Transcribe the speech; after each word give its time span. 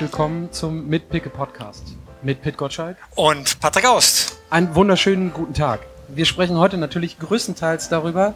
willkommen 0.00 0.50
zum 0.50 0.88
Mitpicke 0.88 1.28
Podcast 1.28 1.94
mit 2.22 2.40
Pit 2.40 2.56
Gottschalk 2.56 2.96
und 3.16 3.60
Patrick 3.60 3.84
Aust. 3.84 4.38
Einen 4.48 4.74
wunderschönen 4.74 5.30
guten 5.30 5.52
Tag. 5.52 5.80
Wir 6.08 6.24
sprechen 6.24 6.56
heute 6.56 6.78
natürlich 6.78 7.18
größtenteils 7.18 7.90
darüber, 7.90 8.32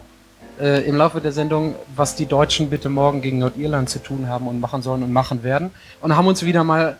äh, 0.59 0.87
im 0.87 0.95
Laufe 0.95 1.21
der 1.21 1.31
Sendung, 1.31 1.73
was 1.95 2.15
die 2.15 2.27
Deutschen 2.27 2.69
bitte 2.69 2.89
morgen 2.89 3.23
gegen 3.23 3.39
Nordirland 3.39 3.89
zu 3.89 3.97
tun 3.97 4.29
haben 4.29 4.47
und 4.47 4.59
machen 4.59 4.83
sollen 4.83 5.01
und 5.01 5.11
machen 5.11 5.41
werden. 5.41 5.71
Und 6.01 6.15
haben 6.15 6.27
uns 6.27 6.45
wieder 6.45 6.63
mal, 6.63 6.97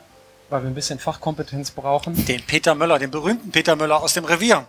weil 0.49 0.63
wir 0.63 0.69
ein 0.69 0.75
bisschen 0.75 0.97
Fachkompetenz 0.97 1.69
brauchen, 1.69 2.25
den 2.25 2.41
Peter 2.41 2.73
Möller, 2.73 2.97
den 2.97 3.11
berühmten 3.11 3.51
Peter 3.51 3.75
Möller 3.75 4.01
aus 4.01 4.15
dem 4.15 4.25
Revier. 4.25 4.65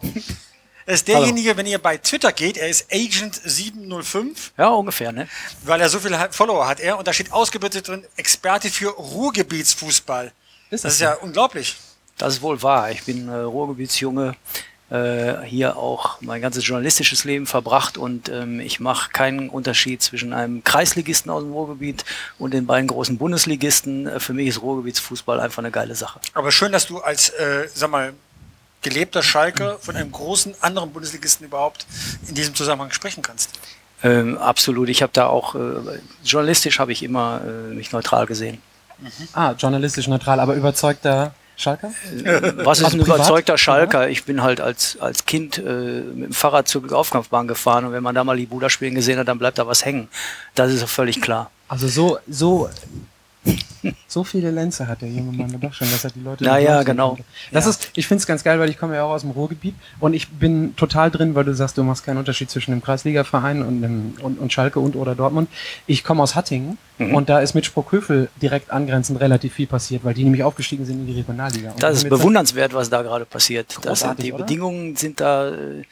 Er 0.86 0.94
ist 0.94 1.08
derjenige, 1.08 1.48
Hallo. 1.48 1.58
wenn 1.58 1.66
ihr 1.66 1.78
bei 1.78 1.96
Twitter 1.98 2.32
geht, 2.32 2.56
er 2.56 2.68
ist 2.68 2.92
Agent705. 2.92 4.52
Ja, 4.56 4.68
ungefähr, 4.68 5.10
ne? 5.10 5.28
Weil 5.64 5.80
er 5.80 5.88
so 5.88 5.98
viele 5.98 6.28
Follower 6.30 6.68
hat 6.68 6.78
er 6.78 6.96
und 6.96 7.08
da 7.08 7.12
steht 7.12 7.32
ausgebildet 7.32 7.88
drin, 7.88 8.04
Experte 8.16 8.70
für 8.70 8.90
Ruhrgebietsfußball. 8.90 10.26
Ist 10.26 10.32
das, 10.70 10.82
das 10.82 10.94
ist 10.94 11.00
ja 11.00 11.14
unglaublich. 11.14 11.76
Das 12.18 12.34
ist 12.34 12.42
wohl 12.42 12.62
wahr. 12.62 12.92
Ich 12.92 13.02
bin 13.02 13.28
äh, 13.28 13.34
Ruhrgebietsjunge, 13.34 14.36
äh, 14.90 15.42
hier 15.42 15.76
auch 15.76 16.20
mein 16.20 16.40
ganzes 16.40 16.64
journalistisches 16.64 17.24
Leben 17.24 17.46
verbracht 17.46 17.98
und 17.98 18.28
ähm, 18.28 18.60
ich 18.60 18.78
mache 18.78 19.10
keinen 19.10 19.48
Unterschied 19.48 20.02
zwischen 20.02 20.32
einem 20.32 20.62
Kreisligisten 20.62 21.32
aus 21.32 21.42
dem 21.42 21.52
Ruhrgebiet 21.52 22.04
und 22.38 22.54
den 22.54 22.66
beiden 22.66 22.86
großen 22.86 23.18
Bundesligisten. 23.18 24.06
Äh, 24.06 24.20
für 24.20 24.34
mich 24.34 24.46
ist 24.46 24.62
Ruhrgebietsfußball 24.62 25.40
einfach 25.40 25.58
eine 25.58 25.72
geile 25.72 25.96
Sache. 25.96 26.20
Aber 26.32 26.52
schön, 26.52 26.70
dass 26.70 26.86
du 26.86 27.00
als, 27.00 27.30
äh, 27.30 27.68
sag 27.74 27.90
mal, 27.90 28.14
gelebter 28.82 29.22
Schalke 29.22 29.78
von 29.80 29.96
einem 29.96 30.12
großen 30.12 30.54
anderen 30.60 30.92
Bundesligisten 30.92 31.46
überhaupt 31.46 31.86
in 32.28 32.34
diesem 32.34 32.54
Zusammenhang 32.54 32.92
sprechen 32.92 33.22
kannst. 33.22 33.50
Ähm, 34.02 34.38
absolut. 34.38 34.88
Ich 34.88 35.02
habe 35.02 35.12
da 35.12 35.26
auch 35.26 35.54
äh, 35.54 36.00
journalistisch 36.22 36.78
habe 36.78 36.92
ich 36.92 37.02
immer 37.02 37.40
äh, 37.44 37.74
mich 37.74 37.92
neutral 37.92 38.26
gesehen. 38.26 38.60
Mhm. 38.98 39.10
Ah, 39.32 39.52
journalistisch 39.52 40.06
neutral, 40.06 40.40
aber 40.40 40.54
überzeugter 40.54 41.34
Schalker? 41.56 41.88
Äh, 42.12 42.52
was 42.64 42.78
ist 42.78 42.84
also 42.84 42.98
ein 42.98 43.00
privat? 43.02 43.16
überzeugter 43.16 43.58
Schalker? 43.58 44.08
Ich 44.08 44.24
bin 44.24 44.42
halt 44.42 44.60
als, 44.60 44.98
als 45.00 45.24
Kind 45.24 45.58
äh, 45.58 45.62
mit 45.62 46.26
dem 46.26 46.32
Fahrrad 46.32 46.68
zur 46.68 46.92
Aufkampfbahn 46.92 47.48
gefahren 47.48 47.86
und 47.86 47.92
wenn 47.92 48.02
man 48.02 48.14
da 48.14 48.24
mal 48.24 48.36
die 48.36 48.46
Buda 48.46 48.68
spielen 48.68 48.94
gesehen 48.94 49.18
hat, 49.18 49.28
dann 49.28 49.38
bleibt 49.38 49.58
da 49.58 49.66
was 49.66 49.84
hängen. 49.84 50.08
Das 50.54 50.70
ist 50.72 50.84
völlig 50.84 51.20
klar. 51.22 51.50
Also 51.68 51.88
so, 51.88 52.18
so 52.28 52.68
so 54.06 54.24
viele 54.24 54.50
Lenze 54.50 54.88
hat 54.88 55.02
der 55.02 55.08
junge 55.08 55.36
Mann 55.36 55.60
doch 55.60 55.72
schon, 55.72 55.90
dass 55.90 56.04
er 56.04 56.10
die 56.10 56.20
Leute. 56.20 56.44
Naja, 56.44 56.82
genau. 56.82 57.18
Das 57.52 57.64
ja. 57.64 57.70
ist, 57.70 57.90
ich 57.94 58.06
finde 58.06 58.20
es 58.20 58.26
ganz 58.26 58.44
geil, 58.44 58.58
weil 58.58 58.68
ich 58.70 58.78
komme 58.78 58.94
ja 58.94 59.04
auch 59.04 59.10
aus 59.10 59.22
dem 59.22 59.30
Ruhrgebiet 59.30 59.74
und 60.00 60.14
ich 60.14 60.28
bin 60.28 60.76
total 60.76 61.10
drin, 61.10 61.34
weil 61.34 61.44
du 61.44 61.54
sagst, 61.54 61.78
du 61.78 61.82
machst 61.82 62.04
keinen 62.04 62.18
Unterschied 62.18 62.50
zwischen 62.50 62.70
dem 62.70 62.82
Kreisligaverein 62.82 63.62
und, 63.62 63.82
dem, 63.82 64.14
und, 64.22 64.38
und 64.38 64.52
Schalke 64.52 64.80
und 64.80 64.96
oder 64.96 65.14
Dortmund. 65.14 65.48
Ich 65.86 66.04
komme 66.04 66.22
aus 66.22 66.34
Hattingen 66.34 66.78
mhm. 66.98 67.14
und 67.14 67.28
da 67.28 67.40
ist 67.40 67.54
mit 67.54 67.66
Sprockhövel 67.66 68.28
direkt 68.40 68.70
angrenzend 68.70 69.20
relativ 69.20 69.54
viel 69.54 69.66
passiert, 69.66 70.04
weil 70.04 70.14
die 70.14 70.24
nämlich 70.24 70.42
aufgestiegen 70.42 70.84
sind 70.84 71.00
in 71.00 71.06
die 71.06 71.14
Regionalliga. 71.14 71.72
Und 71.72 71.82
das 71.82 71.96
ist 71.96 72.08
bewundernswert, 72.08 72.74
was 72.74 72.90
da 72.90 73.02
gerade 73.02 73.24
passiert. 73.24 73.78
Das, 73.82 74.06
die 74.18 74.32
oder? 74.32 74.44
Bedingungen 74.44 74.96
sind 74.96 75.20
da 75.20 75.48
äh, 75.50 75.84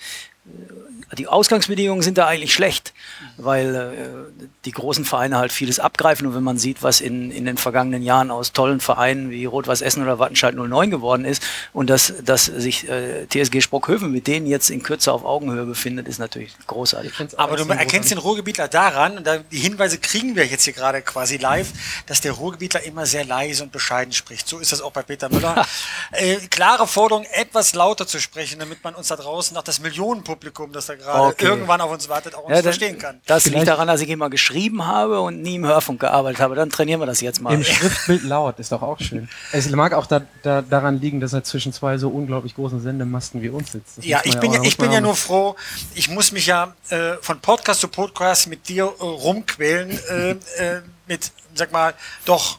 die 1.16 1.28
Ausgangsbedingungen 1.28 2.02
sind 2.02 2.18
da 2.18 2.26
eigentlich 2.26 2.52
schlecht, 2.52 2.92
weil 3.36 3.74
äh, 3.74 4.44
die 4.64 4.70
großen 4.70 5.04
Vereine 5.04 5.38
halt 5.38 5.52
vieles 5.52 5.80
abgreifen 5.80 6.26
und 6.26 6.34
wenn 6.34 6.42
man 6.42 6.58
sieht, 6.58 6.82
was 6.82 7.00
in, 7.00 7.30
in 7.30 7.44
den 7.44 7.56
vergangenen 7.56 8.02
Jahren 8.02 8.30
aus 8.30 8.52
tollen 8.52 8.80
Vereinen 8.80 9.30
wie 9.30 9.44
Rot-Weiß 9.44 9.80
Essen 9.82 10.02
oder 10.02 10.18
Wattenscheid 10.18 10.54
09 10.54 10.90
geworden 10.90 11.24
ist 11.24 11.42
und 11.72 11.90
dass, 11.90 12.14
dass 12.24 12.46
sich 12.46 12.88
äh, 12.88 13.26
TSG 13.26 13.60
Sprockhöfen 13.60 14.10
mit 14.10 14.26
denen 14.26 14.46
jetzt 14.46 14.70
in 14.70 14.82
Kürze 14.82 15.12
auf 15.12 15.24
Augenhöhe 15.24 15.64
befindet, 15.64 16.08
ist 16.08 16.18
natürlich 16.18 16.54
großartig. 16.66 17.12
Aber 17.36 17.56
du 17.56 17.68
erkennst 17.68 18.10
den 18.10 18.18
Ruhrgebietler 18.18 18.68
daran, 18.68 19.18
und 19.18 19.26
da, 19.26 19.38
die 19.38 19.58
Hinweise 19.58 19.98
kriegen 19.98 20.36
wir 20.36 20.46
jetzt 20.46 20.64
hier 20.64 20.72
gerade 20.72 21.02
quasi 21.02 21.36
live, 21.36 21.72
dass 22.06 22.20
der 22.20 22.32
Ruhrgebietler 22.32 22.82
immer 22.84 23.06
sehr 23.06 23.24
leise 23.24 23.62
und 23.62 23.72
bescheiden 23.72 24.12
spricht. 24.12 24.48
So 24.48 24.58
ist 24.58 24.72
das 24.72 24.80
auch 24.80 24.92
bei 24.92 25.02
Peter 25.02 25.28
Müller. 25.28 25.66
äh, 26.12 26.36
klare 26.50 26.86
Forderung, 26.86 27.24
etwas 27.32 27.74
lauter 27.74 28.06
zu 28.06 28.20
sprechen, 28.20 28.58
damit 28.58 28.82
man 28.84 28.94
uns 28.94 29.08
da 29.08 29.16
draußen 29.16 29.56
auch 29.56 29.62
das 29.62 29.80
Millionenpublikum, 29.80 30.72
das 30.72 30.86
da 30.86 30.94
gerade 30.94 31.28
okay. 31.28 31.46
irgendwann 31.46 31.80
auf 31.80 31.90
uns 31.90 32.08
wartet, 32.08 32.34
auch 32.34 32.44
uns 32.44 32.56
ja, 32.56 32.62
verstehen 32.62 32.98
kann. 32.98 33.20
Das 33.26 33.46
liegt 33.46 33.66
daran, 33.66 33.88
dass 33.88 34.02
ich 34.02 34.10
immer 34.10 34.28
geschrieben 34.28 34.86
habe 34.86 35.20
und 35.20 35.40
nie 35.40 35.54
im 35.54 35.64
Hörfunk 35.64 36.00
gearbeitet 36.00 36.40
habe. 36.40 36.54
Dann 36.54 36.68
trainieren 36.68 37.00
wir 37.00 37.06
das 37.06 37.22
jetzt 37.22 37.40
mal. 37.40 37.54
Im 37.54 37.64
Schriftbild 37.64 38.22
laut 38.22 38.58
ist 38.58 38.70
doch 38.70 38.82
auch 38.82 39.00
schön. 39.00 39.30
Es 39.50 39.70
mag 39.70 39.94
auch 39.94 40.06
da, 40.06 40.20
da, 40.42 40.60
daran 40.60 41.00
liegen, 41.00 41.20
dass 41.20 41.32
er 41.32 41.42
zwischen 41.42 41.72
zwei 41.72 41.96
so 41.96 42.10
unglaublich 42.10 42.54
großen 42.54 42.80
Sendemasten 42.80 43.40
wie 43.40 43.48
uns 43.48 43.72
sitzt. 43.72 43.98
Das 43.98 44.04
ja, 44.04 44.20
ich 44.24 44.38
bin 44.38 44.52
ja, 44.52 44.62
ich 44.62 44.76
bin 44.76 44.92
ja 44.92 45.00
nur 45.00 45.16
froh. 45.16 45.56
Ich 45.94 46.10
muss 46.10 46.32
mich 46.32 46.46
ja 46.46 46.74
äh, 46.90 47.14
von 47.22 47.40
Podcast 47.40 47.80
zu 47.80 47.88
Podcast 47.88 48.46
mit 48.48 48.68
dir 48.68 48.84
äh, 48.84 49.02
rumquälen. 49.02 49.98
Äh, 50.10 50.30
äh 50.30 50.36
mit, 51.06 51.32
sag 51.54 51.70
mal, 51.70 51.92
doch 52.24 52.58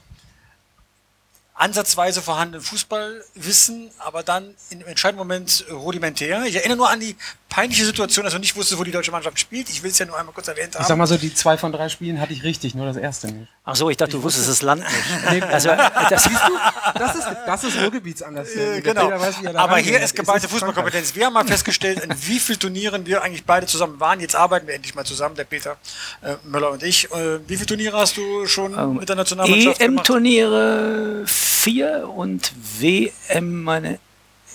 ansatzweise 1.55 2.21
vorhandenen 2.21 2.61
Fußballwissen, 2.61 3.89
aber 3.99 4.23
dann 4.23 4.55
im 4.69 4.85
entscheidenden 4.85 5.19
Moment 5.19 5.66
rudimentär. 5.71 6.43
Ich 6.45 6.55
erinnere 6.55 6.77
nur 6.77 6.89
an 6.89 6.99
die 6.99 7.16
peinliche 7.47 7.85
Situation, 7.85 8.25
dass 8.25 8.33
du 8.33 8.39
nicht 8.39 8.55
wusstest, 8.57 8.77
wo 8.77 8.83
die 8.83 8.91
deutsche 8.91 9.11
Mannschaft 9.11 9.39
spielt. 9.39 9.69
Ich 9.69 9.81
will 9.81 9.89
es 9.89 9.97
ja 9.97 10.05
nur 10.05 10.17
einmal 10.17 10.33
kurz 10.33 10.49
erwähnt 10.49 10.75
haben. 10.75 10.81
Ich 10.81 10.88
sag 10.88 10.97
mal 10.97 11.07
so, 11.07 11.15
die 11.15 11.33
zwei 11.33 11.57
von 11.57 11.71
drei 11.71 11.88
Spielen 11.88 12.19
hatte 12.19 12.33
ich 12.33 12.44
richtig, 12.44 12.75
nur 12.75 12.85
das 12.85 12.97
erste 12.97 13.27
nicht. 13.27 13.47
Ach 13.63 13.75
so, 13.77 13.89
ich 13.89 13.95
dachte, 13.95 14.11
ich 14.11 14.17
du 14.17 14.23
wusstest 14.23 14.49
das 14.49 14.61
Land 14.61 14.83
nicht. 15.31 15.44
also, 15.44 15.69
das, 15.69 16.23
siehst 16.25 16.41
du, 16.47 16.99
das 16.99 17.15
ist, 17.15 17.27
das 17.45 17.63
ist 17.63 17.81
Ruhrgebietsanlass. 17.81 18.49
Äh, 18.49 18.81
genau. 18.81 19.09
Weiß, 19.09 19.35
Aber 19.55 19.77
hier 19.77 20.01
ist 20.01 20.13
geballte 20.13 20.49
Fußballkompetenz. 20.49 21.15
Wir 21.15 21.27
haben 21.27 21.33
mal 21.33 21.45
festgestellt, 21.45 22.03
in 22.03 22.13
wie 22.27 22.39
vielen 22.39 22.59
Turnieren 22.59 23.05
wir 23.05 23.23
eigentlich 23.23 23.45
beide 23.45 23.65
zusammen 23.65 24.01
waren. 24.01 24.19
Jetzt 24.19 24.35
arbeiten 24.35 24.67
wir 24.67 24.75
endlich 24.75 24.94
mal 24.94 25.05
zusammen, 25.05 25.35
der 25.35 25.45
Peter 25.45 25.77
äh, 26.21 26.35
Möller 26.44 26.71
und 26.71 26.83
ich. 26.83 27.09
Äh, 27.11 27.39
wie 27.47 27.55
viele 27.55 27.67
Turniere 27.67 27.97
hast 27.97 28.17
du 28.17 28.45
schon 28.47 28.77
ähm, 28.77 28.95
mit 28.95 29.07
der 29.07 29.15
Nationalmannschaft 29.15 29.79
EM-Turniere 29.79 31.23
vier 31.45 32.09
und 32.09 32.53
WM 32.81 33.63
meine 33.63 34.00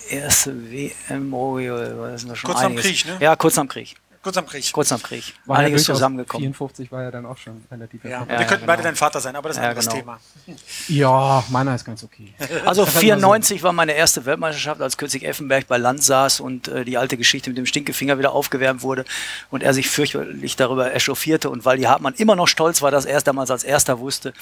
erste 0.09 0.71
WM, 0.71 1.33
oh, 1.33 1.55
was 1.57 2.23
ist 2.23 2.37
schon 2.37 2.49
Kurz 2.49 2.61
einiges. 2.63 2.85
am 2.85 2.91
Krieg, 2.91 3.05
ne? 3.05 3.17
Ja, 3.19 3.35
kurz 3.35 3.57
am 3.57 3.67
Krieg. 3.67 3.95
Kurz 4.23 4.37
am 4.37 4.45
Krieg. 4.45 4.71
Kurz 4.71 4.91
am 4.91 5.01
Krieg. 5.01 5.33
War 5.45 5.57
Einiges 5.57 5.85
zusammengekommen. 5.85 6.43
54 6.53 6.91
war 6.91 7.03
ja 7.03 7.11
dann 7.11 7.25
auch 7.25 7.37
schon 7.37 7.63
relativ 7.71 8.03
ja. 8.03 8.27
Wir 8.27 8.37
könnten 8.37 8.53
genau. 8.53 8.65
beide 8.67 8.83
dein 8.83 8.95
Vater 8.95 9.19
sein, 9.19 9.35
aber 9.35 9.49
das 9.49 9.57
ist 9.57 9.63
ein 9.63 9.63
ja, 9.63 9.69
anderes 9.69 9.87
genau. 9.87 9.99
Thema. 9.99 10.19
Ja, 10.87 11.43
meiner 11.49 11.73
ist 11.73 11.85
ganz 11.85 12.03
okay. 12.03 12.33
Also 12.65 12.85
94 13.01 13.63
war 13.63 13.73
meine 13.73 13.93
erste 13.93 14.25
Weltmeisterschaft, 14.25 14.81
als 14.81 14.97
kürzlich 14.97 15.25
Effenberg 15.25 15.67
bei 15.67 15.77
Land 15.77 16.03
saß 16.03 16.39
und 16.39 16.67
äh, 16.67 16.85
die 16.85 16.97
alte 16.97 17.17
Geschichte 17.17 17.49
mit 17.49 17.57
dem 17.57 17.65
Stinkefinger 17.65 18.19
wieder 18.19 18.33
aufgewärmt 18.33 18.83
wurde 18.83 19.05
und 19.49 19.63
er 19.63 19.73
sich 19.73 19.89
fürchterlich 19.89 20.55
darüber 20.55 20.93
echauffierte 20.93 21.49
und 21.49 21.65
weil 21.65 21.77
die 21.77 21.87
Hartmann 21.87 22.13
immer 22.13 22.35
noch 22.35 22.47
stolz 22.47 22.81
war, 22.83 22.91
dass 22.91 23.05
er 23.05 23.17
es 23.17 23.23
damals 23.23 23.49
als 23.49 23.63
erster 23.63 23.99
wusste, 23.99 24.33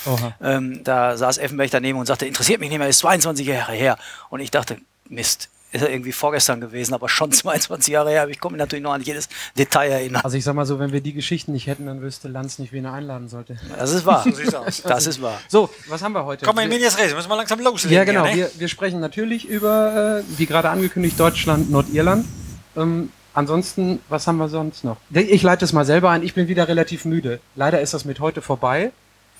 ähm, 0.41 0.83
da 0.83 1.15
saß 1.15 1.37
Effenberg 1.37 1.71
daneben 1.71 1.97
und 1.99 2.05
sagte, 2.05 2.25
interessiert 2.25 2.59
mich 2.59 2.69
nicht 2.69 2.79
mehr, 2.79 2.89
ist 2.89 2.99
22 2.99 3.47
Jahre 3.47 3.73
her. 3.73 3.97
Und 4.29 4.41
ich 4.41 4.51
dachte, 4.51 4.77
Mist, 5.07 5.49
ist 5.71 5.81
ja 5.81 5.87
irgendwie 5.87 6.11
vorgestern 6.11 6.61
gewesen, 6.61 6.93
aber 6.93 7.09
schon 7.09 7.31
22 7.39 7.93
Jahre 7.93 8.09
her. 8.09 8.27
Ich 8.29 8.39
komme 8.39 8.57
natürlich 8.57 8.83
noch 8.83 8.93
an 8.93 9.01
jedes 9.01 9.29
Detail 9.57 9.91
erinnern. 9.91 10.21
Also 10.23 10.37
ich 10.37 10.43
sag 10.43 10.55
mal 10.55 10.65
so, 10.65 10.79
wenn 10.79 10.91
wir 10.91 11.01
die 11.01 11.13
Geschichten 11.13 11.51
nicht 11.51 11.67
hätten, 11.67 11.85
dann 11.85 12.01
wüsste 12.01 12.27
Lanz 12.27 12.59
nicht, 12.59 12.73
wen 12.73 12.85
er 12.85 12.93
einladen 12.93 13.29
sollte. 13.29 13.57
Das 13.77 13.91
ist 13.91 14.05
wahr. 14.05 14.25
So 14.49 14.63
das 14.87 15.05
ist 15.05 15.21
wahr. 15.21 15.39
So, 15.47 15.69
was 15.87 16.01
haben 16.01 16.13
wir 16.13 16.25
heute? 16.25 16.45
Komm 16.45 16.55
mal 16.55 16.63
in 16.63 16.69
Medias 16.69 16.97
Res, 16.97 17.13
müssen 17.13 17.29
wir 17.29 17.35
langsam 17.35 17.59
loslegen. 17.59 17.95
Ja, 17.95 18.03
genau. 18.03 18.25
Hier, 18.25 18.45
ne? 18.45 18.51
wir, 18.53 18.59
wir, 18.61 18.67
sprechen 18.67 18.99
natürlich 18.99 19.45
über, 19.45 20.23
äh, 20.25 20.39
wie 20.39 20.45
gerade 20.45 20.69
angekündigt, 20.69 21.19
Deutschland, 21.19 21.69
Nordirland. 21.69 22.25
Ähm, 22.75 23.11
ansonsten, 23.33 23.99
was 24.09 24.25
haben 24.27 24.37
wir 24.37 24.47
sonst 24.47 24.83
noch? 24.83 24.97
Ich 25.11 25.43
leite 25.43 25.65
es 25.65 25.73
mal 25.73 25.85
selber 25.85 26.09
ein. 26.09 26.23
Ich 26.23 26.33
bin 26.33 26.47
wieder 26.47 26.67
relativ 26.67 27.05
müde. 27.05 27.39
Leider 27.55 27.81
ist 27.81 27.93
das 27.93 28.05
mit 28.05 28.19
heute 28.19 28.41
vorbei 28.41 28.91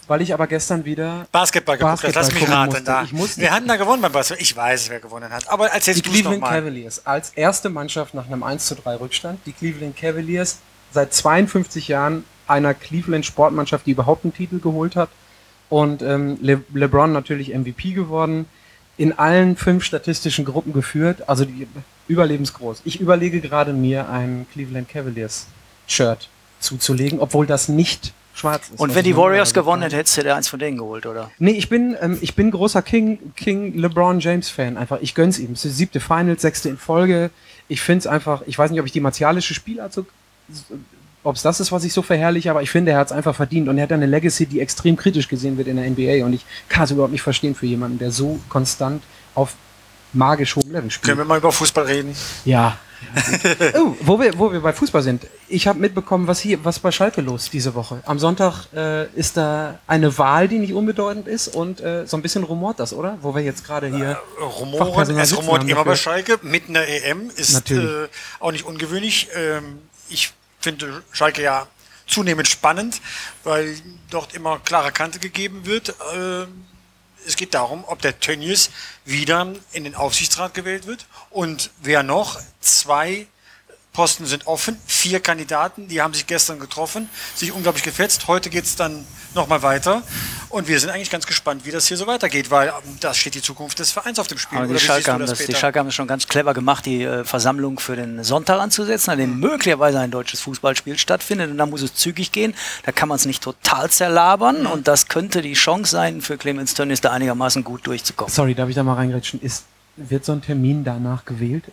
weil 0.09 0.22
ich 0.22 0.34
aber 0.34 0.47
gestern 0.47 0.86
wieder 0.86 1.28
Basketball 1.31 1.78
geguckt 1.78 2.03
habe. 2.03 2.14
Lass 2.14 2.34
mich 2.34 2.50
raten 2.50 2.84
da. 2.84 3.06
wir 3.12 3.52
hatten 3.52 3.68
da 3.68 3.78
gewonnen 3.78 4.02
beim 4.02 4.12
Basketball. 4.12 4.42
Ich 4.42 4.56
weiß, 4.56 4.90
wer 4.90 5.00
gewonnen 5.00 5.30
hat. 5.30 5.47
Aber 5.50 5.68
erzähl 5.68 5.94
Die 5.94 6.02
Cleveland 6.02 6.44
Cavaliers 6.44 7.06
als 7.06 7.30
erste 7.31 7.70
Mannschaft 7.70 8.14
nach 8.14 8.26
einem 8.26 8.44
1 8.44 8.66
zu 8.66 8.76
3 8.76 8.96
Rückstand. 8.96 9.40
Die 9.46 9.53
Cleveland 9.53 9.96
Cavaliers 9.96 10.58
seit 10.91 11.14
52 11.14 11.88
Jahren 11.88 12.26
einer 12.47 12.73
Cleveland 12.73 13.26
Sportmannschaft, 13.26 13.85
die 13.85 13.91
überhaupt 13.91 14.26
einen 14.26 14.34
Titel 14.34 14.59
geholt 14.59 14.96
hat. 14.96 15.09
Und 15.70 16.02
ähm, 16.02 16.40
Le 16.41 16.64
LeBron 16.73 17.11
natürlich 17.11 17.56
MVP 17.56 17.91
geworden. 17.91 18.47
In 18.97 19.17
allen 19.17 19.56
fünf 19.56 19.84
statistischen 19.84 20.44
Gruppen 20.44 20.73
geführt. 20.73 21.29
Also 21.29 21.46
die, 21.46 21.67
überlebensgroß. 22.08 22.82
Ich 22.84 23.00
überlege 23.00 23.40
gerade 23.40 23.73
mir 23.73 24.09
ein 24.09 24.47
Cleveland 24.52 24.90
Cavaliers 24.90 25.46
Shirt 25.88 26.29
zuzulegen, 26.59 27.20
obwohl 27.20 27.46
das 27.46 27.70
nicht 27.70 28.14
schwarz 28.40 28.70
ist. 28.70 28.80
Und 28.80 28.96
wenn 28.96 29.03
die 29.03 29.16
Warriors 29.16 29.53
gewonnen 29.53 29.84
hätten, 29.84 29.96
hättest 29.96 30.18
du 30.18 30.24
dir 30.24 30.36
eins 30.36 30.47
von 30.47 30.59
denen 30.59 30.78
geholt, 30.78 31.06
oder? 31.06 31.32
Nee, 31.40 31.52
ich 31.52 31.70
bin, 31.70 31.96
ähm, 32.02 32.18
ich 32.22 32.36
bin 32.36 32.52
großer 32.52 32.82
King, 32.82 33.34
King 33.36 33.78
LeBron 33.78 34.20
James 34.20 34.50
Fan. 34.50 34.78
Einfach, 34.78 35.00
ich 35.02 35.16
gönn's 35.16 35.40
ihm. 35.40 35.53
Es 35.53 35.66
ist 35.66 35.74
die 35.74 35.78
siebte 35.78 36.00
Finals, 36.00 36.41
sechste 36.41 36.70
in 36.70 36.78
Folge. 36.78 37.30
Ich 37.68 37.82
find's 37.82 38.08
einfach, 38.08 38.41
ich 38.47 38.58
weiß 38.58 38.72
nicht, 38.72 38.80
ob 38.80 38.86
ich 38.86 38.91
die 38.91 39.02
martialische 39.02 39.53
Spielart 39.53 39.94
so, 39.94 40.06
ob 41.24 41.36
es 41.36 41.41
das 41.41 41.59
ist, 41.59 41.72
was 41.72 41.84
ich 41.84 41.94
so 41.94 42.02
verherrliche, 42.02 42.50
aber 42.50 42.62
ich 42.62 42.72
finde, 42.72 42.91
er 42.91 42.97
hat 42.97 43.08
es 43.08 43.14
einfach 43.14 43.36
verdient 43.36 43.68
und 43.68 43.78
er 43.78 43.84
hat 43.84 43.91
eine 43.91 44.06
Legacy, 44.06 44.46
die 44.46 44.62
extrem 44.62 44.96
kritisch 44.96 45.28
gesehen 45.28 45.58
wird 45.58 45.68
in 45.68 45.76
der 45.76 45.90
NBA 45.90 46.26
und 46.26 46.34
ich 46.34 46.46
kann 46.70 46.84
es 46.84 46.92
überhaupt 46.92 47.12
nicht 47.12 47.22
verstehen 47.22 47.56
für 47.56 47.66
jemanden, 47.66 48.00
der 48.00 48.12
so 48.12 48.40
konstant 48.50 49.03
auf 49.35 49.53
magisch 50.14 50.56
hohem 50.56 50.72
Level 50.72 50.90
spielt. 50.90 51.06
Können 51.06 51.18
wir 51.20 51.26
mal 51.26 51.38
über 51.38 51.52
Fußball 51.52 51.85
reden? 51.85 52.16
Ja, 52.46 52.78
oh, 53.75 53.96
wo 54.01 54.19
wir, 54.19 54.37
wo 54.37 54.51
wir 54.51 54.59
bei 54.59 54.73
Fußball 54.73 55.01
sind. 55.01 55.25
Ich 55.47 55.67
habe 55.67 55.79
mitbekommen, 55.79 56.28
was 56.28 56.40
hier, 56.40 56.63
was 56.63 56.79
bei 56.79 56.91
Schalke 56.91 57.22
los 57.22 57.49
diese 57.49 57.73
Woche. 57.75 58.01
Am 58.05 58.19
Sonntag 58.19 58.67
äh, 58.73 59.07
ist 59.13 59.37
da 59.37 59.79
eine 59.87 60.17
Wahl, 60.17 60.47
die 60.47 60.59
nicht 60.59 60.73
unbedeutend 60.73 61.28
ist 61.28 61.47
und 61.47 61.81
äh, 61.81 62.05
so 62.05 62.17
ein 62.17 62.22
bisschen 62.22 62.43
rumort 62.43 62.79
das, 62.79 62.93
oder? 62.93 63.17
Wo 63.22 63.34
wir 63.34 63.41
jetzt 63.41 63.66
gerade 63.66 63.87
hier. 63.87 64.19
Äh, 64.40 64.43
Rumoren, 64.43 65.17
es 65.17 65.35
rumort 65.37 65.67
immer 65.67 65.85
bei. 65.85 65.96
Schalke. 65.96 66.40
Mitten 66.41 66.69
in 66.69 66.73
der 66.75 67.05
EM 67.05 67.31
ist 67.35 67.53
Natürlich. 67.53 67.85
äh, 67.85 68.07
auch 68.40 68.51
nicht 68.51 68.66
ungewöhnlich. 68.66 69.28
Ähm, 69.35 69.79
ich 70.09 70.34
finde 70.59 71.03
Schalke 71.11 71.41
ja 71.41 71.67
zunehmend 72.07 72.47
spannend, 72.47 73.01
weil 73.43 73.75
dort 74.09 74.34
immer 74.34 74.59
klare 74.59 74.91
Kante 74.91 75.19
gegeben 75.19 75.66
wird. 75.66 75.96
Ähm, 76.16 76.66
es 77.29 77.35
geht 77.35 77.53
darum, 77.53 77.84
ob 77.85 78.02
der 78.02 78.20
Tönnies 78.20 78.72
wieder 79.05 79.53
in 79.72 79.84
den 79.84 79.93
Aufsichtsrat 79.93 80.55
gewählt 80.55 80.87
wird 80.87 81.05
und 81.29 81.70
wer 81.81 82.02
noch. 82.02 82.41
Zwei 82.59 83.28
Posten 83.94 84.26
sind 84.26 84.47
offen, 84.47 84.78
vier 84.86 85.20
Kandidaten, 85.20 85.88
die 85.88 86.02
haben 86.02 86.14
sich 86.14 86.28
gestern 86.28 86.59
getroffen, 86.59 87.09
sich 87.36 87.52
unglaublich 87.52 87.84
gefetzt. 87.84 88.28
Heute 88.28 88.50
geht's 88.50 88.76
dann 88.76 89.06
nochmal 89.36 89.62
weiter 89.62 90.03
und 90.50 90.68
wir 90.68 90.80
sind 90.80 90.90
eigentlich 90.90 91.09
ganz 91.09 91.28
gespannt, 91.28 91.66
wie 91.66 91.72
das 91.72 91.88
hier 91.88 91.97
so 91.97 92.08
weitergeht, 92.08 92.50
weil 92.50 92.70
ähm, 92.70 92.97
da 93.00 93.14
steht 93.14 93.36
die 93.36 93.41
Zukunft 93.41 93.80
des 93.80 93.91
Vereins 93.91 94.20
auf 94.20 94.28
dem 94.28 94.38
Spiel. 94.38 94.58
Aber 94.58 94.68
die 94.68 94.80
Schalke, 94.80 95.12
haben 95.12 95.26
das, 95.26 95.38
die? 95.38 95.53
Schalke 95.53 95.80
haben 95.80 95.88
es 95.88 95.96
schon 95.96 96.08
ganz 96.08 96.28
clever 96.28 96.53
gemacht, 96.53 96.86
die 96.86 97.03
äh, 97.03 97.24
Versammlung 97.24 97.80
für 97.80 97.96
den 97.96 98.24
Sonntag 98.24 98.59
anzusetzen, 98.59 99.12
an 99.12 99.20
dem 99.20 99.40
möglicherweise 99.40 100.00
ein 100.00 100.12
deutsches 100.12 100.42
Fußballspiel 100.42 100.97
stattfindet. 100.97 101.52
Und 101.52 101.58
da 101.58 101.66
muss 101.66 101.82
es 101.82 101.94
zügig 101.94 102.32
gehen. 102.32 102.56
Da 102.85 102.92
kann 102.92 103.09
man 103.09 103.18
es 103.18 103.26
nicht 103.26 103.44
total 103.44 103.90
zerlabern. 103.90 104.66
Und 104.66 104.88
das 104.88 105.08
könnte 105.08 105.42
die 105.42 105.53
Chance 105.53 105.92
sein, 105.92 106.22
für 106.22 106.38
Clemens 106.38 106.74
Tönnies 106.74 107.02
da 107.02 107.12
einigermaßen 107.12 107.64
gut 107.64 107.85
durchzukommen. 107.85 108.34
Sorry, 108.34 108.56
darf 108.56 108.70
ich 108.70 108.76
da 108.76 108.84
mal 108.84 108.96
reingrätschen? 108.96 109.42
Ist, 109.42 109.66
wird 109.97 110.26
so 110.26 110.32
ein 110.32 110.42
Termin 110.42 110.84
danach 110.84 111.26
gewählt? 111.26 111.66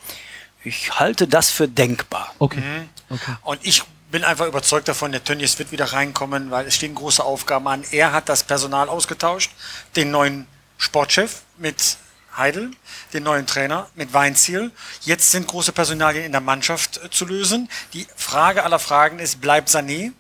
Ich 0.66 0.98
halte 0.98 1.28
das 1.28 1.50
für 1.50 1.68
denkbar. 1.68 2.34
Okay. 2.38 2.60
Mhm. 2.60 2.88
okay. 3.10 3.36
Und 3.42 3.60
ich 3.62 3.84
bin 4.10 4.24
einfach 4.24 4.46
überzeugt 4.46 4.88
davon, 4.88 5.12
der 5.12 5.22
Tönnies 5.22 5.58
wird 5.58 5.70
wieder 5.70 5.92
reinkommen, 5.92 6.50
weil 6.50 6.66
es 6.66 6.74
stehen 6.74 6.94
große 6.94 7.22
Aufgaben 7.22 7.68
an. 7.68 7.84
Er 7.92 8.12
hat 8.12 8.28
das 8.28 8.42
Personal 8.42 8.88
ausgetauscht, 8.88 9.52
den 9.94 10.10
neuen 10.10 10.46
Sportchef 10.78 11.42
mit 11.56 11.98
Heidel, 12.36 12.72
den 13.12 13.22
neuen 13.22 13.46
Trainer 13.46 13.88
mit 13.94 14.12
Weinziel. 14.12 14.72
Jetzt 15.02 15.30
sind 15.30 15.46
große 15.46 15.72
Personalien 15.72 16.24
in 16.24 16.32
der 16.32 16.40
Mannschaft 16.40 17.00
äh, 17.02 17.10
zu 17.10 17.24
lösen. 17.24 17.68
Die 17.92 18.06
Frage 18.16 18.64
aller 18.64 18.78
Fragen 18.78 19.20
ist, 19.20 19.40
bleibt 19.40 19.68
Sané? 19.68 20.12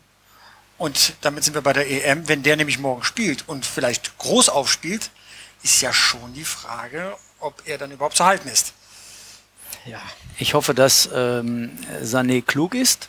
Und 0.78 1.14
damit 1.22 1.42
sind 1.42 1.54
wir 1.54 1.62
bei 1.62 1.72
der 1.72 1.90
EM. 1.90 2.28
Wenn 2.28 2.42
der 2.42 2.56
nämlich 2.56 2.78
morgen 2.78 3.02
spielt 3.02 3.48
und 3.48 3.66
vielleicht 3.66 4.16
groß 4.18 4.48
aufspielt, 4.48 5.10
ist 5.62 5.80
ja 5.80 5.92
schon 5.92 6.34
die 6.34 6.44
Frage, 6.44 7.16
ob 7.40 7.62
er 7.66 7.78
dann 7.78 7.90
überhaupt 7.90 8.16
zu 8.16 8.24
halten 8.24 8.48
ist. 8.48 8.72
Ja. 9.84 10.00
Ich 10.38 10.54
hoffe, 10.54 10.74
dass 10.74 11.08
ähm, 11.14 11.70
Sané 12.02 12.42
klug 12.42 12.74
ist 12.74 13.08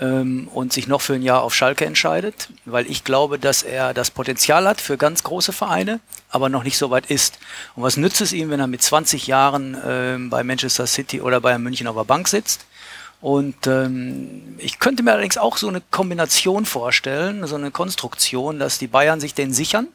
ähm, 0.00 0.48
und 0.48 0.72
sich 0.72 0.88
noch 0.88 1.00
für 1.00 1.14
ein 1.14 1.22
Jahr 1.22 1.42
auf 1.42 1.54
Schalke 1.54 1.84
entscheidet, 1.84 2.48
weil 2.64 2.90
ich 2.90 3.04
glaube, 3.04 3.38
dass 3.38 3.62
er 3.62 3.94
das 3.94 4.10
Potenzial 4.10 4.66
hat 4.66 4.80
für 4.80 4.96
ganz 4.96 5.22
große 5.22 5.52
Vereine, 5.52 6.00
aber 6.30 6.48
noch 6.48 6.64
nicht 6.64 6.78
so 6.78 6.90
weit 6.90 7.06
ist. 7.06 7.38
Und 7.76 7.84
was 7.84 7.96
nützt 7.96 8.20
es 8.20 8.32
ihm, 8.32 8.50
wenn 8.50 8.58
er 8.58 8.66
mit 8.66 8.82
20 8.82 9.28
Jahren 9.28 9.76
ähm, 9.86 10.30
bei 10.30 10.42
Manchester 10.42 10.86
City 10.88 11.20
oder 11.20 11.40
bei 11.40 11.56
München 11.58 11.86
auf 11.86 11.96
der 11.96 12.04
Bank 12.04 12.26
sitzt? 12.26 12.66
Und 13.20 13.68
ähm, 13.68 14.56
ich 14.58 14.80
könnte 14.80 15.04
mir 15.04 15.12
allerdings 15.12 15.38
auch 15.38 15.56
so 15.56 15.68
eine 15.68 15.80
Kombination 15.92 16.66
vorstellen, 16.66 17.46
so 17.46 17.54
eine 17.54 17.70
Konstruktion, 17.70 18.58
dass 18.58 18.78
die 18.78 18.88
Bayern 18.88 19.20
sich 19.20 19.32
den 19.34 19.52
sichern, 19.52 19.86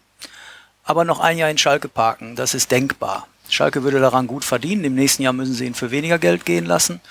aber 0.86 1.04
noch 1.04 1.20
ein 1.20 1.38
Jahr 1.38 1.50
in 1.50 1.58
Schalke 1.58 1.90
parken. 1.90 2.38
Das 2.38 2.54
ist 2.54 2.72
denkbar. 2.72 3.28
Schalke 3.50 3.84
würde 3.84 4.00
daran 4.00 4.28
gut 4.28 4.44
verdienen. 4.46 4.84
Im 4.84 4.96
nächsten 4.96 5.24
Jahr 5.24 5.34
müssen 5.34 5.54
sie 5.54 5.66
ihn 5.66 5.74
für 5.74 5.92
weniger 5.92 6.18
Geld 6.20 6.46
gehen 6.46 6.66
lassen. 6.66 7.02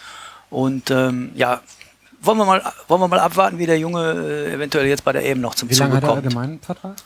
Und 0.50 0.90
ähm, 0.90 1.32
ja, 1.34 1.60
wollen 2.20 2.38
wir, 2.38 2.44
mal, 2.44 2.62
wollen 2.88 3.00
wir 3.00 3.08
mal 3.08 3.18
abwarten, 3.20 3.58
wie 3.58 3.66
der 3.66 3.78
Junge 3.78 4.12
äh, 4.12 4.52
eventuell 4.54 4.86
jetzt 4.86 5.04
bei 5.04 5.12
der 5.12 5.24
EM 5.24 5.40
noch 5.40 5.54
zum 5.54 5.68
Wie 5.70 5.74
lange 5.74 5.94
Zuge 5.94 5.96
hat 5.96 6.02
er 6.04 6.08
kommt. 6.14 6.24
allgemeinen 6.26 6.60
Vertrag? 6.60 6.96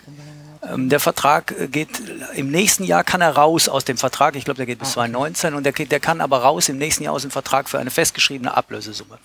Ähm, 0.72 0.88
der 0.90 1.00
Vertrag 1.00 1.54
äh, 1.58 1.68
geht, 1.68 1.88
im 2.34 2.50
nächsten 2.50 2.84
Jahr 2.84 3.02
kann 3.02 3.20
er 3.22 3.34
raus 3.36 3.68
aus 3.68 3.84
dem 3.84 3.96
Vertrag. 3.96 4.36
Ich 4.36 4.44
glaube, 4.44 4.58
der 4.58 4.66
geht 4.66 4.78
bis 4.78 4.88
Ah, 4.96 5.02
okay. 5.02 5.12
2019 5.12 5.54
und 5.54 5.64
der, 5.64 5.72
der 5.72 6.00
kann 6.00 6.20
aber 6.20 6.38
raus 6.42 6.68
im 6.68 6.78
nächsten 6.78 7.04
Jahr 7.04 7.14
aus 7.14 7.22
dem 7.22 7.30
Vertrag 7.30 7.68
für 7.68 7.78
eine 7.78 7.90
festgeschriebene 7.90 8.54
Ablösesumme. 8.56 9.18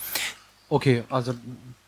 Okay, 0.69 1.03
also 1.09 1.33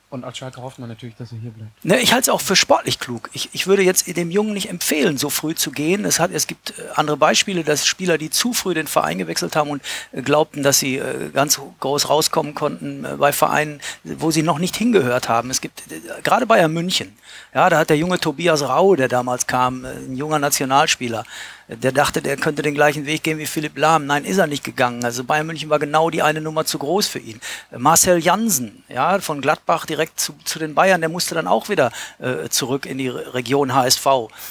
und 0.10 0.24
als 0.24 0.38
Schalke 0.38 0.62
hofft 0.62 0.80
man 0.80 0.88
natürlich, 0.88 1.16
dass 1.18 1.34
er 1.34 1.38
hier 1.38 1.52
bleibt. 1.52 1.84
Ne, 1.84 2.00
ich 2.00 2.14
halte 2.14 2.30
es 2.30 2.30
auch 2.30 2.40
für 2.40 2.56
sportlich 2.56 2.98
klug. 2.98 3.30
Ich, 3.34 3.50
ich 3.52 3.68
würde 3.68 3.84
jetzt 3.84 4.08
dem 4.16 4.32
Jungen 4.32 4.54
nicht 4.54 4.70
empfehlen, 4.70 5.18
so 5.18 5.30
früh 5.30 5.54
zu 5.54 5.70
gehen. 5.72 6.06
Es, 6.06 6.20
hat, 6.20 6.32
es 6.32 6.48
gibt 6.48 6.80
äh, 6.80 6.84
andere 6.96 7.18
Beispiele, 7.18 7.66
dass 7.66 7.86
Spieler, 7.86 8.18
die 8.18 8.30
zu 8.30 8.54
früh 8.54 8.74
den 8.74 8.88
Verein 8.88 9.18
gewechselt 9.18 9.58
haben 9.58 9.70
und 9.70 9.82
äh, 10.14 10.22
glaubten, 10.22 10.64
dass 10.64 10.80
sie 10.80 10.98
äh, 10.98 11.30
ganz 11.34 11.60
groß 11.82 12.08
rauskommen 12.08 12.56
konnten 12.56 13.06
bei 13.18 13.34
Vereinen, 13.34 13.82
wo 14.04 14.32
sie 14.32 14.44
noch 14.44 14.60
nicht 14.60 14.78
hingehört 14.78 15.28
haben. 15.28 15.50
Es 15.50 15.60
gibt 15.60 15.84
gerade 16.24 16.46
Bayern 16.46 16.72
München. 16.72 17.18
Ja, 17.54 17.70
da 17.70 17.80
hat 17.80 17.90
der 17.90 17.98
junge 17.98 18.20
Tobias 18.20 18.62
Rau, 18.62 18.96
der 18.96 19.10
damals 19.10 19.46
kam, 19.46 19.84
ein 19.84 20.16
junger 20.16 20.40
Nationalspieler, 20.40 21.26
der 21.70 21.92
dachte, 21.92 22.22
der 22.22 22.38
könnte 22.38 22.62
den 22.62 22.74
gleichen 22.74 23.06
Weg 23.06 23.24
gehen 23.24 23.38
wie 23.40 23.46
Philipp 23.46 23.78
Lahm. 23.78 24.06
Nein, 24.06 24.24
ist 24.24 24.38
er 24.38 24.48
nicht 24.48 24.64
gegangen. 24.64 25.04
Also 25.04 25.24
Bayern 25.26 25.48
München 25.48 25.70
war 25.70 25.80
genau 25.80 26.10
die 26.10 26.22
eine 26.22 26.40
Nummer 26.40 26.64
zu 26.66 26.80
groß 26.80 27.08
für 27.08 27.20
ihn. 27.20 27.42
Marcel 27.78 28.20
Jansen, 28.20 28.84
ja, 28.88 29.20
von 29.20 29.42
Gladbach 29.42 29.86
direkt 29.86 30.20
zu, 30.20 30.34
zu 30.46 30.60
den 30.60 30.76
Bayern, 30.76 31.02
der 31.02 31.10
musste 31.10 31.36
dann 31.36 31.48
auch 31.48 31.68
wieder 31.70 31.92
äh, 32.20 32.48
zurück 32.50 32.86
in 32.86 32.98
die 32.98 33.10
Re- 33.10 33.34
Region 33.34 33.74
HSV. 33.74 34.06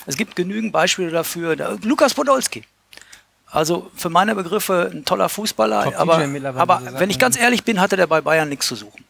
Es 0.06 0.16
gibt 0.16 0.36
genügend 0.36 0.72
Beispiele 0.72 1.10
dafür. 1.10 1.56
Da, 1.56 1.76
Lukas 1.82 2.12
Podolski. 2.14 2.64
Also 3.50 3.90
für 3.94 4.10
meine 4.10 4.34
Begriffe 4.34 4.90
ein 4.92 5.04
toller 5.04 5.28
Fußballer, 5.28 5.84
Top 5.84 5.94
aber, 6.00 6.18
aber 6.60 6.80
wenn 7.00 7.10
ich 7.10 7.18
ganz 7.18 7.38
ehrlich 7.38 7.64
bin, 7.64 7.80
hatte 7.80 7.96
der 7.96 8.08
bei 8.08 8.20
Bayern 8.20 8.48
nichts 8.48 8.66
zu 8.66 8.74
suchen. 8.74 9.04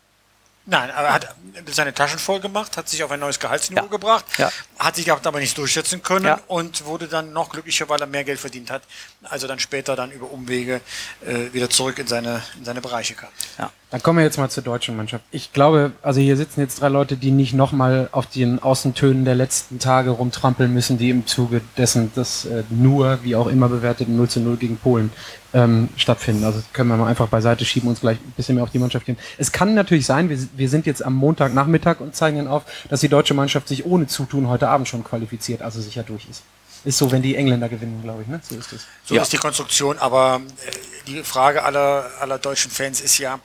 Nein, 0.68 0.90
aber 0.90 1.06
er 1.08 1.14
hat 1.14 1.34
seine 1.70 1.94
Taschen 1.94 2.18
voll 2.18 2.40
gemacht, 2.40 2.76
hat 2.76 2.88
sich 2.88 3.02
auf 3.04 3.10
ein 3.12 3.20
neues 3.20 3.38
Gehaltsniveau 3.38 3.84
Ja. 3.84 3.88
gebracht, 3.88 4.24
Ja. 4.36 4.50
hat 4.78 4.96
sich 4.96 5.10
aber 5.12 5.38
nicht 5.38 5.56
durchsetzen 5.56 6.02
können 6.02 6.26
Ja. 6.26 6.40
und 6.48 6.84
wurde 6.84 7.06
dann 7.06 7.32
noch 7.32 7.50
glücklicher, 7.50 7.88
weil 7.88 8.00
er 8.00 8.06
mehr 8.08 8.24
Geld 8.24 8.40
verdient 8.40 8.70
hat, 8.72 8.82
also 9.22 9.46
dann 9.46 9.60
später 9.60 9.94
dann 9.94 10.10
über 10.10 10.28
Umwege 10.30 10.80
äh, 11.24 11.52
wieder 11.52 11.70
zurück 11.70 11.98
in 12.00 12.08
seine, 12.08 12.42
in 12.58 12.64
seine 12.64 12.80
Bereiche 12.80 13.14
kam. 13.14 13.28
Ja. 13.58 13.70
Dann 13.90 14.02
kommen 14.02 14.18
wir 14.18 14.24
jetzt 14.24 14.36
mal 14.36 14.50
zur 14.50 14.64
deutschen 14.64 14.96
Mannschaft. 14.96 15.24
Ich 15.30 15.52
glaube, 15.52 15.92
also 16.02 16.20
hier 16.20 16.36
sitzen 16.36 16.58
jetzt 16.60 16.80
drei 16.80 16.88
Leute, 16.88 17.16
die 17.16 17.30
nicht 17.30 17.54
nochmal 17.54 18.08
auf 18.10 18.26
den 18.26 18.60
Außentönen 18.60 19.24
der 19.24 19.36
letzten 19.36 19.78
Tage 19.78 20.10
rumtrampeln 20.10 20.74
müssen, 20.74 20.98
die 20.98 21.10
im 21.10 21.24
Zuge 21.26 21.60
dessen 21.76 22.10
das 22.16 22.46
äh, 22.46 22.64
nur, 22.68 23.20
wie 23.22 23.36
auch 23.36 23.46
immer 23.46 23.68
bewertet, 23.68 24.08
0 24.08 24.28
zu 24.28 24.40
0 24.40 24.56
gegen 24.56 24.76
Polen 24.76 25.12
ähm, 25.54 25.88
stattfinden. 25.96 26.42
Also 26.42 26.62
können 26.72 26.88
wir 26.88 26.96
mal 26.96 27.06
einfach 27.06 27.28
beiseite 27.28 27.64
schieben 27.64 27.86
und 27.86 27.92
uns 27.92 28.00
gleich 28.00 28.18
ein 28.18 28.32
bisschen 28.36 28.56
mehr 28.56 28.64
auf 28.64 28.70
die 28.70 28.80
Mannschaft 28.80 29.06
gehen. 29.06 29.18
Es 29.38 29.52
kann 29.52 29.74
natürlich 29.74 30.04
sein, 30.04 30.28
wir, 30.30 30.38
wir 30.56 30.68
sind 30.68 30.84
jetzt 30.86 31.04
am 31.04 31.14
Montagnachmittag 31.14 32.00
und 32.00 32.16
zeigen 32.16 32.38
dann 32.38 32.48
auf, 32.48 32.64
dass 32.90 33.00
die 33.00 33.08
deutsche 33.08 33.34
Mannschaft 33.34 33.68
sich 33.68 33.86
ohne 33.86 34.08
Zutun 34.08 34.48
heute 34.48 34.68
Abend 34.68 34.88
schon 34.88 35.04
qualifiziert, 35.04 35.62
also 35.62 35.80
sicher 35.80 36.02
durch 36.02 36.26
ist. 36.28 36.42
Ist 36.84 36.98
so, 36.98 37.10
wenn 37.10 37.22
die 37.22 37.34
Engländer 37.34 37.68
gewinnen, 37.68 38.00
glaube 38.04 38.22
ich, 38.22 38.28
ne? 38.28 38.40
So 38.48 38.54
ist 38.54 38.72
es. 38.72 38.86
So 39.04 39.16
Ja. 39.16 39.22
ist 39.22 39.32
die 39.32 39.38
Konstruktion, 39.38 39.98
aber 39.98 40.40
äh, 40.64 40.70
die 41.08 41.24
Frage 41.24 41.64
aller, 41.64 42.08
aller 42.20 42.38
deutschen 42.38 42.70
Fans 42.70 43.00
ist 43.00 43.18
ja, 43.18 43.40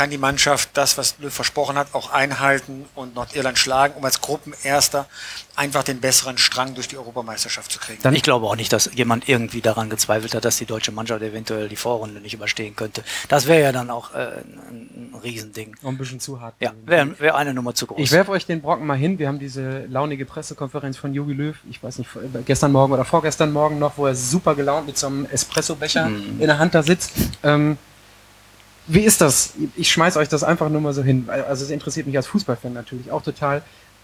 kann 0.00 0.08
die 0.08 0.16
Mannschaft 0.16 0.70
das, 0.72 0.96
was 0.96 1.16
Löw 1.18 1.30
versprochen 1.30 1.76
hat, 1.76 1.88
auch 1.92 2.10
einhalten 2.10 2.86
und 2.94 3.14
Nordirland 3.14 3.58
schlagen, 3.58 3.92
um 3.98 4.04
als 4.06 4.22
Gruppenerster 4.22 5.06
einfach 5.56 5.82
den 5.82 6.00
besseren 6.00 6.38
Strang 6.38 6.74
durch 6.74 6.88
die 6.88 6.96
Europameisterschaft 6.96 7.70
zu 7.70 7.78
kriegen? 7.78 7.98
Dann- 8.02 8.14
Ich 8.14 8.22
glaube 8.22 8.46
auch 8.46 8.56
nicht, 8.56 8.72
dass 8.72 8.88
jemand 8.94 9.28
irgendwie 9.28 9.60
daran 9.60 9.90
gezweifelt 9.90 10.34
hat, 10.34 10.46
dass 10.46 10.56
die 10.56 10.64
deutsche 10.64 10.90
Mannschaft 10.90 11.20
eventuell 11.20 11.68
die 11.68 11.76
Vorrunde 11.76 12.18
nicht 12.22 12.32
überstehen 12.32 12.74
könnte. 12.76 13.02
Das 13.28 13.46
wäre 13.46 13.60
ja 13.62 13.72
dann 13.72 13.90
auch 13.90 14.14
äh, 14.14 14.18
ein, 14.70 15.10
ein 15.12 15.20
Riesending. 15.22 15.76
Noch 15.82 15.90
ein 15.90 15.98
bisschen 15.98 16.18
zu 16.18 16.40
hart. 16.40 16.54
Ja, 16.60 16.72
wäre 16.86 17.20
wär 17.20 17.34
eine 17.36 17.52
Nummer 17.52 17.74
zu 17.74 17.86
groß. 17.86 17.98
Ich 18.00 18.10
werfe 18.10 18.30
euch 18.30 18.46
den 18.46 18.62
Brocken 18.62 18.86
mal 18.86 18.96
hin. 18.96 19.18
Wir 19.18 19.28
haben 19.28 19.38
diese 19.38 19.84
launige 19.84 20.24
Pressekonferenz 20.24 20.96
von 20.96 21.12
Jogi 21.12 21.34
Löw, 21.34 21.56
ich 21.68 21.82
weiß 21.82 21.98
nicht, 21.98 22.08
gestern 22.46 22.72
Morgen 22.72 22.94
oder 22.94 23.04
vorgestern 23.04 23.52
Morgen 23.52 23.78
noch, 23.78 23.98
wo 23.98 24.06
er 24.06 24.14
super 24.14 24.54
gelaunt 24.54 24.86
mit 24.86 24.96
so 24.96 25.08
einem 25.08 25.26
Espressobecher 25.26 26.06
in 26.06 26.38
der 26.46 26.58
Hand 26.58 26.74
da 26.74 26.82
sitzt. 26.82 27.12
Ähm, 27.42 27.76
wie 28.92 29.00
ist 29.00 29.20
das? 29.20 29.54
Ich 29.76 29.90
schmeiß 29.90 30.16
euch 30.16 30.28
das 30.28 30.42
einfach 30.44 30.68
nur 30.68 30.80
mal 30.80 30.92
so 30.92 31.02
hin. 31.02 31.28
Also 31.48 31.64
es 31.64 31.70
interessiert 31.70 32.06
mich 32.06 32.16
als 32.16 32.26
Fußballfan 32.26 32.72
natürlich 32.72 33.10
auch 33.10 33.22
total. 33.22 33.62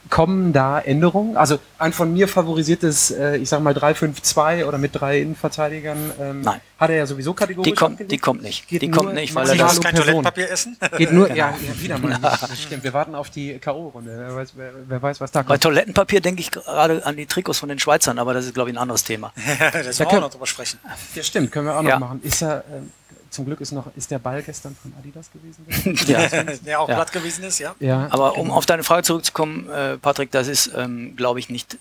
Kommen 0.08 0.52
da 0.52 0.78
Änderungen? 0.78 1.36
Also 1.36 1.58
ein 1.78 1.92
von 1.92 2.12
mir 2.12 2.28
favorisiertes, 2.28 3.10
äh, 3.10 3.38
ich 3.38 3.48
sag 3.48 3.60
mal 3.60 3.74
3-5-2 3.74 4.64
oder 4.64 4.78
mit 4.78 4.92
drei 4.94 5.20
Innenverteidigern, 5.20 5.98
ähm, 6.20 6.40
Nein. 6.42 6.60
hat 6.78 6.90
er 6.90 6.96
ja 6.98 7.06
sowieso 7.06 7.34
kategorisch 7.34 7.68
die 7.70 7.74
kommt, 7.74 8.08
die 8.12 8.18
kommt 8.18 8.40
nicht. 8.42 8.68
Geht 8.68 8.82
die 8.82 8.88
kommt 8.92 9.14
nicht, 9.14 9.34
weil 9.34 9.48
er 9.48 9.56
das, 9.56 9.80
kein 9.80 9.94
Person. 9.96 10.04
Toilettenpapier 10.22 10.48
essen? 10.48 10.76
Geht 10.96 11.10
nur, 11.12 11.26
Genau. 11.26 11.36
ja, 11.36 11.48
ja, 11.60 11.82
wieder 11.82 11.98
mal. 11.98 12.20
Stimmt. 12.56 12.84
Wir 12.84 12.92
warten 12.92 13.16
auf 13.16 13.30
die 13.30 13.58
K.O.-Runde. 13.58 14.06
Wer 14.16 14.36
weiß, 14.36 14.52
wer, 14.54 14.70
wer 14.86 15.02
weiß, 15.02 15.20
was 15.20 15.32
da 15.32 15.40
bei 15.42 15.46
kommt. 15.54 15.62
Toilettenpapier 15.64 16.20
denke 16.20 16.40
ich 16.40 16.52
gerade 16.52 17.04
an 17.04 17.16
die 17.16 17.26
Trikots 17.26 17.58
von 17.58 17.68
den 17.68 17.80
Schweizern, 17.80 18.20
aber 18.20 18.32
das 18.32 18.44
ist, 18.46 18.54
glaube 18.54 18.70
ich, 18.70 18.76
ein 18.76 18.80
anderes 18.80 19.02
Thema. 19.02 19.32
das 19.36 19.48
Da 19.58 19.72
wollen 19.72 19.84
wir 19.98 20.06
können- 20.06 20.20
noch 20.20 20.30
drüber 20.30 20.46
sprechen. 20.46 20.78
Ja, 21.16 21.22
stimmt, 21.24 21.50
können 21.50 21.66
wir 21.66 21.76
auch 21.76 21.82
noch 21.82 21.90
Ja. 21.90 21.98
machen. 21.98 22.20
Ist 22.22 22.42
ähm, 22.42 22.92
zum 23.36 23.44
Glück 23.44 23.60
ist 23.60 23.70
noch, 23.72 23.86
ist 23.96 24.10
der 24.10 24.18
Ball 24.18 24.42
gestern 24.42 24.74
von 24.74 24.92
Adidas 24.98 25.30
gewesen? 25.30 25.64
ja. 26.10 26.26
Der 26.66 26.80
auch 26.80 26.88
Ja. 26.88 26.94
platt 26.96 27.12
gewesen 27.12 27.44
ist, 27.44 27.58
ja. 27.60 27.74
ja. 27.78 28.08
Aber 28.10 28.36
um 28.38 28.50
auf 28.50 28.66
deine 28.66 28.82
Frage 28.82 29.04
zurückzukommen, 29.04 29.68
äh, 29.70 29.96
Patrick, 29.98 30.30
das 30.32 30.48
ist, 30.48 30.72
ähm, 30.76 31.14
glaube 31.16 31.38
ich, 31.38 31.48
nicht 31.48 31.78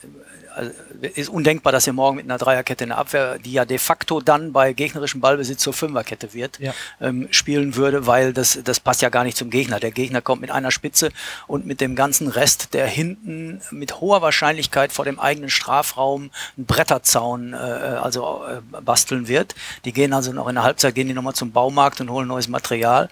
ist 1.01 1.29
undenkbar, 1.29 1.71
dass 1.71 1.87
er 1.87 1.93
morgen 1.93 2.17
mit 2.17 2.25
einer 2.25 2.37
Dreierkette 2.37 2.83
in 2.85 2.89
der 2.89 2.97
Abwehr, 2.97 3.37
die 3.39 3.51
ja 3.53 3.65
de 3.65 3.77
facto 3.77 4.21
dann 4.21 4.51
bei 4.53 4.73
gegnerischem 4.73 5.21
Ballbesitz 5.21 5.61
zur 5.61 5.73
Fünferkette 5.73 6.33
wird, 6.33 6.59
Ja. 6.59 6.73
ähm, 7.01 7.27
spielen 7.31 7.75
würde, 7.75 8.07
weil 8.07 8.33
das, 8.33 8.59
das 8.63 8.79
passt 8.79 9.01
ja 9.01 9.09
gar 9.09 9.23
nicht 9.23 9.37
zum 9.37 9.49
Gegner. 9.49 9.79
Der 9.79 9.91
Gegner 9.91 10.21
kommt 10.21 10.41
mit 10.41 10.51
einer 10.51 10.71
Spitze 10.71 11.11
und 11.47 11.65
mit 11.65 11.81
dem 11.81 11.95
ganzen 11.95 12.27
Rest, 12.27 12.73
der 12.73 12.87
hinten 12.87 13.61
mit 13.71 13.99
hoher 13.99 14.21
Wahrscheinlichkeit 14.21 14.91
vor 14.91 15.05
dem 15.05 15.19
eigenen 15.19 15.49
Strafraum 15.49 16.31
einen 16.57 16.65
Bretterzaun 16.65 17.53
äh, 17.53 17.57
also 17.57 18.43
äh, 18.47 18.81
basteln 18.81 19.27
wird. 19.27 19.55
Die 19.85 19.91
gehen 19.93 20.13
also 20.13 20.31
noch 20.31 20.47
in 20.47 20.55
der 20.55 20.63
Halbzeit, 20.63 20.95
gehen 20.95 21.07
die 21.07 21.13
nochmal 21.13 21.33
zum 21.33 21.51
Baumarkt 21.51 22.01
und 22.01 22.09
holen 22.09 22.27
neues 22.27 22.47
Material 22.47 23.09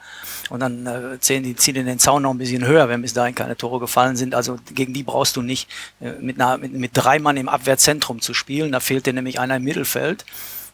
und 0.49 0.59
dann 0.59 0.85
äh, 0.85 1.19
ziehen 1.19 1.43
die 1.43 1.55
ziehen 1.55 1.73
den 1.85 1.99
Zaun 1.99 2.23
noch 2.23 2.31
ein 2.31 2.37
bisschen 2.37 2.65
höher, 2.65 2.89
wenn 2.89 3.01
bis 3.01 3.13
dahin 3.13 3.35
keine 3.35 3.55
Tore 3.57 3.79
gefallen 3.79 4.15
sind. 4.15 4.35
Also 4.35 4.57
gegen 4.73 4.93
die 4.93 5.03
brauchst 5.03 5.35
du 5.35 5.41
nicht 5.41 5.69
äh, 6.01 6.11
mit, 6.19 6.39
einer, 6.39 6.57
mit, 6.57 6.73
mit 6.73 6.91
drei 6.93 7.19
Mann 7.19 7.32
im 7.37 7.49
Abwehrzentrum 7.49 8.21
zu 8.21 8.33
spielen. 8.33 8.71
Da 8.71 8.79
fehlt 8.79 9.05
dir 9.05 9.13
nämlich 9.13 9.39
einer 9.39 9.57
im 9.57 9.63
Mittelfeld. 9.63 10.25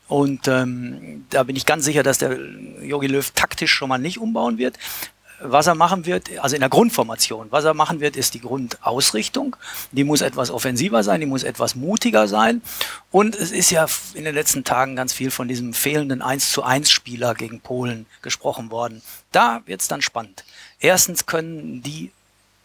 Und 0.08 0.48
ähm, 0.48 1.26
da 1.30 1.44
bin 1.44 1.56
ich 1.56 1.68
ganz 1.68 1.86
sicher, 1.86 2.02
dass 2.02 2.18
der 2.18 2.38
Jogi 2.82 3.08
Löw 3.08 3.30
taktisch 3.32 3.72
schon 3.72 3.90
mal 3.90 4.00
nicht 4.00 4.18
umbauen 4.18 4.58
wird. 4.58 4.78
Was 5.42 5.68
er 5.68 5.76
machen 5.76 6.06
wird, 6.06 6.38
also 6.40 6.56
in 6.56 6.60
der 6.60 6.70
Grundformation, 6.70 7.48
was 7.50 7.64
er 7.64 7.74
machen 7.74 8.02
wird, 8.02 8.18
ist 8.18 8.34
die 8.34 8.42
Grundausrichtung. 8.42 9.56
Die 9.94 10.04
muss 10.04 10.20
etwas 10.20 10.52
offensiver 10.52 11.02
sein, 11.02 11.22
die 11.22 11.28
muss 11.28 11.44
etwas 11.44 11.76
mutiger 11.76 12.28
sein. 12.28 12.62
Und 13.10 13.36
es 13.36 13.52
ist 13.52 13.72
ja 13.72 13.86
in 14.16 14.26
den 14.26 14.36
letzten 14.36 14.66
Tagen 14.66 14.98
ganz 14.98 15.14
viel 15.14 15.32
von 15.32 15.48
diesem 15.48 15.74
fehlenden 15.74 16.22
1 16.22 16.52
zu 16.52 16.64
1 16.64 16.92
Spieler 16.92 17.36
gegen 17.36 17.62
Polen 17.62 18.06
gesprochen 18.22 18.70
worden. 18.70 19.02
Da 19.32 19.62
wird's 19.66 19.88
dann 19.88 20.02
spannend. 20.02 20.44
Erstens 20.82 21.26
können 21.26 21.84
die 21.84 22.12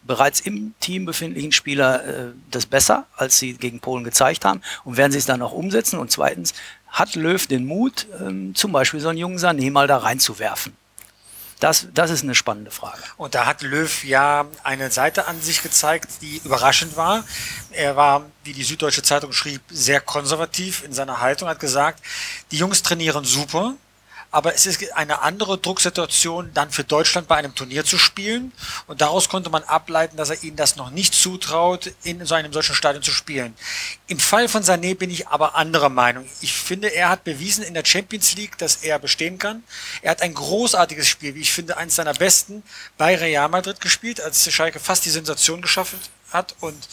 bereits 0.06 0.40
im 0.40 0.74
Team 0.80 1.04
befindlichen 1.04 1.52
Spieler 1.52 2.04
äh, 2.04 2.32
das 2.50 2.66
besser, 2.66 3.06
als 3.16 3.38
sie 3.38 3.54
gegen 3.54 3.80
Polen 3.80 4.04
gezeigt 4.04 4.44
haben 4.44 4.60
und 4.84 4.96
werden 4.96 5.12
sie 5.12 5.18
es 5.18 5.26
dann 5.26 5.42
auch 5.42 5.52
umsetzen. 5.52 5.98
Und 5.98 6.10
zweitens 6.10 6.54
hat 6.88 7.14
Löw 7.14 7.46
den 7.46 7.66
Mut, 7.66 8.06
ähm, 8.20 8.54
zum 8.54 8.72
Beispiel 8.72 9.00
so 9.00 9.08
einen 9.08 9.18
jungen 9.18 9.38
Sané 9.38 9.70
mal 9.70 9.86
da 9.86 9.98
reinzuwerfen. 9.98 10.76
Das, 11.60 11.86
das 11.94 12.10
ist 12.10 12.24
eine 12.24 12.34
spannende 12.34 12.70
Frage. 12.70 13.00
Und 13.16 13.34
da 13.34 13.46
hat 13.46 13.62
Löw 13.62 14.04
ja 14.04 14.46
eine 14.64 14.90
Seite 14.90 15.26
an 15.26 15.40
sich 15.40 15.62
gezeigt, 15.62 16.20
die 16.20 16.40
überraschend 16.44 16.96
war. 16.96 17.24
Er 17.70 17.96
war, 17.96 18.26
wie 18.42 18.52
die 18.52 18.64
Süddeutsche 18.64 19.02
Zeitung 19.02 19.32
schrieb, 19.32 19.62
sehr 19.70 20.00
konservativ 20.00 20.84
in 20.84 20.92
seiner 20.92 21.20
Haltung, 21.20 21.48
hat 21.48 21.60
gesagt, 21.60 22.04
die 22.50 22.58
Jungs 22.58 22.82
trainieren 22.82 23.24
super, 23.24 23.76
aber 24.34 24.52
es 24.52 24.66
ist 24.66 24.92
eine 24.94 25.22
andere 25.22 25.58
Drucksituation, 25.58 26.50
dann 26.54 26.72
für 26.72 26.82
Deutschland 26.82 27.28
bei 27.28 27.36
einem 27.36 27.54
Turnier 27.54 27.84
zu 27.84 27.98
spielen. 27.98 28.50
Und 28.88 29.00
daraus 29.00 29.28
konnte 29.28 29.48
man 29.48 29.62
ableiten, 29.62 30.16
dass 30.16 30.30
er 30.30 30.42
ihnen 30.42 30.56
das 30.56 30.74
noch 30.74 30.90
nicht 30.90 31.14
zutraut, 31.14 31.92
in 32.02 32.26
so 32.26 32.34
einem 32.34 32.52
solchen 32.52 32.74
Stadion 32.74 33.04
zu 33.04 33.12
spielen. 33.12 33.54
Im 34.08 34.18
Fall 34.18 34.48
von 34.48 34.64
Sané 34.64 34.96
bin 34.96 35.08
ich 35.08 35.28
aber 35.28 35.54
anderer 35.54 35.88
Meinung. 35.88 36.28
Ich 36.40 36.52
finde, 36.52 36.88
er 36.88 37.10
hat 37.10 37.22
bewiesen 37.22 37.62
in 37.62 37.74
der 37.74 37.84
Champions 37.84 38.34
League, 38.34 38.58
dass 38.58 38.82
er 38.82 38.98
bestehen 38.98 39.38
kann. 39.38 39.62
Er 40.02 40.10
hat 40.10 40.20
ein 40.20 40.34
großartiges 40.34 41.06
Spiel, 41.06 41.36
wie 41.36 41.42
ich 41.42 41.52
finde, 41.52 41.76
eines 41.76 41.94
seiner 41.94 42.14
besten 42.14 42.64
bei 42.98 43.14
Real 43.14 43.48
Madrid 43.48 43.80
gespielt, 43.80 44.20
als 44.20 44.52
Schalke 44.52 44.80
fast 44.80 45.04
die 45.04 45.10
Sensation 45.10 45.62
geschaffen 45.62 46.00
hat 46.34 46.54
und 46.60 46.88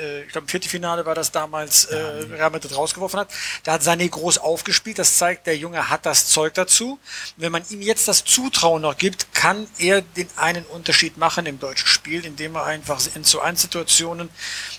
äh, 0.00 0.22
ich 0.22 0.28
glaube 0.28 0.44
im 0.44 0.48
Viertelfinale 0.48 1.04
war 1.06 1.14
das 1.14 1.32
damals 1.32 1.86
äh, 1.86 1.96
Real 1.96 2.50
Madrid 2.50 2.76
rausgeworfen 2.76 3.20
hat. 3.20 3.30
Da 3.64 3.72
hat 3.72 3.82
Sané 3.82 4.08
groß 4.08 4.38
aufgespielt. 4.38 4.98
Das 4.98 5.16
zeigt, 5.16 5.46
der 5.46 5.56
Junge 5.56 5.90
hat 5.90 6.06
das 6.06 6.28
Zeug 6.28 6.54
dazu. 6.54 6.98
Wenn 7.36 7.52
man 7.52 7.64
ihm 7.70 7.82
jetzt 7.82 8.06
das 8.06 8.24
Zutrauen 8.24 8.82
noch 8.82 8.96
gibt, 8.96 9.34
kann 9.34 9.66
er 9.78 10.02
den 10.02 10.28
einen 10.36 10.64
Unterschied 10.66 11.16
machen 11.16 11.46
im 11.46 11.58
deutschen 11.58 11.88
Spiel, 11.88 12.24
indem 12.24 12.54
er 12.54 12.64
einfach 12.64 13.00
in 13.14 13.24
zu 13.24 13.40
1 13.40 13.60
Situationen 13.60 14.28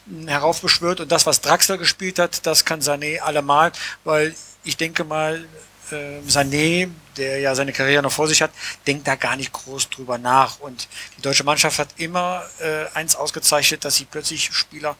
mh, 0.06 0.32
heraufbeschwört. 0.32 1.02
Und 1.02 1.12
das, 1.12 1.26
was 1.26 1.42
Draxler 1.42 1.78
gespielt 1.78 2.20
hat, 2.20 2.46
das 2.46 2.66
kann 2.66 2.82
Sané 2.82 3.20
allemal, 3.20 3.72
weil 4.04 4.36
ich 4.64 4.78
denke 4.78 5.04
mal, 5.04 5.44
äh, 5.92 6.20
Sané, 6.28 6.90
der 7.18 7.40
ja 7.40 7.54
seine 7.56 7.72
Karriere 7.74 8.02
noch 8.04 8.12
vor 8.12 8.28
sich 8.28 8.42
hat, 8.42 8.52
denkt 8.88 9.08
da 9.08 9.16
gar 9.16 9.36
nicht 9.36 9.52
groß 9.52 9.90
drüber 9.90 10.18
nach. 10.18 10.60
Und 10.60 10.88
die 11.18 11.22
deutsche 11.22 11.44
Mannschaft 11.44 11.80
hat 11.80 11.90
immer 11.98 12.44
äh, 12.60 12.86
eins 12.98 13.16
ausgezeichnet, 13.16 13.84
dass 13.86 13.96
sie 13.96 14.06
plötzlich 14.06 14.50
Spieler 14.54 14.96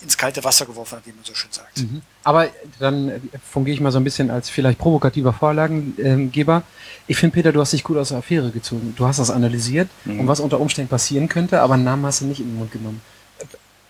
ins 0.00 0.16
kalte 0.16 0.44
Wasser 0.44 0.64
geworfen 0.64 0.98
hat, 0.98 1.06
wie 1.06 1.10
man 1.12 1.24
so 1.24 1.34
schön 1.34 1.50
sagt. 1.50 1.82
Aber 2.22 2.48
dann 2.78 3.20
fungiere 3.50 3.74
ich 3.74 3.80
mal 3.80 3.90
so 3.90 3.98
ein 3.98 4.04
bisschen 4.04 4.30
als 4.30 4.48
vielleicht 4.48 4.78
provokativer 4.78 5.32
Vorlagengeber. 5.32 6.62
Ich 7.08 7.16
finde, 7.16 7.34
Peter, 7.34 7.50
du 7.52 7.60
hast 7.60 7.72
dich 7.72 7.82
gut 7.82 7.96
aus 7.96 8.10
der 8.10 8.18
Affäre 8.18 8.50
gezogen. 8.50 8.94
Du 8.96 9.06
hast 9.06 9.18
das 9.18 9.30
analysiert 9.30 9.88
Mhm. 10.04 10.20
und 10.20 10.26
was 10.28 10.38
unter 10.38 10.60
Umständen 10.60 10.88
passieren 10.88 11.28
könnte, 11.28 11.60
aber 11.60 11.74
einen 11.74 11.82
Namen 11.82 12.06
hast 12.06 12.20
du 12.20 12.26
nicht 12.26 12.38
in 12.38 12.46
den 12.46 12.58
Mund 12.58 12.70
genommen. 12.70 13.00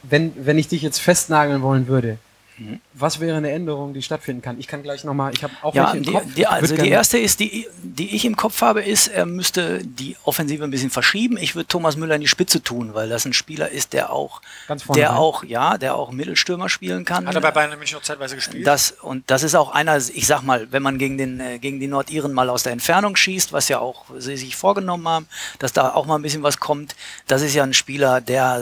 Wenn, 0.03 0.33
wenn 0.47 0.57
ich 0.57 0.69
dich 0.69 0.81
jetzt 0.81 0.99
festnageln 1.01 1.61
wollen 1.61 1.89
würde, 1.89 2.19
Mhm. 2.57 2.81
Was 3.01 3.21
wäre 3.21 3.37
eine 3.37 3.51
Änderung, 3.51 3.95
die 3.95 4.03
stattfinden 4.03 4.43
kann? 4.43 4.59
Ich 4.59 4.67
kann 4.67 4.83
gleich 4.83 5.05
nochmal, 5.05 5.33
ich 5.33 5.43
habe 5.43 5.53
auch 5.63 5.75
Ja, 5.75 5.85
welche 5.87 5.97
im 5.99 6.03
die, 6.05 6.13
Kopf. 6.13 6.25
die, 6.37 6.47
also 6.47 6.77
die 6.77 6.89
erste 6.89 7.19
ist, 7.19 7.41
die, 7.41 7.67
die 7.83 8.15
ich 8.15 8.25
im 8.25 8.37
Kopf 8.37 8.61
habe, 8.63 8.83
ist, 8.83 9.09
er 9.09 9.27
müsste 9.27 9.81
die 9.85 10.17
Offensive 10.25 10.65
ein 10.65 10.71
bisschen 10.71 10.91
verschieben. 10.91 11.37
Ich 11.37 11.55
würde 11.55 11.67
Thomas 11.69 11.97
Müller 11.97 12.15
in 12.17 12.21
die 12.21 12.29
Spitze 12.29 12.63
tun, 12.63 12.95
weil 12.95 13.09
das 13.09 13.25
ein 13.25 13.33
Spieler 13.33 13.71
ist, 13.71 13.93
der 13.93 14.13
auch, 14.13 14.41
Ganz 14.67 14.83
vorne 14.83 15.01
der 15.01 15.11
rein. 15.11 15.17
auch, 15.19 15.45
ja, 15.45 15.79
der 15.79 15.95
auch 15.95 16.11
Mittelstürmer 16.11 16.69
spielen 16.69 17.05
kann. 17.05 17.27
Hat 17.27 17.35
er 17.35 17.41
bei 17.41 17.51
Bayern 17.51 17.77
München 17.79 17.97
noch 17.97 18.03
zeitweise 18.03 18.35
gespielt? 18.35 18.67
Das, 18.67 18.91
und 18.93 19.31
das 19.31 19.43
ist 19.43 19.55
auch 19.55 19.71
einer, 19.73 19.97
ich 19.97 20.27
sag 20.27 20.43
mal, 20.43 20.67
wenn 20.71 20.83
man 20.83 20.99
gegen, 20.99 21.19
den, 21.19 21.41
äh, 21.41 21.59
gegen 21.59 21.81
die 21.81 21.87
Nordiren 21.87 22.33
mal 22.33 22.49
aus 22.51 22.63
der 22.63 22.73
Entfernung 22.73 23.17
schießt, 23.17 23.53
was 23.53 23.69
ja 23.69 23.79
auch 23.79 24.05
sie 24.19 24.37
sich 24.37 24.57
vorgenommen 24.57 25.07
haben, 25.09 25.29
dass 25.59 25.73
da 25.73 25.93
auch 25.95 26.07
mal 26.07 26.17
ein 26.17 26.23
bisschen 26.23 26.43
was 26.43 26.59
kommt, 26.59 26.97
das 27.27 27.43
ist 27.43 27.55
ja 27.55 27.63
ein 27.63 27.75
Spieler, 27.75 28.21
der, 28.21 28.61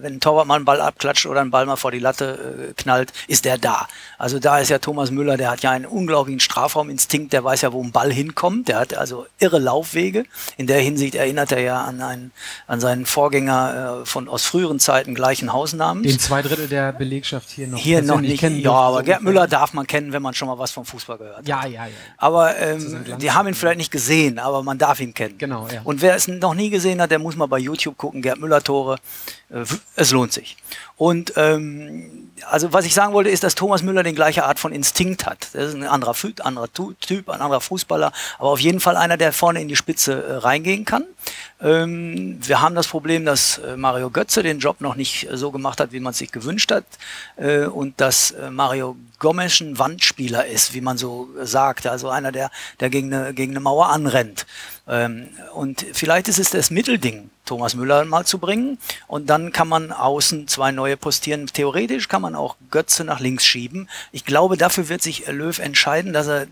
wenn 0.00 0.14
ein 0.14 0.20
Torwart 0.20 0.46
mal 0.46 0.56
einen 0.56 0.64
Ball 0.64 0.80
abklatscht 0.80 1.26
oder 1.26 1.40
einen 1.40 1.50
Ball 1.50 1.66
mal 1.66 1.76
vor 1.76 1.90
die 1.90 1.98
Latte 1.98 2.68
äh, 2.70 2.74
knallt, 2.80 3.12
ist 3.28 3.44
der 3.44 3.58
da. 3.64 3.86
Also 4.18 4.38
da 4.38 4.58
ist 4.58 4.68
ja 4.68 4.78
Thomas 4.78 5.10
Müller, 5.10 5.36
der 5.36 5.50
hat 5.50 5.62
ja 5.62 5.70
einen 5.70 5.86
unglaublichen 5.86 6.40
Strafrauminstinkt, 6.40 7.32
der 7.32 7.42
weiß 7.42 7.62
ja, 7.62 7.72
wo 7.72 7.82
ein 7.82 7.92
Ball 7.92 8.12
hinkommt, 8.12 8.68
der 8.68 8.78
hat 8.78 8.94
also 8.94 9.26
irre 9.38 9.58
Laufwege. 9.58 10.24
In 10.56 10.66
der 10.66 10.80
Hinsicht 10.80 11.14
erinnert 11.14 11.52
er 11.52 11.60
ja 11.60 11.82
an, 11.82 12.00
einen, 12.00 12.32
an 12.66 12.80
seinen 12.80 13.06
Vorgänger 13.06 14.02
äh, 14.02 14.06
von 14.06 14.28
aus 14.28 14.44
früheren 14.44 14.78
Zeiten 14.78 15.14
gleichen 15.14 15.52
Hausnamens. 15.52 16.06
den 16.06 16.18
zwei 16.18 16.42
Drittel 16.42 16.68
der 16.68 16.92
Belegschaft 16.92 17.50
hier 17.50 17.66
noch 17.68 17.78
Hier 17.78 18.02
noch 18.02 18.20
nicht. 18.20 18.40
kennen 18.40 18.60
Ja, 18.60 18.72
aber 18.72 18.98
so 18.98 19.04
Gerd. 19.04 19.22
Müller 19.22 19.46
darf 19.46 19.72
man 19.72 19.86
kennen, 19.86 20.12
wenn 20.12 20.22
man 20.22 20.34
schon 20.34 20.48
mal 20.48 20.58
was 20.58 20.70
vom 20.70 20.84
Fußball 20.84 21.18
gehört 21.18 21.38
hat. 21.38 21.48
Ja, 21.48 21.66
ja, 21.66 21.86
ja. 21.86 21.92
Aber 22.18 22.56
ähm, 22.58 23.04
die 23.20 23.30
haben 23.32 23.48
ihn 23.48 23.54
vielleicht 23.54 23.78
nicht 23.78 23.90
gesehen, 23.90 24.38
aber 24.38 24.62
man 24.62 24.78
darf 24.78 25.00
ihn 25.00 25.14
kennen. 25.14 25.38
Genau, 25.38 25.68
ja. 25.72 25.80
Und 25.84 26.02
wer 26.02 26.14
es 26.14 26.28
noch 26.28 26.54
nie 26.54 26.70
gesehen 26.70 27.00
hat, 27.00 27.10
der 27.10 27.18
muss 27.18 27.36
mal 27.36 27.46
bei 27.46 27.58
YouTube 27.58 27.96
gucken, 27.96 28.22
Gerd 28.22 28.38
Müller 28.38 28.62
Tore. 28.62 28.98
Äh, 29.50 29.64
es 29.96 30.10
lohnt 30.10 30.32
sich. 30.32 30.56
Und 30.96 31.32
ähm, 31.36 32.30
also 32.48 32.72
was 32.72 32.84
ich 32.84 32.94
sagen 32.94 33.12
wollte, 33.12 33.30
ist, 33.30 33.44
dass 33.44 33.54
Thomas 33.54 33.82
Müller 33.82 34.02
die 34.02 34.14
gleiche 34.14 34.44
Art 34.44 34.58
von 34.58 34.72
Instinkt 34.72 35.26
hat. 35.26 35.48
Das 35.52 35.68
ist 35.68 35.74
ein 35.74 35.84
anderer, 35.84 36.14
anderer 36.42 36.68
Typ, 36.72 37.28
ein 37.28 37.40
anderer 37.40 37.60
Fußballer, 37.60 38.12
aber 38.38 38.48
auf 38.50 38.60
jeden 38.60 38.80
Fall 38.80 38.96
einer, 38.96 39.16
der 39.16 39.32
vorne 39.32 39.60
in 39.60 39.68
die 39.68 39.76
Spitze 39.76 40.22
äh, 40.22 40.32
reingehen 40.36 40.84
kann. 40.84 41.04
Ähm, 41.62 42.38
wir 42.42 42.60
haben 42.60 42.74
das 42.74 42.88
Problem, 42.88 43.24
dass 43.24 43.58
äh, 43.58 43.76
Mario 43.76 44.10
Götze 44.10 44.42
den 44.42 44.58
Job 44.58 44.80
noch 44.80 44.96
nicht 44.96 45.30
äh, 45.30 45.36
so 45.36 45.52
gemacht 45.52 45.78
hat, 45.78 45.92
wie 45.92 46.00
man 46.00 46.10
es 46.10 46.18
sich 46.18 46.32
gewünscht 46.32 46.72
hat. 46.72 46.84
Äh, 47.36 47.66
und 47.66 48.00
dass 48.00 48.32
äh, 48.32 48.50
Mario 48.50 48.96
Gomes 49.20 49.60
ein 49.60 49.78
Wandspieler 49.78 50.46
ist, 50.46 50.74
wie 50.74 50.80
man 50.80 50.98
so 50.98 51.28
sagt. 51.42 51.86
Also 51.86 52.08
einer, 52.08 52.32
der, 52.32 52.50
der 52.80 52.90
gegen, 52.90 53.14
eine, 53.14 53.32
gegen 53.32 53.52
eine 53.52 53.60
Mauer 53.60 53.90
anrennt. 53.90 54.46
Ähm, 54.88 55.28
und 55.54 55.86
vielleicht 55.92 56.26
ist 56.26 56.40
es 56.40 56.50
das 56.50 56.72
Mittelding, 56.72 57.30
Thomas 57.44 57.76
Müller 57.76 58.04
mal 58.04 58.26
zu 58.26 58.38
bringen. 58.38 58.78
Und 59.06 59.30
dann 59.30 59.52
kann 59.52 59.68
man 59.68 59.92
außen 59.92 60.48
zwei 60.48 60.72
neue 60.72 60.96
postieren. 60.96 61.46
Theoretisch 61.46 62.08
kann 62.08 62.22
man 62.22 62.34
auch 62.34 62.56
Götze 62.72 63.04
nach 63.04 63.20
links 63.20 63.46
schieben. 63.46 63.88
Ich 64.10 64.24
glaube, 64.24 64.56
dafür 64.56 64.88
wird 64.88 65.02
sich 65.02 65.28
Löw 65.28 65.56
entscheiden, 65.60 66.12
dass 66.12 66.26
er 66.26 66.46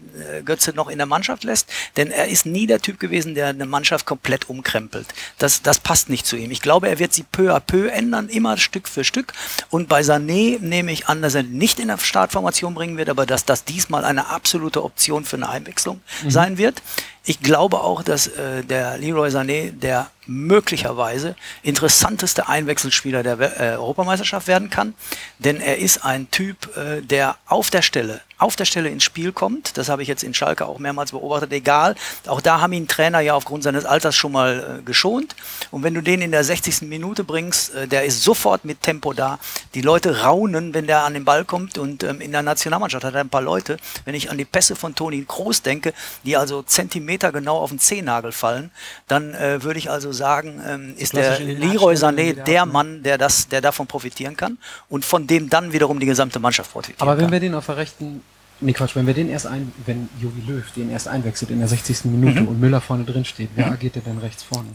Götze 0.45 0.73
noch 0.73 0.88
in 0.88 0.99
der 0.99 1.09
Mannschaft 1.09 1.43
lässt. 1.43 1.69
Denn 1.97 2.12
er 2.12 2.29
ist 2.29 2.47
nie 2.47 2.69
der 2.69 2.81
Typ 2.81 3.00
gewesen, 3.00 3.35
der 3.35 3.49
eine 3.49 3.67
Mannschaft 3.67 4.07
komplett 4.07 4.49
umkrempelt. 4.49 5.00
Das, 5.38 5.62
das 5.62 5.78
passt 5.78 6.09
nicht 6.09 6.26
zu 6.26 6.37
ihm. 6.37 6.50
Ich 6.50 6.61
glaube, 6.61 6.88
er 6.88 6.99
wird 6.99 7.12
sie 7.12 7.23
peu 7.23 7.54
à 7.54 7.61
peu 7.61 7.88
ändern, 7.88 8.28
immer 8.28 8.57
Stück 8.57 8.88
für 8.88 9.04
Stück. 9.04 9.33
Und 9.71 9.88
bei 9.88 10.00
Sané 10.00 10.59
nehme 10.61 10.92
ich 10.92 11.09
an, 11.09 11.23
dass 11.23 11.35
er 11.35 11.42
nicht 11.42 11.78
in 11.78 11.88
der 11.88 11.99
Startformation 11.99 12.75
bringen 12.75 12.97
wird, 12.97 13.09
aber 13.09 13.26
dass 13.26 13.45
das 13.45 13.64
diesmal 13.64 14.04
eine 14.04 14.28
absolute 14.28 14.85
Option 14.85 15.25
für 15.25 15.37
eine 15.37 15.49
Einwechslung 15.49 16.00
sein 16.28 16.59
wird. 16.59 16.83
Ich 17.25 17.41
glaube 17.41 17.81
auch, 17.81 18.03
dass 18.03 18.29
äh, 18.29 18.65
der 18.65 18.97
Leroy 18.97 19.29
Sané 19.29 19.73
der 19.73 20.11
möglicherweise 20.27 21.37
interessanteste 21.62 22.49
Einwechselspieler 22.49 23.23
der 23.23 23.39
äh, 23.61 23.77
Europameisterschaft 23.77 24.47
werden 24.47 24.71
kann, 24.71 24.95
denn 25.39 25.61
er 25.61 25.79
ist 25.79 26.05
ein 26.05 26.31
Typ, 26.31 26.77
äh, 26.77 27.03
der 27.03 27.37
auf 27.47 27.71
der 27.71 27.83
Stelle 27.83 28.23
auf 28.41 28.57
der 28.57 28.65
Stelle 28.65 28.89
ins 28.89 29.05
Spiel 29.05 29.33
kommt. 29.33 29.77
Das 29.77 29.89
habe 29.89 30.03
ich 30.03 30.09
jetzt 30.09 30.23
in 30.23 30.35
Schalke 30.35 30.67
auch 30.67 30.79
mehrmals 30.79 31.12
beobachtet. 31.12 31.53
Egal, 31.53 31.95
auch 32.27 32.41
da 32.41 32.61
haben 32.61 32.73
ihn 32.73 32.89
Trainer 32.89 33.21
ja 33.21 33.35
aufgrund 33.35 33.62
seines 33.62 33.85
Alters 33.85 34.17
schon 34.17 34.33
mal 34.33 34.79
äh, 34.81 34.83
geschont. 34.83 35.37
Und 35.71 35.83
wenn 35.83 35.95
du 35.95 36.00
den 36.00 36.23
in 36.23 36.31
der 36.31 36.43
60. 36.43 36.83
Minute 36.83 37.23
bringst, 37.23 37.75
äh, 37.75 37.87
der 37.87 38.05
ist 38.05 38.25
sofort 38.25 38.65
mit 38.65 38.81
Tempo 38.81 39.12
da. 39.12 39.39
Die 39.75 39.83
Leute 39.83 40.23
raunen, 40.23 40.73
wenn 40.73 40.87
der 40.87 41.05
an 41.05 41.15
den 41.15 41.25
Ball 41.25 41.45
kommt. 41.45 41.77
Und 41.77 42.03
ähm, 42.03 42.21
in 42.23 42.33
der 42.33 42.43
Nationalmannschaft 42.43 43.05
hat 43.05 43.15
er 43.15 43.21
ein 43.21 43.29
paar 43.29 43.43
Leute, 43.43 43.77
wenn 44.07 44.15
ich 44.15 44.31
an 44.31 44.39
die 44.39 44.47
Pässe 44.47 44.75
von 44.75 44.95
Toni 44.95 45.25
Kroos 45.29 45.61
denke, 45.61 45.93
die 46.25 46.37
also 46.37 46.62
Zentimeter 46.62 47.20
genau 47.29 47.59
auf 47.59 47.69
den 47.69 47.79
Zehennagel 47.79 48.33
fallen, 48.33 48.71
dann 49.07 49.35
äh, 49.35 49.62
würde 49.62 49.79
ich 49.79 49.91
also 49.91 50.12
sagen, 50.12 50.62
ähm, 50.67 50.95
ist 50.97 51.12
der 51.15 51.39
Leroy 51.39 51.95
Sané 51.95 52.33
der 52.33 52.65
Mann, 52.65 53.03
der 53.03 53.19
das, 53.19 53.49
der 53.49 53.61
davon 53.61 53.87
profitieren 53.87 54.35
kann 54.39 54.57
und 54.89 55.05
von 55.05 55.27
dem 55.27 55.50
dann 55.50 55.75
wiederum 55.75 56.00
die 56.00 56.07
gesamte 56.07 56.39
Mannschaft 56.41 56.73
profitiert. 56.73 57.03
Aber 57.03 57.19
wenn 57.19 57.31
wir 57.31 57.41
den 57.41 57.55
auf 57.55 57.67
der 57.67 57.77
rechten 57.77 58.23
Nee, 58.62 58.75
Quatsch, 58.75 58.95
wenn 58.95 59.07
wir 59.07 59.15
den 59.15 59.31
erst 59.31 59.47
ein, 59.47 59.73
wenn 59.87 60.11
Jogi 60.21 60.43
Löw 60.47 60.62
den 60.73 60.91
erst 60.91 61.09
einwechselt 61.09 61.50
in 61.50 61.61
der 61.61 61.69
60. 61.69 62.05
Minute 62.05 62.43
Mhm. 62.43 62.49
und 62.49 62.61
Müller 62.61 62.83
vorne 62.83 63.05
drin 63.05 63.25
steht, 63.25 63.49
wer 63.55 63.71
agiert 63.71 63.97
denn 63.97 64.03
dann 64.05 64.19
rechts 64.19 64.43
vorne? 64.43 64.69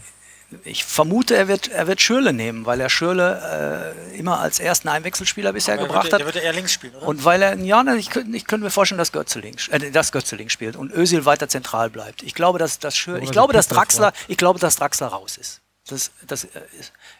Ich 0.63 0.85
vermute, 0.85 1.35
er 1.35 1.47
wird, 1.47 1.69
er 1.69 1.87
wird 1.87 2.01
Schürle 2.01 2.31
nehmen, 2.31 2.65
weil 2.65 2.79
er 2.79 2.89
Schürle 2.89 3.93
äh, 4.11 4.17
immer 4.17 4.39
als 4.39 4.59
ersten 4.59 4.87
Einwechselspieler 4.87 5.53
bisher 5.53 5.75
Der 5.75 5.85
gebracht 5.85 6.03
wird, 6.05 6.13
hat. 6.13 6.19
der 6.19 6.25
wird 6.27 6.43
eher 6.43 6.53
links 6.53 6.73
spielen, 6.73 6.95
oder? 6.95 7.07
Und 7.07 7.25
weil 7.25 7.41
er, 7.41 7.57
ja, 7.57 7.83
ich 7.95 8.09
könnte, 8.09 8.35
ich 8.37 8.45
könnte 8.45 8.63
mir 8.63 8.69
vorstellen, 8.71 8.99
dass 8.99 9.11
Götze 9.11 9.39
links, 9.39 9.67
äh, 9.69 9.91
dass 9.91 10.11
Götze 10.11 10.35
links 10.35 10.53
spielt 10.53 10.75
und 10.75 10.93
Özil 10.93 11.25
weiter 11.25 11.49
zentral 11.49 11.89
bleibt. 11.89 12.23
Ich 12.23 12.35
glaube, 12.35 12.59
dass, 12.59 12.79
dass 12.79 12.95
Schür, 12.95 13.15
Oder 13.15 13.23
ich 13.23 13.31
glaube, 13.31 13.53
dass 13.53 13.67
Draxler, 13.67 14.13
ich 14.27 14.37
glaube, 14.37 14.59
dass 14.59 14.75
Draxler 14.75 15.07
raus 15.07 15.37
ist. 15.37 15.61
Das, 15.87 16.11
das 16.25 16.45
äh, 16.45 16.49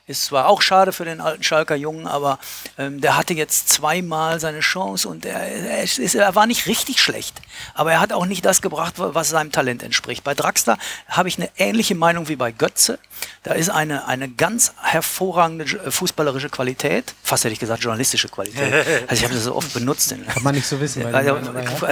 ist, 0.07 0.25
zwar 0.25 0.47
auch 0.47 0.61
schade 0.61 0.91
für 0.93 1.03
den 1.03 1.19
alten 1.19 1.41
Schalker 1.41 1.75
Jungen, 1.75 2.05
aber 2.05 2.37
ähm, 2.77 3.01
der 3.01 3.17
hatte 3.17 3.33
jetzt 3.33 3.69
zweimal 3.69 4.39
seine 4.39 4.59
Chance 4.59 5.09
und 5.09 5.25
er, 5.25 5.39
er, 5.41 5.81
ist, 5.83 5.97
er 6.13 6.35
war 6.35 6.45
nicht 6.45 6.67
richtig 6.67 6.99
schlecht. 7.01 7.41
Aber 7.73 7.91
er 7.91 7.99
hat 7.99 8.13
auch 8.13 8.27
nicht 8.27 8.45
das 8.45 8.61
gebracht, 8.61 8.99
wa- 8.99 9.11
was 9.13 9.29
seinem 9.29 9.51
Talent 9.51 9.81
entspricht. 9.81 10.23
Bei 10.23 10.35
Draxler 10.35 10.77
habe 11.07 11.27
ich 11.29 11.37
eine 11.39 11.49
ähnliche 11.57 11.95
Meinung 11.95 12.27
wie 12.27 12.35
bei 12.35 12.51
Götze. 12.51 12.99
Da 13.41 13.53
ist 13.53 13.69
eine, 13.69 14.07
eine 14.07 14.29
ganz 14.29 14.73
hervorragende 14.81 15.65
äh, 15.65 15.89
fußballerische 15.89 16.49
Qualität, 16.49 17.15
fast 17.23 17.43
hätte 17.43 17.53
ich 17.53 17.59
gesagt 17.59 17.81
journalistische 17.83 18.29
Qualität. 18.29 18.73
Also 19.07 19.15
ich 19.19 19.23
habe 19.23 19.33
das 19.33 19.43
so 19.43 19.55
oft 19.55 19.73
benutzt. 19.73 20.09
Kann 20.27 20.43
man 20.43 20.53
nicht 20.55 20.67
so 20.67 20.79
wissen. 20.79 21.03
also, 21.15 21.35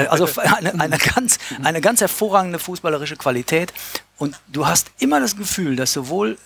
also 0.09 0.41
eine, 0.41 0.79
eine, 0.79 0.97
ganz, 0.97 1.37
eine 1.63 1.81
ganz 1.81 2.01
hervorragende 2.01 2.59
fußballerische 2.59 3.15
Qualität. 3.15 3.73
Und 4.17 4.39
du 4.47 4.67
hast 4.67 4.91
immer 4.99 5.19
das 5.19 5.35
Gefühl, 5.35 5.75
dass 5.75 5.93
sowohl 5.93 6.37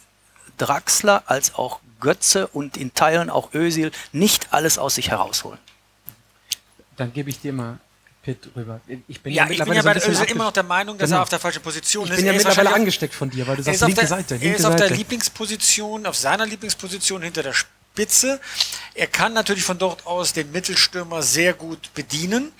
Draxler 0.58 1.24
als 1.28 1.56
auch 1.56 1.80
Götze 2.00 2.48
und 2.48 2.78
in 2.78 2.94
Teilen 2.94 3.30
auch 3.30 3.54
Özil 3.54 3.92
nicht 4.12 4.48
alles 4.54 4.78
aus 4.78 4.96
sich 4.96 5.10
herausholen. 5.10 5.60
Dann 6.96 7.14
gebe 7.14 7.30
ich 7.30 7.40
dir 7.40 7.54
mal 7.54 7.80
Pitt 8.24 8.50
rüber. 8.56 8.82
Ich 9.08 9.22
bin 9.22 9.34
ja, 9.34 9.48
ich 9.50 9.58
bin 9.64 9.74
ja 9.74 9.82
so 9.82 9.88
bei 9.88 9.94
bisschen 9.94 10.12
Özil 10.14 10.26
immer 10.32 10.46
noch 10.46 10.52
der 10.52 10.64
Meinung, 10.64 10.98
dass 10.98 11.10
Genau. 11.10 11.20
er 11.20 11.24
auf 11.24 11.30
der 11.30 11.40
falschen 11.40 11.62
Position 11.62 12.06
Ich 12.06 12.12
ist. 12.12 12.16
bin 12.18 12.26
ja 12.26 12.32
Er 12.34 12.38
ist 12.38 12.46
mittlerweile 12.46 12.76
angesteckt 12.76 13.14
von 13.14 13.30
dir, 13.30 13.48
weil 13.48 13.56
du 13.56 13.62
Er 13.62 13.66
sagst 13.66 13.82
linke 13.82 13.96
der, 14.02 14.08
Seite, 14.08 14.36
er 14.36 14.40
linke 14.42 14.56
ist 14.58 14.66
auf 14.66 14.76
der 14.76 14.88
Seite. 14.88 14.94
Lieblingsposition, 14.96 16.06
auf 16.06 16.16
seiner 16.16 16.46
Lieblingsposition 16.46 17.22
hinter 17.22 17.44
der 17.44 17.54
Spitze. 17.54 18.40
Er 18.98 19.06
kann 19.06 19.34
natürlich 19.34 19.63
von 19.63 19.77
dort 19.77 20.08
aus 20.08 20.34
den 20.34 20.51
Mittelstürmer 20.51 21.22
sehr 21.22 21.54
gut 21.54 21.94
bedienen. 21.94 22.51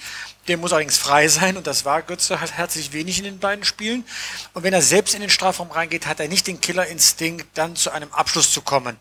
Der 0.48 0.58
muss 0.58 0.72
allerdings 0.72 1.00
frei 1.00 1.28
sein 1.30 1.58
und 1.58 1.66
das 1.66 1.84
war 1.84 2.04
Götze 2.04 2.40
halt 2.40 2.52
herzlich 2.52 2.94
wenig 2.94 3.18
in 3.18 3.24
den 3.24 3.40
beiden 3.40 3.66
Spielen. 3.66 4.06
Und 4.54 4.62
wenn 4.62 4.72
er 4.72 4.84
selbst 4.84 5.16
in 5.16 5.22
den 5.22 5.32
Strafraum 5.32 5.72
reingeht, 5.72 6.06
hat 6.06 6.20
er 6.20 6.28
nicht 6.28 6.46
den 6.46 6.62
Killerinstinkt, 6.62 7.48
dann 7.56 7.76
zu 7.76 7.90
einem 7.90 8.14
Abschluss 8.14 8.54
zu 8.54 8.62
kommen. 8.62 8.98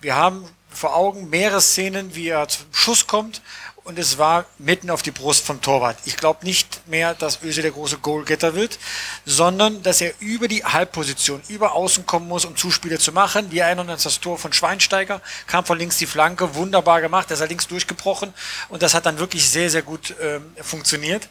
Wir 0.00 0.16
haben 0.16 0.44
vor 0.68 0.96
Augen 0.96 1.30
mehrere 1.30 1.60
Szenen, 1.60 2.16
wie 2.16 2.26
er 2.26 2.48
zum 2.48 2.66
Schuss 2.72 3.06
kommt 3.06 3.40
und 3.84 3.98
es 3.98 4.18
war 4.18 4.46
mitten 4.58 4.90
auf 4.90 5.02
die 5.02 5.10
Brust 5.10 5.44
vom 5.44 5.60
Torwart. 5.60 5.96
Ich 6.04 6.16
glaube 6.16 6.44
nicht 6.44 6.86
mehr, 6.88 7.14
dass 7.14 7.42
Öse 7.42 7.62
der 7.62 7.70
große 7.70 7.98
Goalgetter 7.98 8.54
wird, 8.54 8.78
sondern 9.24 9.82
dass 9.82 10.00
er 10.00 10.12
über 10.20 10.48
die 10.48 10.64
Halbposition, 10.64 11.42
über 11.48 11.74
Außen 11.74 12.06
kommen 12.06 12.28
muss, 12.28 12.44
um 12.44 12.56
Zuspiele 12.56 12.98
zu 12.98 13.12
machen. 13.12 13.50
Wir 13.50 13.64
erinnern 13.64 13.88
uns 13.90 14.02
das 14.02 14.20
Tor 14.20 14.38
von 14.38 14.52
Schweinsteiger, 14.52 15.20
kam 15.46 15.64
von 15.64 15.78
links 15.78 15.98
die 15.98 16.06
Flanke, 16.06 16.54
wunderbar 16.54 17.00
gemacht, 17.00 17.30
er 17.30 17.40
ist 17.40 17.48
links 17.48 17.66
durchgebrochen 17.68 18.32
und 18.68 18.82
das 18.82 18.94
hat 18.94 19.06
dann 19.06 19.18
wirklich 19.18 19.48
sehr, 19.48 19.70
sehr 19.70 19.82
gut 19.82 20.14
ähm, 20.20 20.54
funktioniert. 20.60 21.28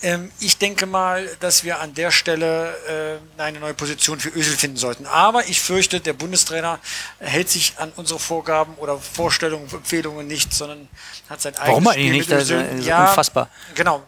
Ähm, 0.00 0.30
ich 0.38 0.58
denke 0.58 0.86
mal, 0.86 1.28
dass 1.40 1.64
wir 1.64 1.80
an 1.80 1.92
der 1.94 2.12
Stelle 2.12 3.20
äh, 3.38 3.42
eine 3.42 3.58
neue 3.58 3.74
Position 3.74 4.20
für 4.20 4.28
Özil 4.28 4.56
finden 4.56 4.76
sollten. 4.76 5.06
Aber 5.06 5.46
ich 5.48 5.60
fürchte, 5.60 6.00
der 6.00 6.12
Bundestrainer 6.12 6.78
hält 7.18 7.48
sich 7.48 7.74
an 7.78 7.92
unsere 7.96 8.20
Vorgaben 8.20 8.74
oder 8.74 8.98
Vorstellungen, 8.98 9.68
Empfehlungen 9.72 10.26
nicht, 10.26 10.54
sondern 10.54 10.88
hat 11.28 11.40
sein 11.40 11.54
eigenes 11.56 11.68
Warum 11.68 11.88
eigentlich 11.88 12.24
Spiel 12.24 12.36
nicht? 12.36 12.50
mit 12.50 12.60
Das 12.60 12.78
ist 12.80 12.86
ja 12.86 13.08
unfassbar. 13.08 13.48
Genau. 13.74 14.04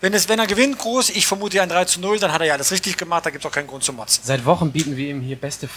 Wenn, 0.00 0.14
es, 0.14 0.28
wenn 0.28 0.38
er 0.38 0.46
gewinnt, 0.46 0.78
groß, 0.78 1.10
ich 1.10 1.26
vermute 1.26 1.58
ja 1.58 1.62
ein 1.62 1.68
3 1.68 1.84
zu 1.84 2.00
0, 2.00 2.18
dann 2.18 2.32
hat 2.32 2.40
er 2.40 2.46
ja 2.46 2.54
alles 2.54 2.70
richtig 2.72 2.96
gemacht, 2.96 3.26
da 3.26 3.30
gibt 3.30 3.44
es 3.44 3.50
auch 3.50 3.54
keinen 3.54 3.66
Grund 3.66 3.84
zu 3.84 3.92
motzen. 3.92 4.22
Seit 4.24 4.44
Wochen 4.46 4.72
bieten 4.72 4.96
wir 4.96 5.08
ihm 5.08 5.20
hier 5.20 5.36
beste 5.36 5.68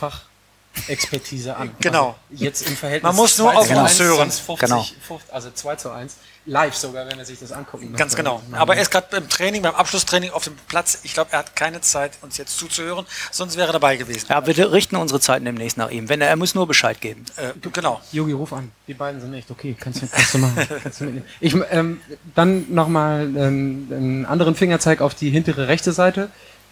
Fachexpertise 0.78 1.56
an. 1.56 1.72
Genau. 1.80 2.16
Also 2.32 2.44
jetzt 2.44 2.68
im 2.68 2.76
Verhältnis 2.76 3.04
Man 3.04 3.16
muss 3.16 3.38
nur 3.38 3.52
2 3.52 3.58
auf 3.58 3.70
uns 3.70 3.80
1, 3.80 4.00
hören. 4.00 4.18
sonst 4.18 4.40
50, 4.40 4.70
Genau. 4.70 4.84
50, 5.08 5.34
also 5.34 5.52
2 5.52 5.76
zu 5.76 5.92
1. 5.92 6.16
Live 6.50 6.76
sogar, 6.76 7.06
wenn 7.06 7.20
er 7.20 7.26
sich 7.26 7.40
das 7.40 7.52
angucken 7.52 7.94
Ganz 7.94 8.16
genau. 8.16 8.42
Aber 8.54 8.76
er 8.76 8.82
ist 8.82 8.90
gerade 8.90 9.08
beim 9.12 9.28
Training, 9.28 9.62
beim 9.62 9.76
Abschlusstraining 9.76 10.32
auf 10.32 10.46
dem 10.46 10.56
Platz. 10.70 11.00
Ich 11.04 11.14
glaube, 11.14 11.34
er 11.34 11.40
hat 11.40 11.58
keine 11.58 11.82
Zeit, 11.82 12.14
uns 12.22 12.38
jetzt 12.38 12.58
zuzuhören, 12.58 13.06
sonst 13.32 13.58
wäre 13.58 13.68
er 13.68 13.74
dabei 13.74 13.98
gewesen. 13.98 14.28
Ja, 14.30 14.46
wir 14.48 14.72
richten 14.72 14.96
unsere 14.96 15.20
Zeiten 15.20 15.44
demnächst 15.44 15.78
nach 15.78 15.90
ihm. 15.90 16.08
Wenn 16.08 16.22
er, 16.22 16.30
er 16.30 16.38
muss 16.38 16.56
nur 16.56 16.66
Bescheid 16.66 17.02
geben. 17.02 17.26
Äh, 17.36 17.52
genau. 17.74 18.00
Yogi, 18.14 18.32
ruf 18.32 18.54
an. 18.54 18.72
Die 18.88 18.94
beiden 18.94 19.20
sind 19.20 19.34
echt 19.34 19.52
okay. 19.52 19.76
Kannst 19.78 20.02
du, 20.02 20.08
kannst 20.08 20.34
du 20.34 20.38
machen. 20.38 20.56
Kannst 20.84 21.02
du 21.02 21.04
mitnehmen. 21.06 21.26
Ich, 21.42 21.54
ähm, 21.70 22.00
dann 22.34 22.74
nochmal 22.74 23.24
ähm, 23.24 23.88
einen 23.92 24.26
anderen 24.26 24.56
Fingerzeig 24.56 25.02
auf 25.02 25.16
die 25.16 25.30
hintere 25.30 25.68
rechte 25.68 25.92
Seite. 25.92 26.30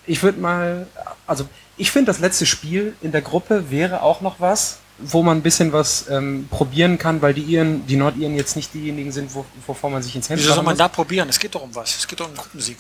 Ich 0.08 0.24
würde 0.24 0.40
mal, 0.40 0.88
also 1.28 1.50
ich 1.78 1.92
finde, 1.92 2.08
das 2.08 2.20
letzte 2.20 2.46
Spiel 2.46 2.96
in 3.02 3.12
der 3.12 3.22
Gruppe 3.22 3.70
wäre 3.70 4.02
auch 4.02 4.22
noch 4.22 4.40
was, 4.40 4.80
wo 4.98 5.24
man 5.24 5.38
ein 5.38 5.42
bisschen 5.42 5.74
was 5.74 6.10
ähm, 6.10 6.48
probieren 6.50 6.98
kann, 6.98 7.22
weil 7.22 7.34
die 7.34 7.42
Iren, 7.42 7.86
die 7.86 7.98
Nordiren 7.98 8.36
jetzt 8.36 8.56
nicht 8.56 8.74
diejenigen 8.74 9.12
sind, 9.12 9.36
wo, 9.36 9.46
wovor 9.68 9.90
man 9.90 10.02
sich 10.02 10.16
ins 10.16 10.30
Hemd 10.30 10.42
Wieso 10.42 10.54
soll 10.54 10.64
man 10.64 10.74
muss. 10.74 10.78
da 10.78 10.88
probieren? 10.88 11.28
Es 11.28 11.40
geht 11.40 11.54
doch 11.54 11.64
um 11.64 11.76
was. 11.76 11.98
Es 11.98 12.08
geht 12.08 12.20
doch 12.20 12.26
um 12.26 12.32
einen 12.32 12.38
Gruppensieg. 12.38 12.78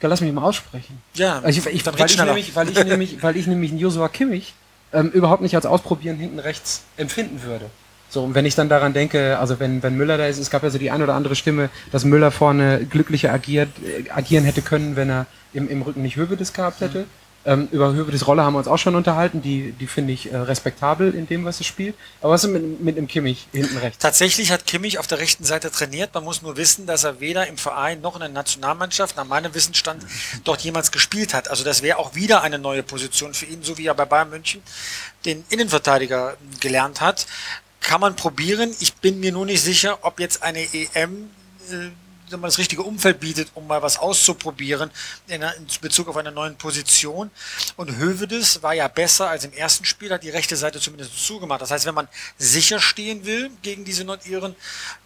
Ja, 0.00 0.08
lass 0.08 0.20
mich 0.20 0.32
mal 0.32 0.42
aussprechen. 0.42 1.00
Ja, 1.14 1.42
Ich, 1.46 1.64
ich, 1.66 1.82
dann 1.82 1.98
weil, 1.98 2.06
ich 2.06 2.16
nämlich, 2.16 2.56
weil, 2.56 2.68
ich 2.68 2.84
nämlich, 2.84 3.22
weil 3.22 3.36
ich 3.36 3.46
nämlich 3.46 3.70
einen 3.70 3.80
Joshua 3.80 4.08
Kimmich 4.08 4.54
ähm, 4.92 5.10
überhaupt 5.10 5.42
nicht 5.42 5.54
als 5.54 5.66
Ausprobieren 5.66 6.16
hinten 6.16 6.38
rechts 6.38 6.82
empfinden 6.96 7.42
würde. 7.42 7.66
So, 8.08 8.22
und 8.22 8.34
wenn 8.34 8.44
ich 8.44 8.54
dann 8.54 8.68
daran 8.68 8.92
denke, 8.92 9.38
also 9.38 9.58
wenn, 9.58 9.82
wenn 9.82 9.96
Müller 9.96 10.18
da 10.18 10.26
ist, 10.26 10.38
es 10.38 10.50
gab 10.50 10.62
ja 10.62 10.70
so 10.70 10.76
die 10.78 10.90
ein 10.90 11.02
oder 11.02 11.14
andere 11.14 11.34
Stimme, 11.34 11.70
dass 11.92 12.04
Müller 12.04 12.30
vorne 12.30 12.84
glücklicher 12.84 13.32
agiert, 13.32 13.70
äh, 13.82 14.10
agieren 14.10 14.44
hätte 14.44 14.60
können, 14.60 14.96
wenn 14.96 15.08
er 15.08 15.26
im, 15.54 15.68
im 15.68 15.82
Rücken 15.82 16.02
nicht 16.02 16.16
Hövedes 16.16 16.52
gehabt 16.52 16.80
hätte. 16.80 17.06
Ähm, 17.44 17.68
über 17.72 17.92
Hövedes 17.92 18.26
Rolle 18.28 18.42
haben 18.42 18.54
wir 18.54 18.58
uns 18.58 18.68
auch 18.68 18.78
schon 18.78 18.94
unterhalten, 18.94 19.42
die, 19.42 19.72
die 19.72 19.88
finde 19.88 20.12
ich 20.12 20.32
äh, 20.32 20.36
respektabel 20.36 21.12
in 21.12 21.26
dem, 21.26 21.44
was 21.44 21.58
er 21.58 21.64
spielt. 21.64 21.96
Aber 22.20 22.32
was 22.32 22.44
ist 22.44 22.50
mit, 22.50 22.80
mit 22.80 22.96
dem 22.96 23.08
Kimmich 23.08 23.48
hinten 23.50 23.78
rechts? 23.78 23.98
Tatsächlich 23.98 24.52
hat 24.52 24.66
Kimmich 24.66 24.98
auf 24.98 25.08
der 25.08 25.18
rechten 25.18 25.44
Seite 25.44 25.70
trainiert. 25.72 26.14
Man 26.14 26.22
muss 26.22 26.42
nur 26.42 26.56
wissen, 26.56 26.86
dass 26.86 27.02
er 27.02 27.18
weder 27.18 27.48
im 27.48 27.58
Verein 27.58 28.00
noch 28.00 28.14
in 28.14 28.20
der 28.20 28.28
Nationalmannschaft, 28.28 29.16
nach 29.16 29.26
meinem 29.26 29.54
Wissensstand, 29.54 30.06
dort 30.44 30.60
jemals 30.60 30.92
gespielt 30.92 31.34
hat. 31.34 31.50
Also 31.50 31.64
das 31.64 31.82
wäre 31.82 31.98
auch 31.98 32.14
wieder 32.14 32.42
eine 32.42 32.60
neue 32.60 32.84
Position 32.84 33.34
für 33.34 33.46
ihn, 33.46 33.64
so 33.64 33.76
wie 33.76 33.86
er 33.86 33.94
bei 33.94 34.04
Bayern 34.04 34.30
München 34.30 34.62
den 35.24 35.44
Innenverteidiger 35.48 36.36
gelernt 36.60 37.00
hat. 37.00 37.26
Kann 37.80 38.00
man 38.00 38.14
probieren. 38.14 38.72
Ich 38.78 38.94
bin 38.94 39.18
mir 39.18 39.32
nur 39.32 39.46
nicht 39.46 39.62
sicher, 39.62 39.98
ob 40.02 40.20
jetzt 40.20 40.44
eine 40.44 40.60
EM 40.72 41.30
äh, 41.70 41.90
wenn 42.32 42.40
man 42.40 42.48
das 42.48 42.58
richtige 42.58 42.82
Umfeld 42.82 43.20
bietet, 43.20 43.48
um 43.54 43.66
mal 43.66 43.82
was 43.82 43.98
auszuprobieren 43.98 44.90
in, 45.28 45.42
in 45.42 45.66
Bezug 45.80 46.08
auf 46.08 46.16
eine 46.16 46.32
neue 46.32 46.52
Position. 46.52 47.30
Und 47.76 47.96
Hövedes 47.96 48.62
war 48.62 48.74
ja 48.74 48.88
besser 48.88 49.28
als 49.28 49.44
im 49.44 49.52
ersten 49.52 49.84
Spiel, 49.84 50.12
hat 50.12 50.22
die 50.22 50.30
rechte 50.30 50.56
Seite 50.56 50.80
zumindest 50.80 51.24
zugemacht. 51.24 51.62
Das 51.62 51.70
heißt, 51.70 51.86
wenn 51.86 51.94
man 51.94 52.08
sicher 52.38 52.80
stehen 52.80 53.24
will 53.24 53.50
gegen 53.62 53.84
diese 53.84 54.04
Nordiren, 54.04 54.54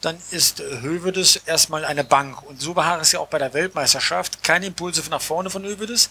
dann 0.00 0.16
ist 0.30 0.60
Hövedes 0.60 1.36
erstmal 1.46 1.84
eine 1.84 2.04
Bank. 2.04 2.42
Und 2.42 2.60
so 2.60 2.76
war 2.76 3.00
es 3.00 3.12
ja 3.12 3.20
auch 3.20 3.28
bei 3.28 3.38
der 3.38 3.52
Weltmeisterschaft. 3.54 4.42
Keine 4.42 4.66
Impulse 4.66 5.02
nach 5.10 5.20
vorne 5.20 5.50
von 5.50 5.64
Hövedes, 5.64 6.10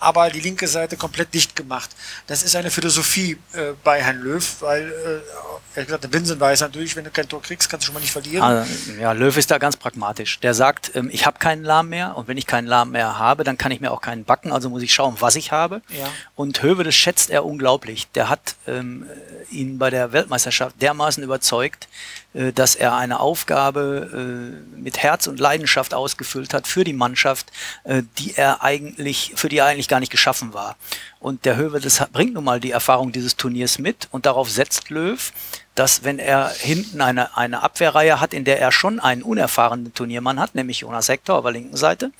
aber 0.00 0.30
die 0.30 0.40
linke 0.40 0.66
Seite 0.68 0.96
komplett 0.96 1.32
dicht 1.34 1.56
gemacht. 1.56 1.90
Das 2.26 2.42
ist 2.42 2.56
eine 2.56 2.70
Philosophie 2.70 3.38
äh, 3.52 3.72
bei 3.82 4.02
Herrn 4.02 4.20
Löw, 4.20 4.56
weil, 4.60 4.82
äh, 4.82 5.74
ehrlich 5.76 5.86
gesagt, 5.86 6.04
der 6.04 6.12
Vincent 6.12 6.40
weiß 6.40 6.60
natürlich, 6.60 6.96
wenn 6.96 7.04
du 7.04 7.10
kein 7.10 7.28
Tor 7.28 7.42
kriegst, 7.42 7.68
kannst 7.68 7.84
du 7.84 7.86
schon 7.86 7.94
mal 7.94 8.00
nicht 8.00 8.12
verlieren. 8.12 8.42
Also, 8.42 8.92
ja, 9.00 9.12
Löw 9.12 9.36
ist 9.36 9.50
da 9.50 9.58
ganz 9.58 9.76
pragmatisch. 9.76 10.38
Der 10.40 10.53
sagt, 10.54 10.92
ähm, 10.94 11.10
ich 11.12 11.26
habe 11.26 11.38
keinen 11.38 11.64
Lahm 11.64 11.88
mehr 11.88 12.16
und 12.16 12.28
wenn 12.28 12.36
ich 12.36 12.46
keinen 12.46 12.66
Lahm 12.66 12.92
mehr 12.92 13.18
habe, 13.18 13.44
dann 13.44 13.58
kann 13.58 13.72
ich 13.72 13.80
mir 13.80 13.90
auch 13.90 14.00
keinen 14.00 14.24
backen, 14.24 14.52
also 14.52 14.70
muss 14.70 14.82
ich 14.82 14.94
schauen, 14.94 15.16
was 15.20 15.36
ich 15.36 15.52
habe. 15.52 15.82
Ja. 15.88 16.06
Und 16.34 16.62
Höwe, 16.62 16.84
das 16.84 16.94
schätzt 16.94 17.30
er 17.30 17.44
unglaublich. 17.44 18.08
Der 18.12 18.28
hat 18.28 18.56
ähm, 18.66 19.06
ihn 19.50 19.78
bei 19.78 19.90
der 19.90 20.12
Weltmeisterschaft 20.12 20.80
dermaßen 20.80 21.22
überzeugt, 21.22 21.88
dass 22.34 22.74
er 22.74 22.96
eine 22.96 23.20
Aufgabe 23.20 24.10
äh, 24.12 24.76
mit 24.76 24.98
Herz 24.98 25.28
und 25.28 25.38
Leidenschaft 25.38 25.94
ausgefüllt 25.94 26.52
hat 26.52 26.66
für 26.66 26.82
die 26.82 26.92
Mannschaft, 26.92 27.52
äh, 27.84 28.02
die 28.18 28.34
er 28.34 28.62
eigentlich, 28.62 29.32
für 29.36 29.48
die 29.48 29.58
er 29.58 29.66
eigentlich 29.66 29.88
gar 29.88 30.00
nicht 30.00 30.10
geschaffen 30.12 30.52
war. 30.52 30.76
Und 31.20 31.44
der 31.44 31.56
Höwe, 31.56 31.80
das 31.80 32.04
bringt 32.12 32.34
nun 32.34 32.44
mal 32.44 32.60
die 32.60 32.72
Erfahrung 32.72 33.12
dieses 33.12 33.36
Turniers 33.36 33.78
mit 33.78 34.08
und 34.10 34.26
darauf 34.26 34.50
setzt 34.50 34.90
Löw, 34.90 35.32
dass 35.74 36.04
wenn 36.04 36.18
er 36.18 36.48
hinten 36.48 37.00
eine, 37.00 37.36
eine 37.36 37.62
Abwehrreihe 37.62 38.20
hat, 38.20 38.34
in 38.34 38.44
der 38.44 38.60
er 38.60 38.72
schon 38.72 39.00
einen 39.00 39.22
unerfahrenen 39.22 39.94
Turniermann 39.94 40.38
hat, 40.38 40.54
nämlich 40.54 40.80
Jonas 40.80 41.08
Hector 41.08 41.36
auf 41.36 41.44
der 41.44 41.52
linken 41.52 41.76
Seite, 41.76 42.10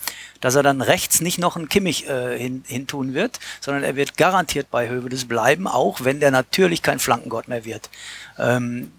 dass 0.41 0.55
er 0.55 0.63
dann 0.63 0.81
rechts 0.81 1.21
nicht 1.21 1.39
noch 1.39 1.57
einen 1.57 1.69
Kimmich 1.69 2.09
äh, 2.09 2.39
hin, 2.39 2.65
hin 2.67 2.87
tun 2.87 3.15
wird, 3.15 3.41
sondern 3.61 3.85
er 3.85 3.97
wird 3.97 4.17
garantiert 4.17 4.71
bei 4.71 4.89
Hövedes 4.89 5.27
bleiben, 5.27 5.67
auch 5.67 6.05
wenn 6.05 6.21
der 6.21 6.31
natürlich 6.31 6.83
kein 6.83 6.99
Flankengott 6.99 7.49
mehr 7.49 7.65
wird. 7.65 7.91
Ähm, 8.39 8.93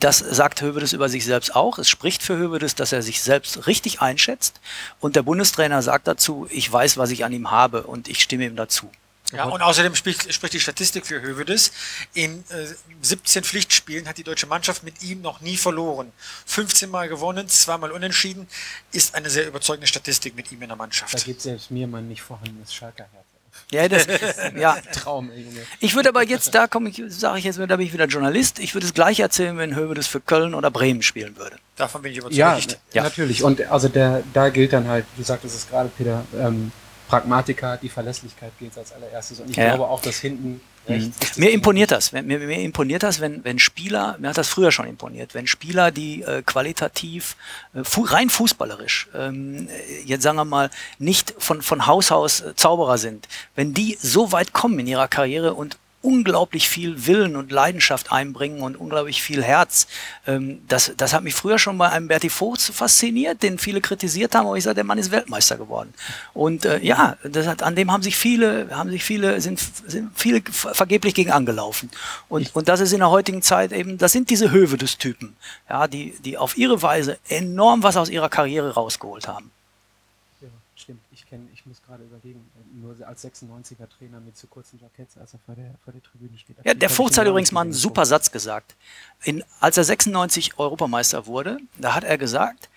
das 0.00 0.18
sagt 0.18 0.62
Hövedes 0.62 0.92
über 0.92 1.08
sich 1.08 1.24
selbst 1.24 1.54
auch. 1.54 1.78
Es 1.78 1.88
spricht 1.88 2.22
für 2.22 2.36
Hövedes, 2.36 2.74
dass 2.74 2.92
er 2.92 3.02
sich 3.02 3.20
selbst 3.20 3.66
richtig 3.66 4.00
einschätzt. 4.00 4.60
Und 4.98 5.14
der 5.14 5.22
Bundestrainer 5.22 5.82
sagt 5.82 6.08
dazu, 6.08 6.48
ich 6.50 6.70
weiß, 6.72 6.96
was 6.96 7.10
ich 7.10 7.24
an 7.24 7.32
ihm 7.32 7.50
habe 7.50 7.82
und 7.82 8.08
ich 8.08 8.22
stimme 8.22 8.46
ihm 8.46 8.56
dazu. 8.56 8.90
Ja, 9.32 9.44
und 9.44 9.62
außerdem 9.62 9.94
spricht, 9.94 10.32
spricht 10.32 10.54
die 10.54 10.60
Statistik 10.60 11.06
für 11.06 11.20
Hövedes. 11.20 11.70
In 12.14 12.42
äh, 12.48 12.66
17 13.02 13.44
Pflichtspielen 13.44 14.08
hat 14.08 14.18
die 14.18 14.24
deutsche 14.24 14.46
Mannschaft 14.46 14.82
mit 14.82 15.02
ihm 15.02 15.20
noch 15.20 15.40
nie 15.40 15.56
verloren. 15.56 16.12
15 16.46 16.90
Mal 16.90 17.08
gewonnen, 17.08 17.48
zweimal 17.48 17.92
unentschieden, 17.92 18.48
ist 18.90 19.14
eine 19.14 19.30
sehr 19.30 19.46
überzeugende 19.46 19.86
Statistik 19.86 20.34
mit 20.34 20.50
ihm 20.50 20.62
in 20.62 20.68
der 20.68 20.76
Mannschaft. 20.76 21.14
Da 21.14 21.18
gibt 21.18 21.42
selbst 21.42 21.70
mir 21.70 21.86
mein 21.86 22.08
nicht 22.08 22.22
vorhandenes 22.22 22.74
Schalker 22.74 23.06
Herz. 23.12 23.29
Ja, 23.70 23.88
das, 23.88 24.06
ja. 24.58 24.76
Traum, 24.92 25.30
Junge. 25.34 25.60
Ich 25.78 25.94
würde 25.94 26.08
aber 26.08 26.24
jetzt, 26.26 26.54
da 26.54 26.66
komme 26.66 26.88
ich, 26.90 27.02
sage 27.08 27.38
ich 27.38 27.44
jetzt, 27.44 27.58
da 27.58 27.66
bin 27.76 27.80
ich 27.86 27.92
wieder 27.92 28.06
Journalist, 28.06 28.58
ich 28.58 28.74
würde 28.74 28.86
es 28.86 28.94
gleich 28.94 29.20
erzählen, 29.20 29.56
wenn 29.58 29.76
Hövedes 29.76 30.06
für 30.06 30.20
Köln 30.20 30.54
oder 30.54 30.70
Bremen 30.70 31.02
spielen 31.02 31.36
würde. 31.36 31.56
Davon 31.76 32.02
bin 32.02 32.12
ich 32.12 32.18
überzeugt. 32.18 32.36
Ja, 32.36 32.58
Ja. 32.92 33.02
natürlich. 33.04 33.42
Und 33.44 33.60
also 33.70 33.88
der, 33.88 34.22
da 34.32 34.48
gilt 34.48 34.72
dann 34.72 34.88
halt, 34.88 35.04
du 35.16 35.22
sagtest 35.22 35.54
es 35.56 35.68
gerade, 35.68 35.90
Peter, 35.96 36.24
ähm, 36.38 36.72
Pragmatiker, 37.08 37.76
die 37.76 37.88
Verlässlichkeit 37.88 38.52
gilt 38.58 38.76
als 38.78 38.92
allererstes. 38.92 39.40
Und 39.40 39.50
ich 39.50 39.56
Ja. 39.56 39.70
glaube 39.74 39.88
auch, 39.88 40.00
dass 40.00 40.18
hinten 40.18 40.60
rechts. 40.88 41.18
das 41.20 41.36
Mir 41.38 41.50
imponiert 41.50 41.90
das. 41.90 42.12
Wenn- 42.12 42.26
Mir, 42.26 42.38
mir 42.38 42.60
imponiert 42.60 43.02
das, 43.02 43.20
wenn, 43.20 43.44
wenn 43.44 43.58
Spieler, 43.58 44.16
mir 44.18 44.28
hat 44.30 44.38
das 44.38 44.48
früher 44.48 44.72
schon 44.72 44.86
imponiert, 44.86 45.34
wenn 45.34 45.46
Spieler, 45.46 45.90
die 45.90 46.22
äh, 46.22 46.42
qualitativ, 46.42 47.36
äh, 47.74 47.84
fu 47.84 48.02
rein 48.02 48.30
fußballerisch, 48.30 49.08
ähm, 49.14 49.68
äh, 49.68 50.02
jetzt 50.04 50.22
sagen 50.22 50.36
wir 50.36 50.44
mal, 50.44 50.70
nicht 50.98 51.34
von, 51.38 51.62
von 51.62 51.86
Haus 51.86 52.12
aus 52.12 52.40
äh, 52.40 52.54
Zauberer 52.56 52.98
sind, 52.98 53.28
wenn 53.54 53.74
die 53.74 53.98
so 54.00 54.32
weit 54.32 54.52
kommen 54.52 54.78
in 54.78 54.86
ihrer 54.86 55.08
Karriere 55.08 55.54
und 55.54 55.76
unglaublich 56.02 56.68
viel 56.68 57.06
Willen 57.06 57.36
und 57.36 57.52
Leidenschaft 57.52 58.10
einbringen 58.10 58.62
und 58.62 58.76
unglaublich 58.76 59.22
viel 59.22 59.42
Herz. 59.42 59.86
Ähm, 60.26 60.62
das, 60.66 60.92
das 60.96 61.12
hat 61.12 61.22
mich 61.22 61.34
früher 61.34 61.58
schon 61.58 61.76
bei 61.76 61.90
einem 61.90 62.08
Berti 62.08 62.30
Vogts 62.30 62.70
fasziniert, 62.70 63.42
den 63.42 63.58
viele 63.58 63.80
kritisiert 63.80 64.34
haben, 64.34 64.46
aber 64.46 64.56
ich 64.56 64.64
sage, 64.64 64.76
der 64.76 64.84
Mann 64.84 64.96
ist 64.96 65.10
Weltmeister 65.10 65.58
geworden. 65.58 65.92
Und 66.32 66.64
äh, 66.64 66.78
ja, 66.78 67.18
das 67.22 67.46
hat, 67.46 67.62
an 67.62 67.76
dem 67.76 67.92
haben 67.92 68.02
sich 68.02 68.16
viele, 68.16 68.68
haben 68.70 68.90
sich 68.90 69.04
viele, 69.04 69.40
sind, 69.40 69.60
sind 69.60 70.10
viele 70.18 70.40
ver- 70.50 70.74
vergeblich 70.74 71.12
gegen 71.14 71.32
angelaufen. 71.32 71.90
Und, 72.28 72.54
und 72.56 72.68
das 72.68 72.80
ist 72.80 72.92
in 72.92 73.00
der 73.00 73.10
heutigen 73.10 73.42
Zeit 73.42 73.72
eben, 73.72 73.98
das 73.98 74.12
sind 74.12 74.30
diese 74.30 74.50
Höwe 74.50 74.78
des 74.78 74.96
Typen, 74.96 75.36
ja, 75.68 75.86
die, 75.86 76.14
die 76.24 76.38
auf 76.38 76.56
ihre 76.56 76.80
Weise 76.80 77.18
enorm 77.28 77.82
was 77.82 77.96
aus 77.96 78.08
ihrer 78.08 78.30
Karriere 78.30 78.72
rausgeholt 78.74 79.28
haben. 79.28 79.50
Ja, 80.40 80.48
stimmt. 80.76 81.00
Ich 81.12 81.28
kenne, 81.28 81.46
ich 81.52 81.66
muss 81.66 81.76
gerade 81.86 82.02
überlegen, 82.04 82.40
nur 82.80 82.96
als 83.06 83.24
96er 83.24 83.88
Trainer 83.88 84.20
mit 84.20 84.36
zu 84.36 84.46
kurzen 84.46 84.78
Jacketts, 84.80 85.16
als 85.18 85.34
er 85.34 85.40
vor 85.44 85.54
der, 85.54 85.74
vor 85.84 85.92
der 85.92 86.02
Tribüne 86.02 86.36
steht. 86.38 86.56
Ja, 86.64 86.74
der 86.74 86.88
den 86.88 86.96
hat 86.96 87.16
Namen 87.16 87.28
übrigens 87.28 87.52
mal 87.52 87.60
einen 87.62 87.72
super 87.72 88.06
Satz 88.06 88.30
gesagt. 88.30 88.74
In, 89.22 89.44
als 89.60 89.76
er 89.76 89.84
96 89.84 90.58
Europameister 90.58 91.26
wurde, 91.26 91.58
da 91.78 91.94
hat 91.94 92.04
er 92.04 92.18
gesagt, 92.18 92.68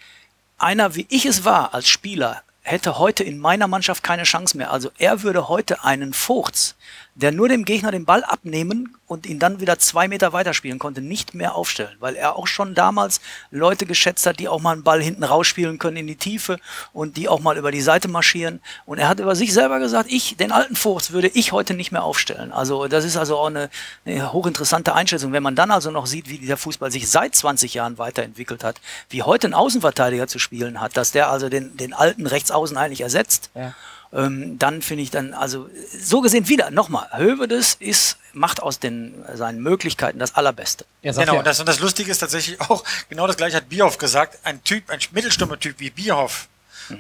einer 0.58 0.96
wie 0.96 1.06
ich 1.10 1.26
es 1.26 1.46
war 1.46 1.74
als 1.74 1.88
Spieler, 1.88 2.44
hätte 2.62 2.98
heute 2.98 3.24
in 3.24 3.38
meiner 3.38 3.68
Mannschaft 3.68 4.04
keine 4.04 4.24
Chance 4.24 4.58
mehr. 4.58 4.72
Also 4.72 4.92
er 4.98 5.22
würde 5.24 5.50
heute 5.50 5.84
einen 5.84 6.14
Vogts, 6.14 6.76
der 7.16 7.32
nur 7.32 7.48
dem 7.48 7.64
Gegner 7.66 7.92
den 7.92 8.06
Ball 8.06 8.24
abnehmen 8.24 8.96
und 9.06 9.28
ihn 9.28 9.38
dann 9.38 9.60
wieder 9.60 9.78
zwei 9.78 10.08
Meter 10.08 10.34
weiterspielen 10.34 10.80
konnte, 10.80 11.02
nicht 11.02 11.36
mehr 11.36 11.54
aufstellen, 11.56 11.96
weil 12.00 12.16
er 12.16 12.36
auch 12.36 12.48
schon 12.48 12.74
damals 12.74 13.22
Leute 13.52 13.86
geschätzt 13.86 14.26
hat, 14.26 14.40
die 14.40 14.48
auch 14.48 14.60
mal 14.60 14.72
einen 14.72 14.84
Ball 14.84 15.02
hinten 15.02 15.24
rausspielen 15.24 15.78
können 15.78 15.98
in 15.98 16.08
die 16.08 16.16
Tiefe 16.16 16.58
und 16.92 17.16
die 17.16 17.30
auch 17.30 17.40
mal 17.40 17.58
über 17.58 17.72
die 17.72 17.82
Seite 17.82 18.08
marschieren. 18.08 18.60
Und 18.86 18.98
er 18.98 19.08
hat 19.08 19.20
über 19.20 19.36
sich 19.36 19.54
selber 19.54 19.80
gesagt, 19.80 20.12
ich, 20.12 20.38
den 20.38 20.52
alten 20.52 20.76
Vogts, 20.76 21.12
würde 21.12 21.28
ich 21.28 21.52
heute 21.52 21.76
nicht 21.76 21.92
mehr 21.92 22.04
aufstellen. 22.04 22.52
Also 22.52 22.88
das 22.88 23.06
ist 23.06 23.18
also 23.18 23.38
auch 23.38 23.48
eine, 23.48 23.70
eine 24.06 24.34
hochinteressante 24.34 24.96
Einschätzung. 24.96 25.34
Wenn 25.34 25.44
man 25.44 25.56
dann 25.56 25.70
also 25.70 25.92
noch 25.92 26.08
sieht, 26.08 26.30
wie 26.30 26.40
dieser 26.40 26.58
Fußball 26.58 26.92
sich 26.92 27.10
seit 27.10 27.36
20 27.36 27.76
Jahren 27.76 28.00
weiterentwickelt 28.00 28.64
hat, 28.64 28.82
wie 29.10 29.22
heute 29.22 29.48
ein 29.48 29.54
Außenverteidiger 29.54 30.28
zu 30.28 30.40
spielen 30.40 30.82
hat, 30.82 30.98
dass 30.98 31.12
der 31.12 31.30
also 31.30 31.50
den, 31.50 31.78
den 31.78 31.94
alten 31.94 32.26
Rechtsaußen 32.26 32.76
eigentlich 32.78 33.02
ersetzt, 33.02 33.52
Ja. 33.54 33.74
Ähm, 34.14 34.60
dann 34.60 34.82
finde 34.82 35.04
ich 35.04 35.12
dann, 35.12 35.34
also 35.34 35.70
so 36.00 36.22
gesehen 36.22 36.48
wieder, 36.48 36.72
nochmal, 36.72 37.08
Hövedes 37.16 37.76
ist, 37.80 38.18
macht 38.34 38.62
aus 38.62 38.80
den, 38.80 39.14
seinen 39.34 39.62
Möglichkeiten 39.62 40.20
das 40.20 40.36
Allerbeste. 40.36 40.86
Er 41.02 41.14
Genau, 41.14 41.34
ja, 41.34 41.40
und 41.40 41.48
das, 41.48 41.60
und 41.60 41.68
das 41.68 41.80
Lustige 41.80 42.12
ist 42.12 42.20
tatsächlich 42.20 42.62
auch, 42.62 42.84
genau 43.10 43.28
das 43.28 43.38
gleiche 43.38 43.58
hat 43.58 43.70
Bierhoff 43.70 43.98
gesagt, 43.98 44.40
ein 44.44 44.64
Typ, 44.64 44.90
ein 44.90 45.00
Mittelstürmer-Typ 45.12 45.80
wie 45.80 45.90
Bierhoff, 45.90 46.48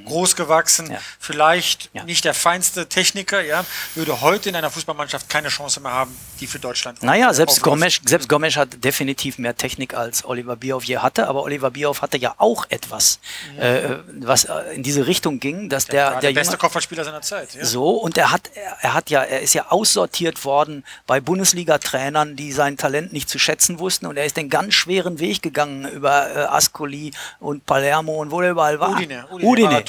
groß 0.05 0.35
gewachsen, 0.35 0.91
Ja. 0.91 0.99
vielleicht 1.19 1.89
Ja. 1.93 2.03
nicht 2.03 2.25
der 2.25 2.33
feinste 2.33 2.87
Techniker, 2.87 3.41
ja, 3.41 3.65
würde 3.95 4.21
heute 4.21 4.49
in 4.49 4.55
einer 4.55 4.69
Fußballmannschaft 4.71 5.29
keine 5.29 5.49
Chance 5.49 5.79
mehr 5.79 5.91
haben, 5.91 6.15
die 6.39 6.47
für 6.47 6.59
Deutschland 6.59 7.01
Naja, 7.03 7.33
selbst. 7.33 7.61
Gomes, 7.61 7.99
selbst 8.05 8.29
Gomes 8.29 8.55
hat 8.57 8.83
definitiv 8.83 9.37
mehr 9.37 9.55
Technik 9.55 9.93
als 9.93 10.25
Oliver 10.25 10.55
Bierhoff 10.55 10.83
je 10.83 10.97
hatte, 10.97 11.27
aber 11.27 11.43
Oliver 11.43 11.71
Bierhoff 11.71 12.01
hatte 12.01 12.17
ja 12.17 12.35
auch 12.37 12.65
etwas, 12.69 13.19
äh, 13.59 13.95
was 14.19 14.45
äh, 14.45 14.75
in 14.75 14.83
diese 14.83 15.07
Richtung 15.07 15.39
ging, 15.39 15.69
dass 15.69 15.85
der, 15.85 16.05
War 16.05 16.11
der, 16.13 16.21
der, 16.21 16.29
junge, 16.31 16.39
beste 16.41 16.57
Kopfballspieler 16.57 17.03
seiner 17.03 17.21
Zeit. 17.21 17.53
Ja. 17.55 17.65
So, 17.65 17.89
und 17.91 18.17
er 18.17 18.31
hat, 18.31 18.49
er, 18.55 18.77
er 18.81 18.93
hat 18.93 19.09
ja, 19.09 19.21
er 19.21 19.41
ist 19.41 19.53
ja 19.53 19.67
aussortiert 19.69 20.43
worden 20.45 20.83
bei 21.07 21.19
Bundesliga-Trainern, 21.19 22.35
die 22.35 22.51
sein 22.51 22.77
Talent 22.77 23.13
nicht 23.13 23.29
zu 23.29 23.39
schätzen 23.39 23.79
wussten. 23.79 24.05
Und 24.05 24.17
er 24.17 24.25
ist 24.25 24.37
den 24.37 24.49
ganz 24.49 24.73
schweren 24.73 25.19
Weg 25.19 25.41
gegangen 25.41 25.87
über 25.89 26.29
äh, 26.35 26.39
Ascoli 26.45 27.11
und 27.39 27.65
Palermo 27.65 28.21
und 28.21 28.31
wo 28.31 28.41
er 28.41 28.51
überall 28.51 28.79
war. 28.79 28.91
Udine, 28.91 29.25
Udine 29.31 29.49
Udine, 29.49 29.82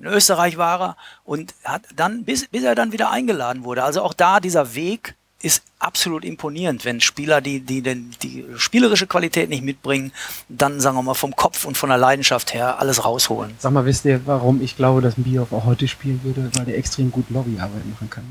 in 0.00 0.06
Österreich 0.06 0.56
war 0.56 0.80
er 0.80 0.96
und 1.24 1.54
hat 1.64 1.82
dann, 1.96 2.24
bis, 2.24 2.46
bis 2.48 2.62
er 2.62 2.74
dann 2.74 2.92
wieder 2.92 3.10
eingeladen 3.10 3.64
wurde. 3.64 3.82
Also 3.82 4.02
auch 4.02 4.14
da 4.14 4.40
dieser 4.40 4.74
Weg 4.74 5.16
ist 5.40 5.62
absolut 5.78 6.24
imponierend, 6.24 6.84
wenn 6.84 7.00
Spieler, 7.00 7.40
die, 7.40 7.60
die 7.60 7.80
den, 7.82 8.10
die 8.22 8.44
spielerische 8.56 9.06
Qualität 9.06 9.48
nicht 9.48 9.62
mitbringen, 9.62 10.12
dann 10.48 10.80
sagen 10.80 10.96
wir 10.96 11.02
mal 11.02 11.14
vom 11.14 11.36
Kopf 11.36 11.64
und 11.64 11.76
von 11.76 11.88
der 11.90 11.98
Leidenschaft 11.98 12.54
her 12.54 12.80
alles 12.80 13.04
rausholen. 13.04 13.54
Sag 13.58 13.72
mal, 13.72 13.84
wisst 13.84 14.04
ihr, 14.04 14.20
warum 14.26 14.60
ich 14.60 14.76
glaube, 14.76 15.00
dass 15.00 15.16
ein 15.16 15.22
Bierhoff 15.22 15.52
auch 15.52 15.64
heute 15.64 15.86
spielen 15.86 16.20
würde? 16.24 16.50
Weil 16.54 16.64
der 16.64 16.78
extrem 16.78 17.12
gut 17.12 17.30
Lobbyarbeit 17.30 17.86
machen 17.86 18.10
kann. 18.10 18.24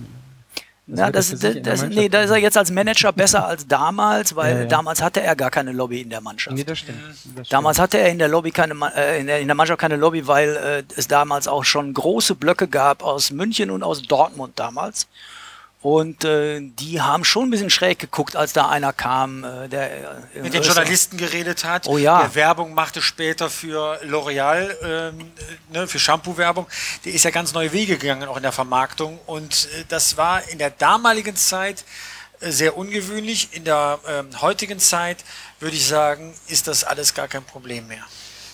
Ja, 0.90 1.12
das, 1.12 1.38
das, 1.38 1.58
das, 1.62 1.84
nee, 1.84 2.08
da 2.08 2.22
ist 2.22 2.30
er 2.30 2.38
jetzt 2.38 2.58
als 2.58 2.72
Manager 2.72 3.12
besser 3.12 3.46
als 3.46 3.68
damals, 3.68 4.36
weil 4.38 4.48
Ja, 4.56 4.62
ja. 4.62 4.66
damals 4.68 5.02
hatte 5.02 5.22
er 5.22 5.36
gar 5.36 5.52
keine 5.52 5.74
Lobby 5.74 6.02
in 6.02 6.10
der 6.10 6.22
Mannschaft. 6.22 6.56
Nee, 6.56 6.64
das 6.64 6.80
stimmt. 6.80 7.00
Das 7.10 7.20
stimmt. 7.20 7.52
Damals 7.52 7.78
hatte 7.78 7.98
er 7.98 8.10
in 8.10 8.20
der 8.20 8.30
Lobby 8.30 8.52
keine, 8.52 8.74
äh, 8.96 9.20
in, 9.20 9.28
der, 9.28 9.42
in 9.42 9.48
der 9.48 9.56
Mannschaft 9.56 9.82
keine 9.82 9.98
Lobby, 9.98 10.28
weil 10.28 10.56
äh, 10.56 10.84
es 10.96 11.10
damals 11.10 11.50
auch 11.50 11.66
schon 11.66 11.94
große 11.94 12.36
Blöcke 12.36 12.70
gab 12.70 13.04
aus 13.04 13.32
München 13.32 13.70
und 13.70 13.84
aus 13.84 14.02
Dortmund 14.04 14.54
damals. 14.58 15.08
Und 15.90 16.26
äh, 16.26 16.60
die 16.60 17.00
haben 17.00 17.24
schon 17.24 17.48
ein 17.48 17.50
bisschen 17.50 17.70
schräg 17.70 17.98
geguckt, 17.98 18.36
als 18.36 18.52
da 18.52 18.68
einer 18.68 18.92
kam, 18.92 19.46
äh, 19.46 19.70
der 19.70 20.26
äh, 20.36 20.42
mit 20.42 20.54
den 20.54 20.62
Journalisten 20.62 21.16
geredet 21.16 21.64
hat, 21.64 21.88
Oh 21.88 21.98
ja. 21.98 22.24
der 22.24 22.36
Werbung 22.36 22.74
machte 22.74 23.02
später 23.02 23.50
für 23.50 23.98
L'Oreal, 24.04 24.76
ähm, 24.84 25.22
äh, 25.72 25.74
ne, 25.74 25.88
für 25.88 25.98
Shampoo-Werbung. 25.98 26.68
Der 27.06 27.14
ist 27.14 27.24
ja 27.24 27.32
ganz 27.32 27.54
neue 27.54 27.72
Wege 27.72 27.98
gegangen, 27.98 28.28
auch 28.28 28.36
in 28.36 28.44
der 28.44 28.52
Vermarktung. 28.52 29.18
Und 29.28 29.70
äh, 29.78 29.86
das 29.88 30.18
war 30.18 30.46
in 30.50 30.58
der 30.58 30.72
damaligen 30.72 31.38
Zeit 31.38 31.86
äh, 32.42 32.52
sehr 32.52 32.76
ungewöhnlich. 32.76 33.54
In 33.54 33.64
der 33.64 34.00
ähm, 34.10 34.42
heutigen 34.42 34.80
Zeit 34.80 35.24
würde 35.62 35.78
ich 35.78 35.88
sagen, 35.88 36.34
ist 36.48 36.68
das 36.68 36.84
alles 36.84 37.14
gar 37.14 37.30
kein 37.30 37.46
Problem 37.46 37.88
mehr. 37.88 38.04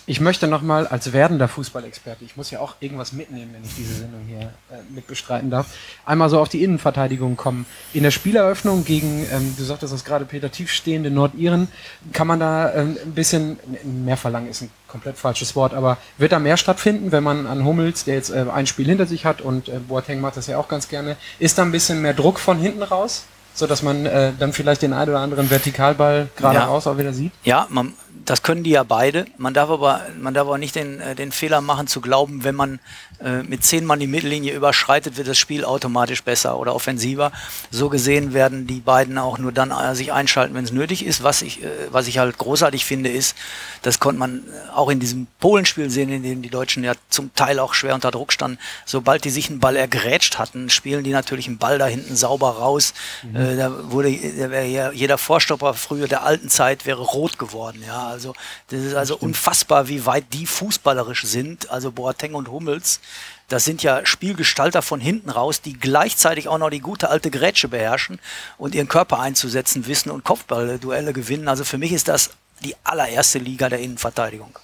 Ich 0.06 0.20
möchte 0.20 0.46
nochmal 0.46 0.86
als 0.86 1.14
werdender 1.14 1.48
Fußballexperte, 1.48 2.24
ich 2.26 2.36
muss 2.36 2.50
ja 2.50 2.60
auch 2.60 2.74
irgendwas 2.80 3.14
mitnehmen, 3.14 3.52
wenn 3.54 3.64
ich 3.64 3.74
diese 3.74 3.94
Sendung 3.94 4.20
hier 4.28 4.40
äh, 4.70 4.82
mit 4.94 5.06
bestreiten 5.06 5.48
darf, 5.50 5.68
einmal 6.04 6.28
so 6.28 6.38
auf 6.40 6.50
die 6.50 6.62
Innenverteidigung 6.62 7.36
kommen. 7.36 7.64
In 7.94 8.02
der 8.02 8.10
Spieleröffnung 8.10 8.84
gegen, 8.84 9.26
ähm, 9.32 9.54
du 9.56 9.64
sagtest 9.64 9.94
das 9.94 10.04
gerade, 10.04 10.26
Peter, 10.26 10.50
tiefstehende 10.50 11.10
Nordiren, 11.10 11.68
kann 12.12 12.26
man 12.26 12.38
da 12.38 12.74
ähm, 12.74 12.98
ein 13.02 13.12
bisschen, 13.12 13.58
mehr 13.82 14.18
verlangen 14.18 14.48
ist 14.50 14.60
ein 14.60 14.70
komplett 14.88 15.16
falsches 15.16 15.56
Wort, 15.56 15.72
aber 15.72 15.96
wird 16.18 16.32
da 16.32 16.38
mehr 16.38 16.58
stattfinden, 16.58 17.10
wenn 17.10 17.24
man 17.24 17.46
an 17.46 17.64
Hummels, 17.64 18.04
der 18.04 18.16
jetzt 18.16 18.28
äh, 18.28 18.44
ein 18.52 18.66
Spiel 18.66 18.86
hinter 18.86 19.06
sich 19.06 19.24
hat 19.24 19.40
und 19.40 19.68
äh, 19.70 19.78
Boateng 19.78 20.20
macht 20.20 20.36
das 20.36 20.46
ja 20.48 20.58
auch 20.58 20.68
ganz 20.68 20.88
gerne, 20.88 21.16
ist 21.38 21.56
da 21.56 21.62
ein 21.62 21.72
bisschen 21.72 22.02
mehr 22.02 22.14
Druck 22.14 22.38
von 22.38 22.58
hinten 22.58 22.82
raus? 22.82 23.24
So 23.56 23.68
dass 23.68 23.82
man 23.84 24.04
äh, 24.04 24.32
dann 24.36 24.52
vielleicht 24.52 24.82
den 24.82 24.92
einen 24.92 25.10
oder 25.10 25.20
anderen 25.20 25.48
Vertikalball 25.48 26.28
gerade 26.36 26.56
Ja. 26.56 26.66
auch 26.66 26.98
wieder 26.98 27.12
sieht. 27.12 27.30
Ja, 27.44 27.68
man, 27.70 27.92
das 28.24 28.42
können 28.42 28.64
die 28.64 28.70
ja 28.70 28.82
beide. 28.82 29.26
Man 29.36 29.54
darf 29.54 29.70
aber, 29.70 30.02
man 30.18 30.34
darf 30.34 30.46
aber 30.46 30.58
nicht 30.58 30.74
den, 30.74 31.00
äh, 31.00 31.14
den 31.14 31.32
Fehler 31.32 31.60
machen 31.60 31.86
zu 31.86 32.00
glauben, 32.00 32.44
wenn 32.44 32.54
man 32.54 32.80
äh, 33.20 33.42
mit 33.42 33.64
zehn 33.64 33.84
Mann 33.84 34.00
die 34.00 34.06
Mittellinie 34.06 34.54
überschreitet, 34.54 35.16
wird 35.16 35.28
das 35.28 35.38
Spiel 35.38 35.64
automatisch 35.64 36.22
besser 36.22 36.58
oder 36.58 36.74
offensiver. 36.74 37.32
So 37.70 37.88
gesehen 37.88 38.34
werden 38.34 38.66
die 38.66 38.80
beiden 38.80 39.18
auch 39.18 39.38
nur 39.38 39.52
dann 39.52 39.70
äh, 39.70 39.94
sich 39.94 40.12
einschalten, 40.12 40.54
wenn 40.54 40.64
es 40.64 40.72
nötig 40.72 41.04
ist. 41.04 41.22
Was 41.22 41.42
ich, 41.42 41.62
äh, 41.62 41.68
was 41.90 42.08
ich 42.08 42.18
halt 42.18 42.38
großartig 42.38 42.84
finde, 42.84 43.10
ist, 43.10 43.36
das 43.82 44.00
konnte 44.00 44.18
man 44.18 44.38
äh, 44.38 44.72
auch 44.74 44.88
in 44.88 45.00
diesem 45.00 45.26
Polenspiel 45.40 45.90
sehen, 45.90 46.08
in 46.10 46.22
dem 46.22 46.42
die 46.42 46.50
Deutschen 46.50 46.82
ja 46.82 46.92
zum 47.08 47.34
Teil 47.34 47.58
auch 47.58 47.74
schwer 47.74 47.94
unter 47.94 48.10
Druck 48.10 48.32
standen. 48.32 48.58
Sobald 48.84 49.24
die 49.24 49.30
sich 49.30 49.50
einen 49.50 49.60
Ball 49.60 49.76
ergrätscht 49.76 50.38
hatten, 50.38 50.70
spielen 50.70 51.04
die 51.04 51.12
natürlich 51.12 51.46
einen 51.46 51.58
Ball 51.58 51.78
da 51.78 51.86
hinten 51.86 52.16
sauber 52.16 52.50
raus. 52.50 52.94
Mhm. 53.22 53.36
Äh, 53.36 53.56
da 53.56 53.90
wurde, 53.90 54.12
da 54.12 54.50
wäre 54.50 54.66
ja 54.66 54.92
jeder 54.92 55.18
Vorstopper 55.18 55.74
früher 55.74 56.08
der 56.08 56.24
alten 56.24 56.48
Zeit 56.48 56.86
wäre 56.86 57.02
rot 57.02 57.38
geworden. 57.38 57.82
Ja, 57.86 58.13
also 58.14 58.34
das 58.68 58.80
ist 58.80 58.94
also 58.94 59.16
unfassbar, 59.16 59.88
wie 59.88 60.06
weit 60.06 60.24
die 60.32 60.46
fußballerisch 60.46 61.24
sind. 61.24 61.70
Also 61.70 61.92
Boateng 61.92 62.34
und 62.34 62.48
Hummels 62.48 63.00
das 63.48 63.64
sind 63.64 63.82
ja 63.82 64.06
Spielgestalter 64.06 64.80
von 64.80 65.00
hinten 65.00 65.30
raus, 65.30 65.60
die 65.60 65.74
gleichzeitig 65.74 66.48
auch 66.48 66.58
noch 66.58 66.70
die 66.70 66.80
gute 66.80 67.10
alte 67.10 67.30
Grätsche 67.30 67.68
beherrschen 67.68 68.18
und 68.56 68.74
ihren 68.74 68.88
Körper 68.88 69.20
einzusetzen 69.20 69.86
wissen 69.86 70.10
und 70.10 70.24
Kopfballduelle 70.24 71.12
gewinnen. 71.12 71.48
Also 71.48 71.64
für 71.64 71.76
mich 71.76 71.92
ist 71.92 72.08
das 72.08 72.30
die 72.64 72.74
allererste 72.84 73.38
Liga 73.38 73.68
der 73.68 73.80
Innenverteidigung. 73.80 74.58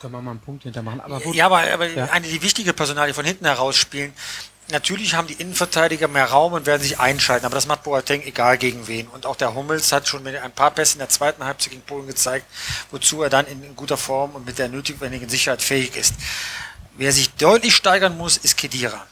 Können 0.00 0.12
wir 0.12 0.22
mal 0.22 0.32
einen 0.32 0.40
Punkt 0.40 0.62
hintermachen. 0.64 1.00
Aber 1.00 1.26
ja, 1.34 1.46
aber, 1.46 1.62
aber 1.72 1.88
ja. 1.88 2.04
eine 2.06 2.28
die 2.28 2.42
wichtige 2.42 2.72
Personalie 2.72 3.14
von 3.14 3.24
hinten 3.24 3.46
heraus 3.46 3.76
spielen. 3.76 4.12
Natürlich 4.70 5.14
haben 5.14 5.26
die 5.26 5.34
Innenverteidiger 5.34 6.08
mehr 6.08 6.26
Raum 6.26 6.52
und 6.52 6.66
werden 6.66 6.82
sich 6.82 6.98
einschalten, 6.98 7.46
aber 7.46 7.54
das 7.54 7.66
macht 7.66 7.84
Boateng 7.84 8.20
egal 8.22 8.58
gegen 8.58 8.86
wen. 8.86 9.06
Und 9.08 9.24
auch 9.24 9.36
der 9.36 9.54
Hummels 9.54 9.92
hat 9.92 10.06
schon 10.06 10.22
mit 10.22 10.36
ein 10.36 10.52
paar 10.52 10.72
Pässe 10.72 10.94
in 10.94 10.98
der 10.98 11.08
zweiten 11.08 11.42
Halbzeit 11.42 11.70
gegen 11.70 11.82
Polen 11.82 12.06
gezeigt, 12.06 12.44
wozu 12.90 13.22
er 13.22 13.30
dann 13.30 13.46
in 13.46 13.74
guter 13.76 13.96
Form 13.96 14.34
und 14.34 14.44
mit 14.44 14.58
der 14.58 14.68
nötigen 14.68 15.28
Sicherheit 15.30 15.62
fähig 15.62 15.96
ist. 15.96 16.14
Wer 16.98 17.12
sich 17.12 17.30
deutlich 17.34 17.76
steigern 17.76 18.18
muss, 18.18 18.36
ist 18.36 18.58
Kedira. 18.58 19.06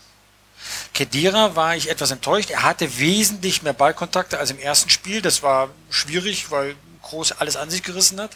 Kedira 0.92 1.56
war 1.56 1.74
ich 1.74 1.88
etwas 1.88 2.10
enttäuscht. 2.10 2.50
Er 2.50 2.62
hatte 2.62 2.98
wesentlich 2.98 3.62
mehr 3.62 3.72
Ballkontakte 3.72 4.38
als 4.38 4.50
im 4.50 4.58
ersten 4.58 4.90
Spiel. 4.90 5.22
Das 5.22 5.42
war 5.42 5.70
schwierig, 5.88 6.50
weil 6.50 6.74
Groß 7.06 7.32
alles 7.32 7.56
an 7.56 7.70
sich 7.70 7.82
gerissen 7.82 8.20
hat. 8.20 8.30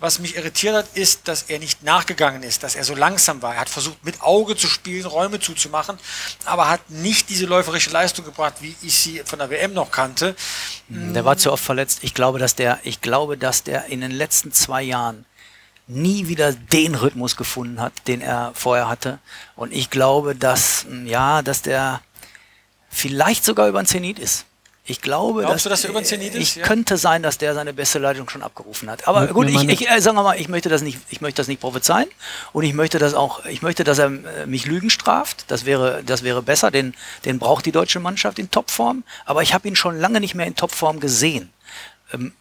Was 0.00 0.18
mich 0.18 0.36
irritiert 0.36 0.74
hat, 0.74 0.86
ist, 0.94 1.28
dass 1.28 1.44
er 1.44 1.58
nicht 1.58 1.82
nachgegangen 1.82 2.42
ist, 2.42 2.62
dass 2.62 2.74
er 2.74 2.84
so 2.84 2.94
langsam 2.94 3.42
war. 3.42 3.54
Er 3.54 3.60
hat 3.62 3.68
versucht, 3.68 4.04
mit 4.04 4.20
Auge 4.22 4.56
zu 4.56 4.66
spielen, 4.66 5.06
Räume 5.06 5.40
zuzumachen, 5.40 5.98
aber 6.44 6.68
hat 6.68 6.90
nicht 6.90 7.30
diese 7.30 7.46
läuferische 7.46 7.90
Leistung 7.90 8.24
gebracht, 8.24 8.54
wie 8.60 8.76
ich 8.82 8.98
sie 8.98 9.22
von 9.24 9.38
der 9.38 9.50
WM 9.50 9.72
noch 9.72 9.90
kannte. 9.90 10.36
Der 10.88 11.24
war 11.24 11.36
zu 11.36 11.52
oft 11.52 11.64
verletzt. 11.64 12.00
Ich 12.02 12.14
glaube, 12.14 12.38
dass 12.38 12.54
der, 12.54 12.80
ich 12.82 13.00
glaube, 13.00 13.38
dass 13.38 13.62
der 13.62 13.86
in 13.86 14.00
den 14.00 14.10
letzten 14.10 14.52
zwei 14.52 14.82
Jahren 14.82 15.24
nie 15.86 16.28
wieder 16.28 16.52
den 16.52 16.94
Rhythmus 16.94 17.36
gefunden 17.36 17.80
hat, 17.80 17.92
den 18.06 18.20
er 18.20 18.52
vorher 18.54 18.88
hatte. 18.88 19.18
Und 19.56 19.72
ich 19.72 19.90
glaube, 19.90 20.34
dass, 20.34 20.86
ja, 21.04 21.42
dass 21.42 21.62
der 21.62 22.00
vielleicht 22.90 23.44
sogar 23.44 23.68
über 23.68 23.82
den 23.82 23.86
Zenit 23.86 24.18
ist. 24.18 24.44
Ich 24.84 25.00
glaube, 25.00 25.42
Glaubst 25.42 25.54
dass, 25.54 25.82
du, 25.82 25.90
dass 25.92 26.12
er 26.12 26.18
über? 26.18 26.36
Ich 26.38 26.56
ja. 26.56 26.66
könnte 26.66 26.96
sein, 26.96 27.22
dass 27.22 27.38
der 27.38 27.54
seine 27.54 27.72
beste 27.72 28.00
Leitung 28.00 28.28
schon 28.28 28.42
abgerufen 28.42 28.90
hat. 28.90 29.06
Aber 29.06 29.28
gut, 29.28 29.48
ich, 29.48 29.68
ich 29.68 29.88
äh, 29.88 30.00
sagen 30.00 30.16
wir 30.16 30.24
mal, 30.24 30.40
ich 30.40 30.48
möchte 30.48 30.68
das 30.68 30.82
nicht, 30.82 30.98
ich 31.08 31.20
möchte 31.20 31.40
das 31.40 31.46
nicht 31.46 31.60
prophezeien 31.60 32.08
und 32.52 32.64
ich 32.64 32.74
möchte 32.74 32.98
das 32.98 33.14
auch, 33.14 33.44
ich 33.46 33.62
möchte, 33.62 33.84
dass 33.84 33.98
er 33.98 34.06
äh, 34.06 34.46
mich 34.46 34.66
Lügen 34.66 34.90
straft. 34.90 35.44
Das 35.46 35.66
wäre, 35.66 36.02
das 36.04 36.24
wäre 36.24 36.42
besser, 36.42 36.72
den, 36.72 36.94
den 37.24 37.38
braucht 37.38 37.64
die 37.64 37.70
deutsche 37.70 38.00
Mannschaft 38.00 38.40
in 38.40 38.50
Topform. 38.50 39.04
Aber 39.24 39.42
ich 39.42 39.54
habe 39.54 39.68
ihn 39.68 39.76
schon 39.76 40.00
lange 40.00 40.18
nicht 40.18 40.34
mehr 40.34 40.46
in 40.46 40.56
Topform 40.56 40.98
gesehen. 40.98 41.52
Ähm, 42.12 42.32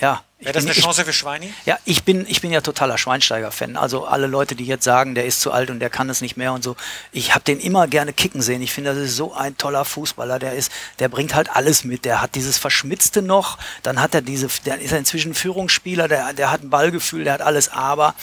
ja. 0.00 0.22
Wäre 0.40 0.52
das 0.52 0.64
eine 0.64 0.74
Chance 0.74 1.04
für 1.06 1.12
Schweini? 1.12 1.54
Ja, 1.64 1.78
ich 1.86 2.02
bin, 2.02 2.26
ich 2.28 2.42
bin 2.42 2.52
ja 2.52 2.60
totaler 2.60 2.98
Schweinsteiger-Fan. 2.98 3.76
Also 3.78 4.04
alle 4.04 4.26
Leute, 4.26 4.54
die 4.54 4.66
jetzt 4.66 4.84
sagen, 4.84 5.14
der 5.14 5.24
ist 5.24 5.40
zu 5.40 5.52
alt 5.52 5.70
und 5.70 5.80
der 5.80 5.88
kann 5.88 6.10
es 6.10 6.20
nicht 6.20 6.36
mehr 6.36 6.52
und 6.52 6.62
so. 6.62 6.76
Ich 7.12 7.34
habe 7.34 7.44
den 7.44 7.58
immer 7.58 7.86
gerne 7.86 8.12
kicken 8.12 8.42
sehen. 8.42 8.60
Ich 8.60 8.72
finde, 8.72 8.94
das 8.94 9.02
ist 9.02 9.16
so 9.16 9.32
ein 9.32 9.56
toller 9.56 9.86
Fußballer. 9.86 10.38
Der 10.38 10.52
ist, 10.52 10.70
der 10.98 11.08
bringt 11.08 11.34
halt 11.34 11.48
alles 11.56 11.84
mit. 11.84 12.04
Der 12.04 12.20
hat 12.20 12.34
dieses 12.34 12.58
Verschmitzte 12.58 13.22
noch. 13.22 13.56
Dann 13.82 14.00
hat 14.02 14.14
er 14.14 14.20
diese, 14.20 14.48
der 14.66 14.80
ist 14.80 14.92
er 14.92 14.98
inzwischen 14.98 15.32
Führungsspieler. 15.32 16.08
Der, 16.08 16.34
der 16.34 16.50
hat 16.50 16.62
ein 16.62 16.68
Ballgefühl. 16.68 17.24
Der 17.24 17.32
hat 17.32 17.42
alles. 17.42 17.70
Aber 17.70 18.14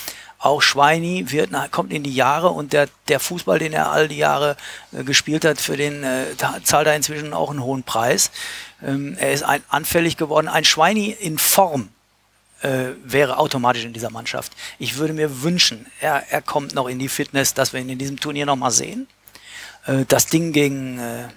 auch 0.41 0.61
Schweini 0.61 1.25
wird, 1.29 1.51
kommt 1.71 1.93
in 1.93 2.03
die 2.03 2.13
Jahre 2.13 2.49
und 2.49 2.73
der, 2.73 2.89
der 3.07 3.19
Fußball, 3.19 3.59
den 3.59 3.73
er 3.73 3.91
all 3.91 4.07
die 4.07 4.17
Jahre 4.17 4.57
äh, 4.91 5.03
gespielt 5.03 5.45
hat, 5.45 5.61
für 5.61 5.77
den 5.77 6.03
äh, 6.03 6.25
zahlt 6.63 6.87
er 6.87 6.95
inzwischen 6.95 7.33
auch 7.33 7.51
einen 7.51 7.63
hohen 7.63 7.83
Preis. 7.83 8.31
Ähm, 8.83 9.15
er 9.19 9.33
ist 9.33 9.43
ein, 9.43 9.61
anfällig 9.69 10.17
geworden. 10.17 10.47
Ein 10.47 10.65
Schweini 10.65 11.11
in 11.11 11.37
Form 11.37 11.89
äh, 12.61 12.89
wäre 13.03 13.37
automatisch 13.37 13.85
in 13.85 13.93
dieser 13.93 14.09
Mannschaft. 14.09 14.53
Ich 14.79 14.97
würde 14.97 15.13
mir 15.13 15.43
wünschen, 15.43 15.85
er, 15.99 16.23
er 16.31 16.41
kommt 16.41 16.73
noch 16.73 16.87
in 16.87 16.97
die 16.97 17.09
Fitness, 17.09 17.53
dass 17.53 17.73
wir 17.73 17.79
ihn 17.79 17.89
in 17.89 17.99
diesem 17.99 18.19
Turnier 18.19 18.47
nochmal 18.47 18.71
sehen. 18.71 19.07
Äh, 19.85 20.05
das 20.07 20.25
Ding 20.25 20.53
gegen 20.53 20.99
äh, 20.99 21.27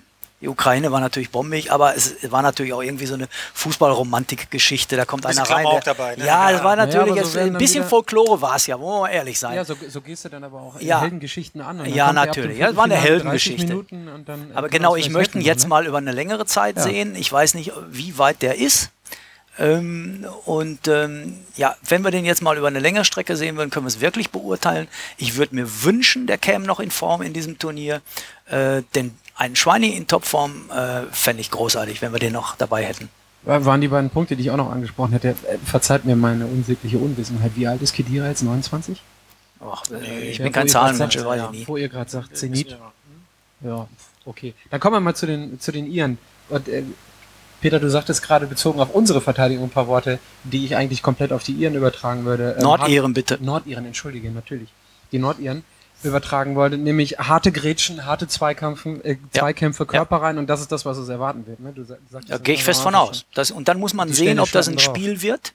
die 0.45 0.49
Ukraine 0.49 0.93
war 0.93 1.01
natürlich 1.01 1.31
bombig, 1.31 1.73
aber 1.73 1.97
es 1.97 2.31
war 2.31 2.43
natürlich 2.43 2.75
auch 2.75 2.83
irgendwie 2.83 3.07
so 3.07 3.15
eine 3.15 3.29
Fußballromantik-Geschichte. 3.55 4.95
Da 4.95 5.07
kommt 5.07 5.25
einer 5.25 5.43
rein. 5.43 5.65
Der, 5.65 5.81
dabei, 5.81 6.17
ne? 6.17 6.27
Ja, 6.27 6.51
es 6.51 6.63
war 6.63 6.77
natürlich 6.77 7.17
ja, 7.17 7.25
so 7.25 7.39
ein 7.39 7.55
bisschen 7.55 7.83
Folklore 7.83 8.43
war 8.43 8.57
es 8.57 8.67
ja, 8.67 8.79
wollen 8.79 8.97
wir 8.97 9.01
mal 9.01 9.09
ehrlich 9.09 9.39
sein. 9.39 9.57
Ja, 9.57 9.65
so, 9.65 9.75
so 9.89 10.03
gehst 10.03 10.27
du 10.27 10.29
dann 10.29 10.45
aber 10.45 10.61
auch 10.61 10.81
ja. 10.81 11.01
Heldengeschichten 11.01 11.63
an. 11.63 11.87
ja, 11.87 12.13
natürlich. 12.13 12.59
Ja, 12.59 12.69
es 12.69 12.77
war 12.77 12.85
eine 12.85 12.97
Heldengeschichte. 12.97 13.87
Dann, 14.27 14.51
aber 14.53 14.69
genau, 14.69 14.97
ich 14.97 15.09
möchte 15.09 15.39
ihn 15.39 15.45
jetzt 15.45 15.63
ne? 15.63 15.69
mal 15.71 15.87
über 15.87 15.97
eine 15.97 16.13
längere 16.13 16.45
Zeit 16.45 16.77
ja. 16.77 16.83
sehen. 16.83 17.17
Ich 17.17 17.33
weiß 17.33 17.55
nicht, 17.55 17.73
wie 17.89 18.19
weit 18.19 18.43
der 18.43 18.59
ist. 18.59 18.91
Ähm, 19.59 20.27
und 20.45 20.89
ähm, 20.89 21.39
ja, 21.57 21.75
wenn 21.89 22.03
wir 22.03 22.11
den 22.11 22.27
jetzt 22.27 22.43
mal 22.43 22.59
über 22.59 22.67
eine 22.67 22.81
längere 22.81 23.07
Strecke 23.07 23.37
sehen 23.37 23.57
würden, 23.57 23.71
können 23.71 23.87
wir 23.87 23.89
es 23.89 24.01
wirklich 24.01 24.31
beurteilen. 24.31 24.89
Ich 25.17 25.37
würde 25.37 25.55
mir 25.55 25.85
wünschen, 25.85 26.27
der 26.27 26.37
käme 26.37 26.67
noch 26.67 26.81
in 26.81 26.91
Form 26.91 27.23
in 27.23 27.33
diesem 27.33 27.57
Turnier, 27.57 28.03
äh, 28.51 28.83
denn 28.95 29.15
einen 29.37 29.57
Schweini 29.57 29.91
in 29.91 30.07
Topform 30.07 30.71
äh, 30.71 31.03
fände 31.11 31.41
ich 31.41 31.51
großartig, 31.51 32.03
wenn 32.03 32.13
wir 32.13 32.19
den 32.19 32.33
noch 32.33 32.57
dabei 32.57 32.85
hätten. 32.85 33.09
Waren 33.45 33.81
die 33.81 33.89
beiden 33.89 34.09
Punkte, 34.09 34.37
die 34.37 34.43
ich 34.43 34.51
auch 34.51 34.57
noch 34.57 34.71
angesprochen 34.71 35.13
hätte. 35.13 35.29
Äh, 35.29 35.59
verzeiht 35.65 36.05
mir 36.05 36.17
meine 36.17 36.47
unsägliche 36.47 36.99
Unwissenheit. 36.99 37.53
Wie 37.57 37.67
alt 37.67 37.83
ist 37.83 37.93
Kedira 37.93 38.29
jetzt? 38.29 38.43
29? 38.43 39.03
Ach, 39.61 39.83
nee, 39.91 40.31
ich 40.31 40.39
bin 40.39 40.53
kein 40.53 40.69
Zahlenmensch, 40.69 41.17
weiß 41.17 41.43
ich 41.45 41.61
nie. 41.61 41.69
Wo 41.69 41.77
ihr 41.77 41.89
gerade 41.89 42.11
sagt, 42.11 42.37
Zenit. 42.37 42.77
Ja, 43.61 43.87
okay. 44.25 44.55
Dann 44.71 44.81
kommen 44.81 44.97
wir 44.97 45.01
mal 45.01 45.15
zu 45.15 45.27
den, 45.27 45.59
zu 45.61 45.73
den 45.73 45.91
Iren. 45.91 46.19
Und, 46.49 46.69
äh, 46.69 46.85
Peter, 47.61 47.81
du 47.81 47.89
sagtest 47.89 48.23
gerade 48.23 48.47
bezogen 48.47 48.81
auf 48.81 48.91
unsere 48.95 49.21
Verteidigung 49.21 49.65
ein 49.65 49.71
paar 49.71 49.87
Worte, 49.87 50.19
die 50.45 50.65
ich 50.65 50.77
eigentlich 50.77 51.03
komplett 51.03 51.33
auf 51.33 51.43
die 51.43 51.53
Iren 51.53 51.75
übertragen 51.75 52.25
würde. 52.25 52.57
Ähm, 52.59 52.63
Nordiren 52.63 53.15
bitte. 53.15 53.39
Nordiren, 53.41 53.87
entschuldige, 53.87 54.31
natürlich. 54.31 54.69
Die 55.13 55.19
Nordiren 55.19 55.65
übertragen 56.05 56.55
wollte, 56.55 56.79
nämlich 56.79 57.19
harte 57.19 57.53
Grätschen, 57.53 58.07
harte 58.07 58.29
Zweikämpfe, 58.29 59.01
äh, 59.05 59.17
Zweikämpfe, 59.33 59.85
ja. 59.85 59.87
Körper 59.89 60.17
rein 60.19 60.39
und 60.39 60.49
das 60.49 60.61
ist 60.61 60.73
das, 60.73 60.85
was 60.85 60.99
es 60.99 61.09
erwarten 61.09 61.47
wird. 61.47 61.61
Ne? 61.61 61.73
Du 61.73 61.85
sagst, 61.85 62.29
ja, 62.29 62.39
gehe 62.39 62.55
ich 62.55 62.65
fest 62.65 62.83
von 62.83 62.95
aus. 62.95 63.25
Das, 63.35 63.51
und 63.51 63.69
dann 63.69 63.79
muss 63.79 63.95
man 63.95 64.09
Die 64.09 64.15
sehen, 64.15 64.39
ob 64.39 64.51
das 64.53 64.69
ein 64.69 64.77
drauf. 64.77 64.85
Spiel 64.85 65.23
wird, 65.23 65.55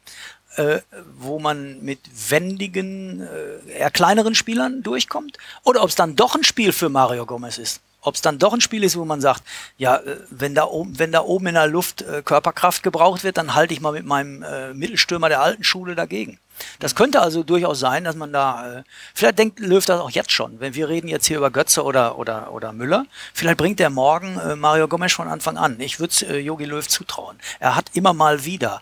äh, 0.56 0.80
wo 1.18 1.40
man 1.40 1.82
mit 1.82 2.00
wendigen, 2.30 3.22
äh, 3.22 3.80
eher 3.80 3.92
kleineren 3.92 4.36
Spielern 4.36 4.84
durchkommt 4.84 5.38
oder 5.64 5.84
ob 5.84 5.90
es 5.90 5.96
dann 5.96 6.16
doch 6.16 6.36
ein 6.36 6.44
Spiel 6.44 6.72
für 6.72 6.90
Mario 6.90 7.26
Gomez 7.26 7.58
ist. 7.58 7.82
Ob 8.02 8.16
es 8.16 8.22
dann 8.22 8.40
doch 8.40 8.54
ein 8.54 8.62
Spiel 8.62 8.84
ist, 8.84 8.98
wo 8.98 9.06
man 9.06 9.22
sagt, 9.22 9.44
ja, 9.78 9.98
äh, 9.98 10.18
wenn 10.30 10.56
da 10.56 10.66
oben, 10.66 11.00
wenn 11.00 11.12
da 11.12 11.22
oben 11.22 11.48
in 11.48 11.56
der 11.56 11.68
Luft 11.68 12.02
äh, 12.02 12.22
Körperkraft 12.24 12.84
gebraucht 12.84 13.24
wird, 13.24 13.38
dann 13.38 13.56
halte 13.56 13.74
ich 13.74 13.82
mal 13.82 13.92
mit 13.92 14.06
meinem 14.06 14.44
äh, 14.44 14.74
Mittelstürmer 14.74 15.30
der 15.30 15.42
alten 15.42 15.64
Schule 15.64 15.96
dagegen. 15.96 16.40
Das 16.80 16.96
könnte 16.96 17.22
also 17.22 17.44
durchaus 17.44 17.80
sein, 17.80 18.04
dass 18.04 18.16
man 18.16 18.34
da, 18.34 18.80
äh, 18.80 18.84
vielleicht 19.14 19.40
denkt 19.40 19.60
Löw 19.60 19.84
das 19.86 20.00
auch 20.00 20.12
jetzt 20.12 20.32
schon. 20.32 20.60
Wenn 20.60 20.76
wir 20.76 20.90
reden 20.90 21.08
jetzt 21.08 21.26
hier 21.26 21.38
über 21.38 21.52
Götze 21.52 21.84
oder, 21.84 22.18
oder, 22.18 22.52
oder 22.52 22.74
Müller, 22.74 23.06
vielleicht 23.34 23.58
bringt 23.58 23.80
er 23.80 23.90
morgen 23.90 24.38
äh, 24.40 24.56
Mario 24.56 24.88
Gomes 24.88 25.14
von 25.14 25.28
Anfang 25.28 25.58
an. 25.58 25.80
Ich 25.80 26.00
würde 26.00 26.14
äh, 26.28 26.40
Jogi 26.40 26.66
Löw 26.66 26.88
zutrauen. 26.88 27.38
Er 27.60 27.76
hat 27.76 27.92
immer 27.94 28.14
mal 28.14 28.46
wieder 28.46 28.82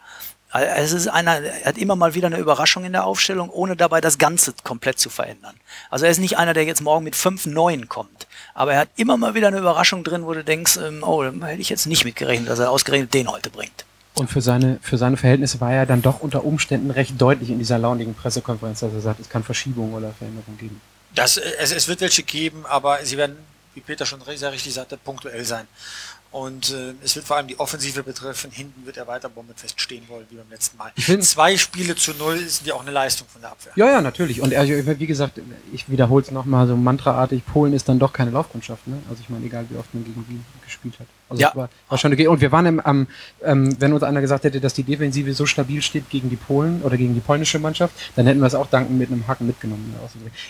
es 0.53 0.93
ist 0.93 1.07
einer, 1.07 1.41
er 1.41 1.65
hat 1.65 1.77
immer 1.77 1.95
mal 1.95 2.13
wieder 2.13 2.27
eine 2.27 2.38
Überraschung 2.38 2.86
in 2.86 2.93
der 2.93 3.05
Aufstellung, 3.05 3.49
ohne 3.49 3.75
dabei 3.75 3.99
das 3.99 4.17
Ganze 4.17 4.53
komplett 4.63 4.97
zu 4.97 5.10
verändern. 5.10 5.55
Also 5.89 6.05
er 6.05 6.12
ist 6.12 6.19
nicht 6.19 6.38
einer, 6.38 6.53
der 6.53 6.63
jetzt 6.63 6.81
morgen 6.81 7.03
mit 7.03 7.15
fünf 7.15 7.45
Neuen 7.45 7.89
kommt. 7.89 8.27
Aber 8.53 8.73
er 8.73 8.79
hat 8.79 8.89
immer 8.95 9.17
mal 9.17 9.33
wieder 9.33 9.49
eine 9.49 9.60
Überraschung 9.60 10.03
drin, 10.03 10.25
wo 10.25 10.33
du 10.33 10.43
denkst, 10.43 10.77
ähm, 10.77 11.03
oh, 11.03 11.23
da 11.23 11.47
hätte 11.47 11.62
ich 11.62 11.69
jetzt 11.69 11.86
nicht 11.86 12.05
mitgerechnet, 12.05 12.49
dass 12.49 12.60
er 12.60 12.71
ausgerechnet 12.71 13.13
den 13.13 13.29
heute 13.29 13.49
bringt. 13.49 13.86
Und 14.13 14.31
für 14.31 14.41
seine, 14.41 14.79
für 14.81 14.97
seine 14.97 15.17
Verhältnisse 15.17 15.62
war 15.62 15.71
er 15.71 15.86
dann 15.86 16.01
doch 16.01 16.21
unter 16.21 16.43
Umständen 16.43 16.91
recht 16.91 17.21
deutlich 17.21 17.49
in 17.49 17.60
dieser 17.60 17.77
launigen 17.77 18.15
Pressekonferenz, 18.15 18.79
dass 18.79 18.93
er 18.93 19.01
sagt, 19.01 19.19
es 19.19 19.29
kann 19.29 19.43
Verschiebungen 19.43 19.93
oder 19.93 20.12
Veränderungen 20.13 20.57
geben. 20.57 20.81
Das, 21.13 21.38
es, 21.38 21.71
es 21.71 21.88
wird 21.88 22.01
welche 22.01 22.23
geben, 22.23 22.65
aber 22.65 23.03
sie 23.03 23.17
werden 23.17 23.38
wie 23.77 23.81
Peter 23.81 24.07
schon 24.07 24.19
sehr 24.36 24.51
richtig 24.51 24.73
sagte, 24.73 24.97
punktuell 24.97 25.45
sein. 25.45 25.67
Und 26.38 26.69
äh, 26.69 26.93
es 27.04 27.15
wird 27.15 27.26
vor 27.26 27.38
allem 27.38 27.47
die 27.47 27.60
Offensive 27.60 28.04
betreffen. 28.04 28.52
Hinten 28.52 28.86
wird 28.86 28.95
er 28.95 29.08
weiter 29.08 29.28
bombenfest 29.28 29.82
stehen 29.82 30.04
wollen, 30.08 30.28
wie 30.30 30.36
beim 30.36 30.47
letzten 30.52 30.78
Mal. 30.78 30.91
Zwei 31.21 31.58
Spiele 31.58 31.95
zu 31.95 32.13
null 32.13 32.38
sind 32.38 32.67
ja 32.67 32.76
auch 32.76 32.82
eine 32.82 32.91
Leistung 32.91 33.28
von 33.28 33.41
der 33.41 33.50
Abwehr. 33.54 33.73
Ja, 33.76 33.88
ja, 33.88 34.02
natürlich. 34.04 34.39
Und 34.39 34.52
er, 34.52 34.67
wie 34.67 35.08
gesagt, 35.08 35.41
ich 35.73 35.89
wiederhole 35.89 36.23
es 36.23 36.30
nochmal 36.30 36.67
so 36.67 36.78
mantraartig, 36.78 37.43
Polen 37.43 37.73
ist 37.73 37.89
dann 37.89 37.97
doch 37.97 38.13
keine 38.13 38.30
Laufkundschaft. 38.30 38.88
Ne? 38.88 39.00
Also 39.10 39.23
ich 39.23 39.30
meine, 39.30 39.47
egal 39.47 39.65
wie 39.71 39.78
oft 39.78 39.91
man 39.95 40.04
gegen 40.04 40.23
Wien 40.30 40.45
gespielt 40.63 41.00
hat. 41.00 41.08
Also 41.28 41.41
ja. 41.41 41.56
war, 41.56 41.69
war 41.89 41.97
schon 41.97 42.13
okay. 42.13 42.28
Und 42.28 42.39
wir 42.39 42.52
waren 42.52 42.67
im, 42.67 42.80
am, 42.82 43.08
ähm, 43.43 43.76
wenn 43.82 43.93
uns 43.93 44.04
einer 44.04 44.21
gesagt 44.21 44.43
hätte, 44.43 44.62
dass 44.62 44.76
die 44.76 44.84
Defensive 44.84 45.34
so 45.34 45.47
stabil 45.47 45.82
steht 45.82 46.08
gegen 46.12 46.30
die 46.30 46.36
Polen 46.36 46.84
oder 46.84 46.97
gegen 46.97 47.15
die 47.15 47.19
polnische 47.19 47.58
Mannschaft, 47.58 47.95
dann 48.15 48.28
hätten 48.28 48.41
wir 48.41 48.47
es 48.47 48.54
auch 48.54 48.67
danken 48.67 49.00
mit 49.00 49.12
einem 49.12 49.28
Haken 49.28 49.47
mitgenommen. 49.47 49.95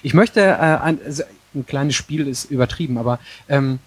Ich 0.03 0.13
möchte, 0.13 0.41
äh, 0.41 0.57
ein, 0.57 0.99
ein 1.55 1.65
kleines 1.65 1.95
Spiel 1.95 2.27
ist 2.27 2.51
übertrieben, 2.51 2.97
aber 2.97 3.19
ähm, 3.47 3.79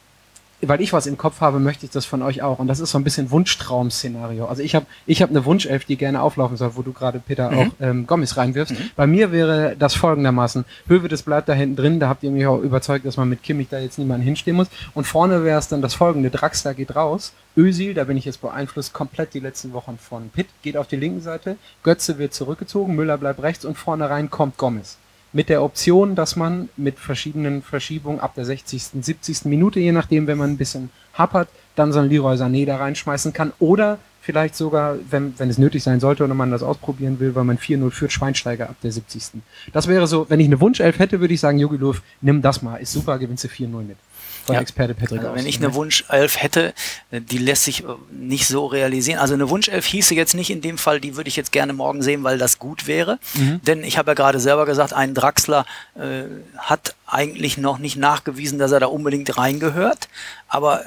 weil 0.62 0.80
ich 0.80 0.92
was 0.92 1.06
im 1.06 1.16
Kopf 1.16 1.40
habe, 1.40 1.58
möchte 1.58 1.86
ich 1.86 1.92
das 1.92 2.04
von 2.04 2.22
euch 2.22 2.42
auch. 2.42 2.58
Und 2.58 2.68
das 2.68 2.80
ist 2.80 2.90
so 2.90 2.98
ein 2.98 3.04
bisschen 3.04 3.30
Wunschtraum-Szenario. 3.30 4.46
Also 4.46 4.62
ich 4.62 4.74
habe 4.74 4.86
ich 5.06 5.22
hab 5.22 5.30
eine 5.30 5.44
Wunschelf, 5.44 5.84
die 5.84 5.96
gerne 5.96 6.22
auflaufen 6.22 6.56
soll, 6.56 6.76
wo 6.76 6.82
du 6.82 6.92
gerade, 6.92 7.18
Peter, 7.18 7.50
mhm. 7.50 7.58
auch 7.58 7.66
ähm, 7.80 8.06
Gommis 8.06 8.36
reinwirfst. 8.36 8.78
Mhm. 8.78 8.90
Bei 8.96 9.06
mir 9.06 9.32
wäre 9.32 9.76
das 9.78 9.94
folgendermaßen. 9.94 10.64
Höwe, 10.86 11.08
das 11.08 11.22
bleibt 11.22 11.48
da 11.48 11.54
hinten 11.54 11.76
drin. 11.76 12.00
Da 12.00 12.08
habt 12.08 12.22
ihr 12.22 12.30
mich 12.30 12.46
auch 12.46 12.60
überzeugt, 12.60 13.06
dass 13.06 13.16
man 13.16 13.28
mit 13.28 13.42
Kimmich 13.42 13.68
da 13.70 13.78
jetzt 13.78 13.98
niemanden 13.98 14.24
hinstehen 14.24 14.56
muss. 14.56 14.68
Und 14.94 15.06
vorne 15.06 15.44
wäre 15.44 15.58
es 15.58 15.68
dann 15.68 15.82
das 15.82 15.94
folgende. 15.94 16.30
Draxler 16.30 16.74
geht 16.74 16.94
raus. 16.94 17.32
Ösil, 17.56 17.94
da 17.94 18.04
bin 18.04 18.16
ich 18.16 18.24
jetzt 18.24 18.40
beeinflusst, 18.40 18.92
komplett 18.92 19.34
die 19.34 19.40
letzten 19.40 19.72
Wochen 19.72 19.98
von. 19.98 20.30
Pitt 20.30 20.46
geht 20.62 20.76
auf 20.76 20.86
die 20.86 20.96
linken 20.96 21.20
Seite. 21.20 21.56
Götze 21.82 22.18
wird 22.18 22.34
zurückgezogen. 22.34 22.94
Müller 22.94 23.18
bleibt 23.18 23.42
rechts. 23.42 23.64
Und 23.64 23.76
vorne 23.76 24.08
rein 24.08 24.30
kommt 24.30 24.56
Gommis 24.56 24.98
mit 25.32 25.48
der 25.48 25.62
Option, 25.62 26.14
dass 26.14 26.36
man 26.36 26.68
mit 26.76 26.98
verschiedenen 26.98 27.62
Verschiebungen 27.62 28.20
ab 28.20 28.34
der 28.34 28.44
60., 28.44 28.82
70. 29.00 29.44
Minute, 29.44 29.80
je 29.80 29.92
nachdem, 29.92 30.26
wenn 30.26 30.38
man 30.38 30.50
ein 30.50 30.56
bisschen 30.56 30.90
hapert, 31.14 31.48
dann 31.76 31.92
so 31.92 32.00
ein 32.00 32.08
Leroy 32.08 32.36
Sané 32.36 32.66
da 32.66 32.76
reinschmeißen 32.76 33.32
kann 33.32 33.52
oder 33.58 33.98
vielleicht 34.20 34.54
sogar, 34.54 34.96
wenn, 35.10 35.34
wenn 35.38 35.48
es 35.48 35.58
nötig 35.58 35.82
sein 35.82 36.00
sollte 36.00 36.24
oder 36.24 36.34
man 36.34 36.50
das 36.50 36.62
ausprobieren 36.62 37.20
will, 37.20 37.34
weil 37.34 37.44
man 37.44 37.58
4-0 37.58 37.90
führt, 37.90 38.12
Schweinsteiger 38.12 38.68
ab 38.68 38.76
der 38.82 38.92
70. 38.92 39.40
Das 39.72 39.88
wäre 39.88 40.06
so, 40.06 40.26
wenn 40.28 40.40
ich 40.40 40.46
eine 40.46 40.60
Wunschelf 40.60 40.98
hätte, 40.98 41.20
würde 41.20 41.34
ich 41.34 41.40
sagen, 41.40 41.58
Jogi 41.58 41.76
Löw, 41.76 42.00
nimm 42.20 42.42
das 42.42 42.62
mal, 42.62 42.76
ist 42.76 42.92
super, 42.92 43.18
gewinnst 43.18 43.44
du 43.44 43.48
4-0 43.48 43.66
mit 43.82 43.96
von 44.44 44.54
ja. 44.54 44.60
Experte 44.60 44.94
Patrick 44.94 45.20
also 45.20 45.34
Wenn 45.34 45.46
ich 45.46 45.58
eine 45.58 45.74
Wunschelf 45.74 46.42
hätte, 46.42 46.74
die 47.10 47.38
lässt 47.38 47.64
sich 47.64 47.84
äh, 47.84 47.86
nicht 48.10 48.46
so 48.46 48.66
realisieren. 48.66 49.18
Also 49.18 49.34
eine 49.34 49.48
Wunschelf 49.48 49.86
hieße 49.86 50.14
jetzt 50.14 50.34
nicht 50.34 50.50
in 50.50 50.60
dem 50.60 50.78
Fall, 50.78 51.00
die 51.00 51.16
würde 51.16 51.28
ich 51.28 51.36
jetzt 51.36 51.52
gerne 51.52 51.72
morgen 51.72 52.02
sehen, 52.02 52.24
weil 52.24 52.38
das 52.38 52.58
gut 52.58 52.86
wäre. 52.86 53.18
Mhm. 53.34 53.60
Denn 53.62 53.84
ich 53.84 53.98
habe 53.98 54.10
ja 54.10 54.14
gerade 54.14 54.40
selber 54.40 54.66
gesagt, 54.66 54.92
ein 54.92 55.14
Draxler 55.14 55.66
äh, 55.94 56.24
hat 56.58 56.94
eigentlich 57.06 57.58
noch 57.58 57.78
nicht 57.78 57.96
nachgewiesen, 57.96 58.58
dass 58.58 58.72
er 58.72 58.80
da 58.80 58.86
unbedingt 58.86 59.36
reingehört. 59.36 60.08
Aber 60.48 60.84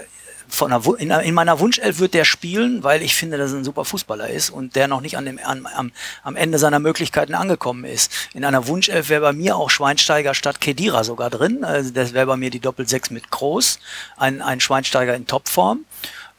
einer, 0.62 0.82
in, 1.00 1.10
in, 1.12 1.34
meiner 1.34 1.60
Wunschelf 1.60 2.00
wird 2.00 2.14
der 2.14 2.26
spielen, 2.26 2.84
weil 2.84 3.02
ich 3.02 3.16
finde, 3.16 3.38
dass 3.38 3.52
er 3.52 3.60
ein 3.60 3.64
super 3.64 3.86
Fußballer 3.86 4.30
ist 4.30 4.50
und 4.50 4.76
der 4.76 4.88
noch 4.88 5.02
nicht 5.02 5.18
an 5.18 5.26
dem, 5.26 5.40
an, 5.44 5.68
am, 5.76 5.92
am 6.24 6.36
Ende 6.36 6.60
seiner 6.60 6.80
Möglichkeiten 6.80 7.34
angekommen 7.34 7.86
ist. 7.86 8.12
In 8.34 8.46
einer 8.46 8.68
Wunschelf 8.68 9.10
wäre 9.10 9.22
bei 9.22 9.34
mir 9.34 9.56
auch 9.56 9.70
Schweinsteiger 9.70 10.34
statt 10.34 10.62
Kedira 10.62 11.04
sogar 11.04 11.30
drin. 11.30 11.64
Also 11.64 11.92
das 11.92 12.14
wäre 12.14 12.28
bei 12.28 12.38
mir 12.38 12.50
die 12.50 12.60
Doppel-6 12.60 13.12
mit 13.14 13.32
Groß, 13.32 13.80
ein, 14.18 14.42
ein 14.42 14.60
Schweinsteiger 14.60 15.16
in 15.16 15.28
Topform. 15.28 15.86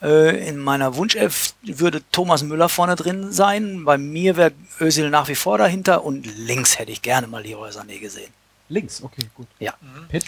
Äh, 0.03 0.49
in 0.49 0.59
meiner 0.59 0.97
Wunschelf 0.97 1.55
würde 1.63 2.03
Thomas 2.13 2.43
Müller 2.43 2.69
vorne 2.69 2.95
drin 2.95 3.33
sein. 3.33 3.85
Bei 3.85 3.97
mir 3.97 4.37
wäre 4.37 4.53
Özil 4.81 5.09
nach 5.09 5.29
wie 5.29 5.35
vor 5.35 5.57
dahinter 5.59 6.05
und 6.05 6.27
links 6.37 6.79
hätte 6.79 6.93
ich 6.93 7.01
gerne 7.01 7.27
mal 7.27 7.43
Leroy 7.43 7.71
Sané 7.71 7.99
gesehen. 7.99 8.33
Links, 8.69 9.03
okay, 9.03 9.23
gut. 9.35 9.47
Ja. 9.59 9.75
Mhm. 9.81 10.21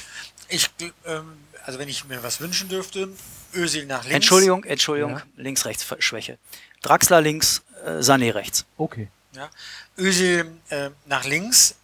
Ich, 0.49 0.71
ähm, 1.07 1.33
also 1.65 1.79
wenn 1.79 1.89
ich 1.89 2.05
mir 2.07 2.23
was 2.23 2.41
wünschen 2.41 2.69
dürfte, 2.69 3.09
Özil 3.57 3.87
nach 3.87 4.03
links. 4.05 4.15
Entschuldigung, 4.15 4.65
Entschuldigung, 4.65 5.13
ja. 5.13 5.23
links-rechts-Schwäche. 5.37 6.39
Draxler 6.83 7.21
links, 7.21 7.63
äh, 7.85 8.01
Sané 8.01 8.35
rechts. 8.35 8.65
Okay. 8.77 9.09
Ja. 9.33 9.51
Özil 9.99 10.47
äh, 10.69 10.91
nach 11.07 11.25
links, 11.25 11.75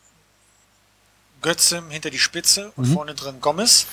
Götze 1.41 1.83
hinter 1.89 2.11
die 2.11 2.19
Spitze 2.19 2.73
und 2.77 2.89
mhm. 2.89 2.95
vorne 2.95 3.15
drin 3.15 3.41
Gomez. 3.41 3.87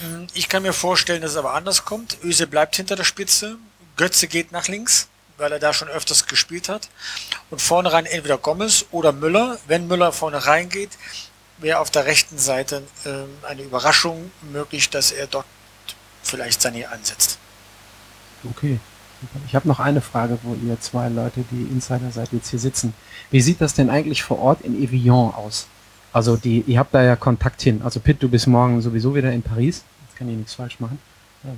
Hm, 0.00 0.28
ich 0.34 0.48
kann 0.48 0.62
mir 0.62 0.72
vorstellen, 0.72 1.22
dass 1.22 1.32
es 1.32 1.36
aber 1.36 1.54
anders 1.54 1.84
kommt. 1.84 2.18
Özil 2.22 2.46
bleibt 2.46 2.76
hinter 2.76 2.96
der 2.96 3.04
Spitze, 3.04 3.56
Götze 3.96 4.28
geht 4.28 4.52
nach 4.52 4.68
links, 4.68 5.08
weil 5.36 5.52
er 5.52 5.58
da 5.58 5.72
schon 5.72 5.88
öfters 5.88 6.26
gespielt 6.26 6.68
hat. 6.68 6.88
Und 7.50 7.60
vorne 7.60 7.92
rein 7.92 8.06
entweder 8.06 8.38
Gomez 8.38 8.86
oder 8.90 9.12
Müller. 9.12 9.58
Wenn 9.66 9.88
Müller 9.88 10.12
vorne 10.12 10.46
reingeht, 10.46 10.90
wäre 11.58 11.80
auf 11.80 11.90
der 11.90 12.06
rechten 12.06 12.38
Seite 12.38 12.82
äh, 13.04 13.46
eine 13.46 13.62
Überraschung 13.62 14.30
möglich, 14.52 14.90
dass 14.90 15.10
er 15.10 15.26
dort 15.26 15.46
vielleicht 16.22 16.60
Sané 16.60 16.86
ansetzt. 16.86 17.38
Okay. 18.50 18.78
Ich 19.46 19.56
habe 19.56 19.66
noch 19.66 19.80
eine 19.80 20.00
Frage, 20.00 20.38
wo 20.44 20.54
ihr 20.54 20.80
zwei 20.80 21.08
Leute, 21.08 21.44
die 21.50 21.62
Insider 21.62 22.12
seid, 22.12 22.32
jetzt 22.32 22.50
hier 22.50 22.58
sitzen. 22.60 22.94
Wie 23.30 23.40
sieht 23.40 23.60
das 23.60 23.74
denn 23.74 23.90
eigentlich 23.90 24.22
vor 24.22 24.38
Ort 24.38 24.60
in 24.60 24.80
Evian 24.80 25.34
aus? 25.34 25.66
Also 26.12 26.36
die, 26.36 26.60
ihr 26.66 26.78
habt 26.78 26.94
da 26.94 27.02
ja 27.02 27.16
Kontakt 27.16 27.60
hin. 27.60 27.82
Also 27.82 27.98
Pitt, 28.00 28.22
du 28.22 28.28
bist 28.28 28.46
morgen 28.46 28.80
sowieso 28.80 29.14
wieder 29.14 29.32
in 29.32 29.42
Paris. 29.42 29.82
Jetzt 30.06 30.16
kann 30.16 30.28
ich 30.28 30.36
nichts 30.36 30.54
falsch 30.54 30.78
machen. 30.78 30.98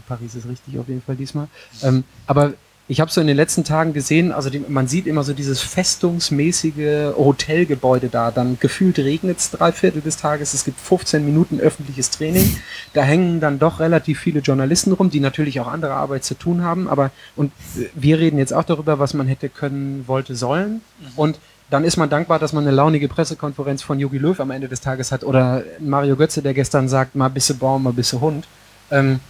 Paris 0.06 0.34
ist 0.34 0.46
richtig 0.46 0.78
auf 0.78 0.88
jeden 0.88 1.02
Fall 1.02 1.16
diesmal. 1.16 1.48
Ähm, 1.82 2.04
aber 2.26 2.54
ich 2.90 3.00
habe 3.00 3.08
so 3.08 3.20
in 3.20 3.28
den 3.28 3.36
letzten 3.36 3.62
Tagen 3.62 3.92
gesehen, 3.92 4.32
also 4.32 4.50
die, 4.50 4.58
man 4.58 4.88
sieht 4.88 5.06
immer 5.06 5.22
so 5.22 5.32
dieses 5.32 5.60
festungsmäßige 5.60 7.14
Hotelgebäude 7.16 8.08
da. 8.08 8.32
Dann 8.32 8.58
gefühlt 8.58 8.98
regnet 8.98 9.38
es 9.38 9.52
drei 9.52 9.70
Viertel 9.70 10.02
des 10.02 10.16
Tages. 10.16 10.54
Es 10.54 10.64
gibt 10.64 10.80
15 10.80 11.24
Minuten 11.24 11.60
öffentliches 11.60 12.10
Training. 12.10 12.56
Da 12.92 13.02
hängen 13.02 13.38
dann 13.38 13.60
doch 13.60 13.78
relativ 13.78 14.18
viele 14.18 14.40
Journalisten 14.40 14.92
rum, 14.92 15.08
die 15.08 15.20
natürlich 15.20 15.60
auch 15.60 15.68
andere 15.68 15.92
Arbeit 15.92 16.24
zu 16.24 16.34
tun 16.34 16.64
haben. 16.64 16.88
Aber 16.88 17.12
und 17.36 17.52
wir 17.94 18.18
reden 18.18 18.38
jetzt 18.38 18.52
auch 18.52 18.64
darüber, 18.64 18.98
was 18.98 19.14
man 19.14 19.28
hätte 19.28 19.48
können, 19.48 20.08
wollte, 20.08 20.34
sollen. 20.34 20.80
Mhm. 20.98 21.06
Und 21.14 21.38
dann 21.70 21.84
ist 21.84 21.96
man 21.96 22.10
dankbar, 22.10 22.40
dass 22.40 22.52
man 22.52 22.64
eine 22.66 22.74
launige 22.74 23.06
Pressekonferenz 23.06 23.82
von 23.82 24.00
Jogi 24.00 24.18
Löw 24.18 24.40
am 24.40 24.50
Ende 24.50 24.66
des 24.66 24.80
Tages 24.80 25.12
hat 25.12 25.22
oder 25.22 25.62
Mario 25.78 26.16
Götze, 26.16 26.42
der 26.42 26.54
gestern 26.54 26.88
sagt, 26.88 27.14
mal 27.14 27.28
bisse 27.28 27.54
Baum, 27.54 27.84
mal 27.84 27.92
bisse 27.92 28.20
Hund. 28.20 28.48
Ähm, 28.90 29.20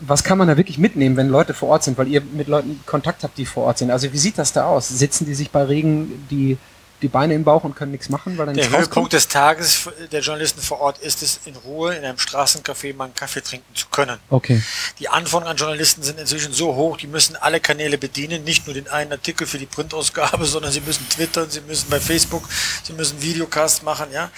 was 0.00 0.24
kann 0.24 0.38
man 0.38 0.48
da 0.48 0.56
wirklich 0.56 0.78
mitnehmen, 0.78 1.16
wenn 1.16 1.28
Leute 1.28 1.54
vor 1.54 1.68
Ort 1.70 1.82
sind, 1.82 1.98
weil 1.98 2.08
ihr 2.08 2.20
mit 2.20 2.48
Leuten 2.48 2.80
Kontakt 2.86 3.24
habt, 3.24 3.38
die 3.38 3.46
vor 3.46 3.64
Ort 3.64 3.78
sind? 3.78 3.90
Also 3.90 4.12
wie 4.12 4.18
sieht 4.18 4.38
das 4.38 4.52
da 4.52 4.66
aus? 4.66 4.88
Sitzen 4.88 5.26
die 5.26 5.34
sich 5.34 5.50
bei 5.50 5.64
Regen 5.64 6.26
die 6.30 6.58
die 7.02 7.08
Beine 7.08 7.34
im 7.34 7.44
Bauch 7.44 7.64
und 7.64 7.76
können 7.76 7.92
nichts 7.92 8.08
machen, 8.08 8.36
weil 8.38 8.46
dann 8.46 8.56
Der 8.56 8.70
Höhepunkt 8.70 9.12
des 9.12 9.28
Tages 9.28 9.88
der 10.10 10.20
Journalisten 10.20 10.60
vor 10.60 10.80
Ort 10.80 10.98
ist 10.98 11.22
es, 11.22 11.40
in 11.44 11.54
Ruhe 11.56 11.94
in 11.94 12.04
einem 12.04 12.18
Straßencafé 12.18 12.94
mal 12.94 13.04
einen 13.04 13.14
Kaffee 13.14 13.40
trinken 13.40 13.74
zu 13.74 13.86
können. 13.88 14.18
Okay. 14.30 14.62
Die 14.98 15.08
Anforderungen 15.08 15.52
an 15.52 15.56
Journalisten 15.56 16.02
sind 16.02 16.18
inzwischen 16.18 16.52
so 16.52 16.74
hoch, 16.74 16.96
die 16.96 17.06
müssen 17.06 17.36
alle 17.36 17.60
Kanäle 17.60 17.98
bedienen, 17.98 18.42
nicht 18.44 18.66
nur 18.66 18.74
den 18.74 18.88
einen 18.88 19.12
Artikel 19.12 19.46
für 19.46 19.58
die 19.58 19.66
Printausgabe, 19.66 20.44
sondern 20.46 20.72
sie 20.72 20.80
müssen 20.80 21.08
twittern, 21.08 21.48
sie 21.50 21.60
müssen 21.60 21.88
bei 21.88 22.00
Facebook, 22.00 22.48
sie 22.82 22.92
müssen 22.92 23.22
Videocast 23.22 23.84
machen, 23.84 24.06
ja. 24.12 24.30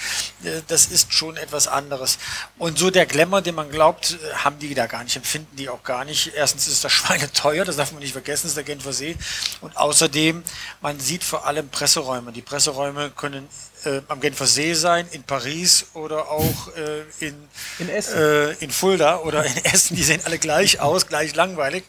Äh, 0.44 0.60
das 0.68 0.86
ist 0.86 1.12
schon 1.14 1.36
etwas 1.36 1.66
anderes. 1.66 2.18
Und 2.58 2.78
so 2.78 2.90
der 2.90 3.06
Glamour, 3.06 3.40
den 3.40 3.54
man 3.54 3.70
glaubt, 3.70 4.12
äh, 4.12 4.34
haben 4.34 4.58
die 4.58 4.74
da 4.74 4.86
gar 4.86 5.02
nicht, 5.04 5.16
empfinden 5.16 5.56
die 5.56 5.68
auch 5.68 5.82
gar 5.82 6.04
nicht. 6.04 6.32
Erstens 6.34 6.68
ist 6.68 6.84
das 6.84 6.92
Schweine 7.00 7.32
teuer, 7.32 7.64
das 7.64 7.76
darf 7.76 7.92
man 7.92 8.02
nicht 8.02 8.12
vergessen, 8.12 8.42
das 8.42 8.50
ist 8.50 8.56
der 8.56 8.64
Genfer 8.64 8.92
See. 8.92 9.16
Und 9.62 9.76
außerdem, 9.76 10.42
man 10.82 11.00
sieht 11.00 11.24
vor 11.24 11.46
allem 11.46 11.68
Presseräume. 11.68 12.32
Die 12.32 12.42
Presseräume 12.50 13.12
können 13.12 13.48
äh, 13.84 14.00
am 14.08 14.20
Genfer 14.20 14.46
See 14.48 14.74
sein, 14.74 15.06
in 15.12 15.22
Paris 15.22 15.86
oder 15.94 16.28
auch 16.32 16.74
äh, 16.74 17.02
in, 17.24 17.48
in. 17.78 17.88
Äh, 17.88 18.54
in 18.54 18.72
Fulda 18.72 19.18
oder 19.18 19.44
in 19.44 19.56
Essen. 19.64 19.94
Die 19.94 20.02
sehen 20.02 20.20
alle 20.24 20.36
gleich 20.40 20.80
aus, 20.80 21.06
gleich 21.06 21.36
langweilig. 21.36 21.84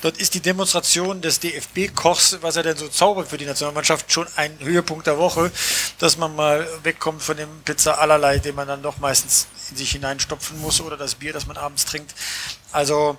Dort 0.00 0.16
ist 0.16 0.32
die 0.32 0.40
Demonstration 0.40 1.20
des 1.20 1.40
DFB-Kochs, 1.40 2.38
was 2.40 2.56
er 2.56 2.62
denn 2.62 2.78
so 2.78 2.88
zaubert 2.88 3.28
für 3.28 3.36
die 3.36 3.44
Nationalmannschaft, 3.44 4.10
schon 4.10 4.26
ein 4.36 4.58
Höhepunkt 4.60 5.06
der 5.06 5.18
Woche, 5.18 5.52
dass 5.98 6.16
man 6.16 6.34
mal 6.34 6.66
wegkommt 6.82 7.22
von 7.22 7.36
dem 7.36 7.50
Pizza 7.66 7.98
allerlei, 7.98 8.38
den 8.38 8.54
man 8.54 8.66
dann 8.66 8.82
doch 8.82 8.96
meistens 8.96 9.48
in 9.70 9.76
sich 9.76 9.90
hineinstopfen 9.90 10.58
muss 10.62 10.80
oder 10.80 10.96
das 10.96 11.16
Bier, 11.16 11.34
das 11.34 11.46
man 11.46 11.58
abends 11.58 11.84
trinkt. 11.84 12.14
Also 12.72 13.18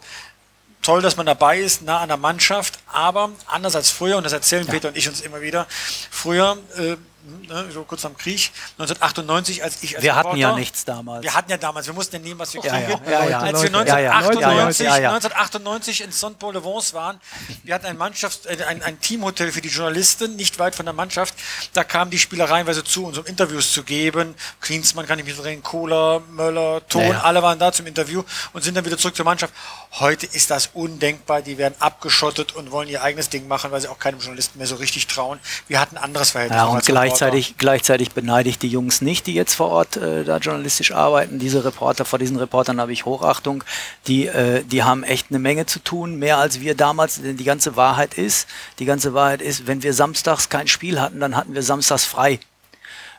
toll, 0.82 1.04
dass 1.04 1.16
man 1.16 1.28
dabei 1.28 1.60
ist, 1.60 1.84
nah 1.84 2.00
an 2.00 2.08
der 2.08 2.18
Mannschaft, 2.18 2.77
aber 2.88 3.32
anders 3.48 3.76
als 3.76 3.90
früher, 3.92 4.18
und 4.18 4.24
das 4.24 4.34
erzählen 4.34 4.66
ja. 4.66 4.72
Peter 4.74 4.90
und 4.90 4.98
ich 4.98 5.08
uns 5.08 5.22
immer 5.22 5.42
wieder, 5.42 5.68
früher 6.12 6.58
äh, 6.78 6.96
ne, 7.28 7.66
so 7.72 7.84
kurz 7.84 8.06
am 8.06 8.16
Krieg, 8.18 8.52
1998, 8.78 9.64
als 9.64 9.84
ich 9.84 9.96
als 9.96 10.04
Wir 10.04 10.12
Reporter, 10.12 10.30
hatten 10.30 10.38
ja 10.40 10.56
nichts 10.56 10.86
damals. 10.86 11.24
Wir 11.24 11.34
hatten 11.34 11.52
ja 11.52 11.58
damals, 11.58 11.88
wir 11.88 11.94
mussten 11.94 12.16
ja 12.16 12.22
nehmen, 12.22 12.40
was 12.40 12.54
wir 12.54 12.62
kriegen. 12.62 12.74
Ja, 13.10 13.26
ja, 13.26 13.40
als 13.40 13.62
wir 13.62 13.76
1998, 13.76 14.88
1998 14.88 16.02
in 16.02 16.12
Saint-Paul-de-Vence 16.12 16.94
waren, 16.94 17.20
wir 17.64 17.74
hatten 17.74 17.86
ein, 17.86 17.98
Mannschafts-, 17.98 18.48
äh, 18.48 18.64
ein, 18.64 18.82
ein 18.84 19.00
Teamhotel 19.00 19.52
für 19.52 19.62
die 19.62 19.70
Journalisten, 19.70 20.36
nicht 20.36 20.60
weit 20.60 20.76
von 20.76 20.86
der 20.86 20.94
Mannschaft. 20.94 21.36
Da 21.74 21.84
kamen 21.84 22.12
die 22.12 22.20
Spieler 22.20 22.50
reihenweise 22.50 22.84
zu, 22.84 23.06
uns 23.06 23.18
um 23.18 23.26
Interviews 23.26 23.74
zu 23.74 23.84
geben. 23.84 24.36
Klinsmann 24.62 25.06
kann 25.06 25.20
ich 25.20 25.26
mich 25.26 25.38
drehen, 25.38 25.64
Kohler, 25.64 26.22
Möller, 26.32 26.82
Ton, 26.88 27.16
alle 27.16 27.42
waren 27.44 27.60
da 27.60 27.72
zum 27.72 27.88
Interview 27.88 28.24
und 28.54 28.64
sind 28.64 28.76
dann 28.76 28.86
wieder 28.86 28.98
zurück 28.98 29.16
zur 29.16 29.26
Mannschaft. 29.26 29.54
Heute 30.00 30.26
ist 30.26 30.52
das 30.52 30.70
undenkbar. 30.74 31.42
Die 31.42 31.58
werden 31.58 31.76
abgeschottet 31.80 32.56
und 32.56 32.72
wollen 32.72 32.90
ihr 32.90 33.02
eigenes 33.02 33.30
Ding 33.30 33.48
machen, 33.48 33.72
weil 33.72 33.82
sie 33.82 33.88
auch 33.88 34.00
keinem 34.00 34.20
Journalisten 34.20 34.58
mehr 34.58 34.68
so 34.68 34.76
richtig 34.76 35.08
trauen. 35.08 35.40
Wir 35.68 35.80
hatten 35.80 35.98
anderes 35.98 36.32
Verhältnis. 36.32 36.58
Ja, 36.58 36.66
und 36.66 36.86
gleich 36.86 37.14
gleichzeitig, 37.18 37.58
gleichzeitig 37.58 38.12
beneide 38.12 38.50
ich 38.50 38.60
die 38.60 38.68
Jungs 38.68 39.02
nicht, 39.02 39.28
die 39.28 39.34
jetzt 39.34 39.56
vor 39.56 39.70
Ort 39.70 39.98
äh, 39.98 40.24
da 40.24 40.38
journalistisch 40.38 40.92
arbeiten. 40.92 41.40
Diese 41.40 41.66
Reporter, 41.66 42.06
vor 42.06 42.20
diesen 42.20 42.38
Reportern 42.38 42.80
habe 42.80 42.94
ich 42.94 43.06
Hochachtung. 43.06 43.64
Die, 44.08 44.28
äh, 44.28 44.64
die 44.64 44.84
haben 44.84 45.04
echt 45.04 45.28
eine 45.30 45.40
Menge 45.40 45.66
zu 45.66 45.80
tun, 45.80 46.20
mehr 46.20 46.38
als 46.38 46.62
wir 46.62 46.76
damals. 46.76 47.22
Denn 47.22 47.38
die 47.38 47.44
ganze 47.44 47.76
Wahrheit 47.76 48.14
ist, 48.14 48.48
die 48.80 48.86
ganze 48.86 49.14
Wahrheit 49.14 49.42
ist, 49.42 49.68
wenn 49.68 49.84
wir 49.84 49.94
samstags 49.94 50.50
kein 50.50 50.68
Spiel 50.68 51.02
hatten, 51.02 51.20
dann 51.20 51.36
hatten 51.36 51.54
wir 51.54 51.64
samstags 51.64 52.06
frei. 52.06 52.40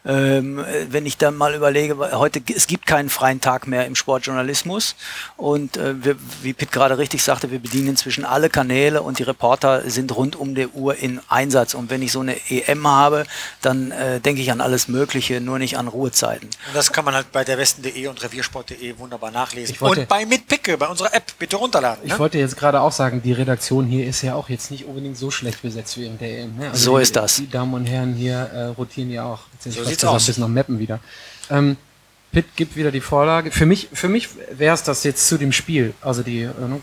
Ähm, 0.07 0.65
wenn 0.91 1.07
ich 1.07 1.17
dann 1.19 1.37
mal 1.37 1.55
überlege, 1.55 1.97
heute 2.19 2.41
es 2.55 2.67
gibt 2.67 2.87
keinen 2.87 3.09
freien 3.11 3.41
Tag 3.41 3.67
mehr 3.67 3.87
im 3.87 3.95
Sportjournalismus 3.95 4.95
und 5.37 5.77
äh, 5.77 6.03
wir, 6.05 6.17
wie 6.43 6.53
Pitt 6.53 6.73
gerade 6.73 6.99
richtig 6.99 7.23
sagte, 7.23 7.51
wir 7.51 7.59
bedienen 7.59 7.89
inzwischen 7.89 8.25
alle 8.25 8.49
Kanäle 8.51 9.03
und 9.03 9.19
die 9.19 9.23
Reporter 9.25 9.89
sind 9.91 10.15
rund 10.15 10.37
um 10.37 10.55
die 10.55 10.69
Uhr 10.69 10.97
in 10.97 11.21
Einsatz. 11.29 11.75
Und 11.75 11.91
wenn 11.91 12.03
ich 12.03 12.13
so 12.13 12.21
eine 12.21 12.37
EM 12.51 12.87
habe, 12.87 13.25
dann 13.63 13.91
äh, 13.91 14.21
denke 14.21 14.41
ich 14.43 14.51
an 14.53 14.61
alles 14.61 14.89
Mögliche, 14.89 15.41
nur 15.41 15.59
nicht 15.59 15.77
an 15.77 15.89
Ruhezeiten. 15.89 16.47
Und 16.69 16.75
das 16.77 16.93
kann 16.93 17.05
man 17.05 17.15
halt 17.15 17.33
bei 17.33 17.45
der 17.45 17.59
Westen.de 17.59 18.07
und 18.07 18.23
Reviersport.de 18.23 18.99
wunderbar 18.99 19.31
nachlesen. 19.31 19.77
wollte- 19.81 20.03
Und 20.03 20.09
bei 20.09 20.25
Mitpicke, 20.27 20.79
bei 20.79 20.87
unserer 20.87 21.15
App, 21.15 21.25
bitte 21.39 21.57
runterladen. 21.57 22.05
Ich 22.05 22.13
Ne? 22.13 22.19
wollte 22.19 22.39
jetzt 22.39 22.57
gerade 22.57 22.81
auch 22.81 22.93
sagen, 22.93 23.21
die 23.23 23.33
Redaktion 23.33 23.87
hier 23.87 24.07
ist 24.07 24.23
ja 24.23 24.35
auch 24.35 24.49
jetzt 24.49 24.71
nicht 24.71 24.85
unbedingt 24.87 25.17
so 25.17 25.31
schlecht 25.31 25.63
besetzt 25.63 25.97
wie 25.99 26.07
in 26.07 26.19
der 26.19 26.39
EM. 26.41 26.57
Ne? 26.57 26.71
So 26.73 26.97
die, 26.97 27.03
ist 27.03 27.17
das. 27.17 27.37
Die 27.37 27.51
Damen 27.51 27.75
und 27.75 27.87
Herren 27.87 28.15
hier 28.15 28.37
äh, 28.39 28.65
rotieren 28.67 29.11
ja 29.11 29.25
auch. 29.25 29.41
Jetzt 29.59 29.65
sind 29.65 29.73
So 29.73 29.79
fast 29.81 29.89
sieht's 29.91 30.03
bis- 30.03 30.09
aus. 30.11 30.27
Bis 30.27 30.39
nach 30.39 30.49
Meppen 30.49 30.79
wieder. 30.79 31.01
Ähm, 31.51 31.77
Pitt 32.31 32.57
gibt 32.57 32.77
wieder 32.77 32.91
die 32.91 33.01
Vorlage. 33.01 33.51
Für 33.51 33.65
mich, 33.65 33.89
für 33.93 34.09
mich 34.09 34.29
wäre 34.51 34.75
es 34.75 34.83
das 34.83 35.03
jetzt 35.03 35.27
zu 35.27 35.39
dem 35.39 35.51
Spiel. 35.51 35.95
Also 36.03 36.23
die 36.23 36.43
äh, 36.43 36.47
ne, 36.47 36.81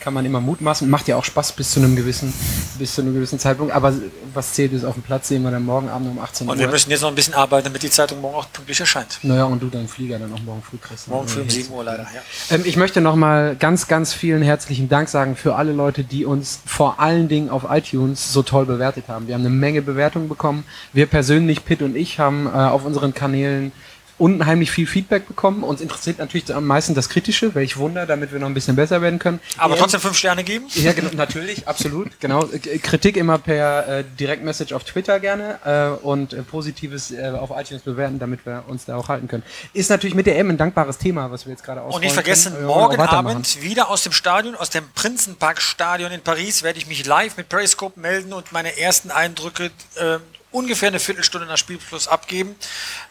kann 0.00 0.12
man 0.12 0.26
immer 0.26 0.40
mutmaßen. 0.40 0.90
Macht 0.90 1.06
ja 1.06 1.16
auch 1.16 1.24
Spaß 1.24 1.52
bis 1.52 1.70
zu 1.70 1.78
einem 1.78 1.94
gewissen, 1.94 2.34
bis 2.80 2.96
zu 2.96 3.02
einem 3.02 3.14
gewissen 3.14 3.38
Zeitpunkt. 3.38 3.72
Aber 3.72 3.94
was 4.34 4.54
zählt 4.54 4.72
ist 4.72 4.84
auf 4.84 4.94
dem 4.94 5.04
Platz, 5.04 5.28
sehen 5.28 5.44
wir 5.44 5.52
dann 5.52 5.64
morgen 5.64 5.88
Abend 5.88 6.10
um 6.10 6.18
18 6.18 6.46
Uhr. 6.46 6.52
Und 6.52 6.58
wir 6.58 6.66
müssen 6.66 6.90
jetzt 6.90 7.02
noch 7.02 7.10
ein 7.10 7.14
bisschen 7.14 7.34
arbeiten, 7.34 7.66
damit 7.66 7.84
die 7.84 7.90
Zeitung 7.90 8.20
morgen 8.20 8.34
auch 8.34 8.52
pünktlich 8.52 8.80
erscheint. 8.80 9.20
naja, 9.22 9.44
und 9.44 9.62
du 9.62 9.68
deinen 9.68 9.86
Flieger 9.86 10.18
dann 10.18 10.32
auch 10.32 10.42
morgen 10.42 10.62
früh 10.62 10.78
kriegst. 10.78 11.06
Morgen 11.06 11.28
früh 11.28 11.42
um 11.42 11.46
Ja, 11.48 11.54
7 11.54 11.72
Uhr 11.72 11.84
leider. 11.84 12.02
Ja. 12.02 12.56
Ähm, 12.56 12.62
ich 12.64 12.76
möchte 12.76 13.00
nochmal 13.00 13.54
ganz, 13.54 13.86
ganz 13.86 14.12
vielen 14.12 14.42
herzlichen 14.42 14.88
Dank 14.88 15.08
sagen 15.08 15.36
für 15.36 15.54
alle 15.54 15.72
Leute, 15.72 16.02
die 16.02 16.24
uns 16.24 16.60
vor 16.66 16.98
allen 16.98 17.28
Dingen 17.28 17.50
auf 17.50 17.66
iTunes 17.70 18.32
so 18.32 18.42
toll 18.42 18.66
bewertet 18.66 19.04
haben. 19.06 19.28
Wir 19.28 19.34
haben 19.34 19.42
eine 19.42 19.50
Menge 19.50 19.80
Bewertungen 19.80 20.28
bekommen. 20.28 20.64
Wir 20.92 21.06
persönlich, 21.06 21.64
Pitt 21.64 21.82
und 21.82 21.94
ich, 21.94 22.18
haben 22.18 22.46
äh, 22.46 22.50
auf 22.50 22.84
unseren 22.84 23.14
Kanälen 23.14 23.70
unheimlich 24.18 24.70
viel 24.70 24.86
Feedback 24.86 25.26
bekommen. 25.28 25.62
Uns 25.62 25.80
interessiert 25.80 26.18
natürlich 26.18 26.54
am 26.54 26.66
meisten 26.66 26.94
das 26.94 27.08
Kritische, 27.08 27.54
welch 27.54 27.76
Wunder, 27.76 28.04
damit 28.06 28.32
wir 28.32 28.38
noch 28.38 28.48
ein 28.48 28.54
bisschen 28.54 28.76
besser 28.76 29.00
werden 29.02 29.18
können. 29.18 29.40
Aber 29.56 29.74
EM 29.74 29.80
trotzdem 29.80 30.00
fünf 30.00 30.16
Sterne 30.16 30.44
geben? 30.44 30.66
ja, 30.74 30.92
genau, 30.92 31.10
natürlich, 31.14 31.66
absolut, 31.68 32.18
genau. 32.20 32.40
K- 32.46 32.78
Kritik 32.78 33.16
immer 33.16 33.38
per 33.38 33.86
äh, 34.00 34.04
Direktmessage 34.18 34.74
auf 34.74 34.84
Twitter 34.84 35.20
gerne 35.20 35.58
äh, 35.64 36.04
und 36.04 36.32
äh, 36.32 36.42
Positives 36.42 37.10
äh, 37.10 37.28
auf 37.30 37.50
iTunes 37.56 37.82
bewerten, 37.82 38.18
damit 38.18 38.44
wir 38.44 38.64
uns 38.68 38.84
da 38.84 38.96
auch 38.96 39.08
halten 39.08 39.28
können. 39.28 39.42
Ist 39.72 39.90
natürlich 39.90 40.14
mit 40.14 40.26
der 40.26 40.36
M 40.38 40.50
ein 40.50 40.56
dankbares 40.56 40.98
Thema, 40.98 41.30
was 41.30 41.46
wir 41.46 41.52
jetzt 41.52 41.62
gerade 41.64 41.80
Und 41.80 41.86
ausrollen 41.88 42.04
nicht 42.04 42.14
vergessen, 42.14 42.52
können. 42.52 42.64
Äh, 42.64 42.72
und 42.72 42.76
morgen. 42.76 42.98
Abend 43.00 43.62
wieder 43.62 43.88
aus 43.90 44.02
dem 44.02 44.12
Stadion, 44.12 44.54
aus 44.56 44.70
dem 44.70 44.84
Prinzenpark-Stadion 44.94 46.10
in 46.12 46.20
Paris, 46.20 46.62
werde 46.62 46.78
ich 46.78 46.86
mich 46.86 47.06
live 47.06 47.36
mit 47.36 47.48
Periscope 47.48 47.98
melden 48.00 48.32
und 48.32 48.52
meine 48.52 48.78
ersten 48.78 49.10
Eindrücke 49.10 49.70
äh, 49.96 50.18
ungefähr 50.58 50.88
eine 50.88 50.98
Viertelstunde 50.98 51.46
nach 51.46 51.56
Spielschluss 51.56 52.08
abgeben. 52.08 52.56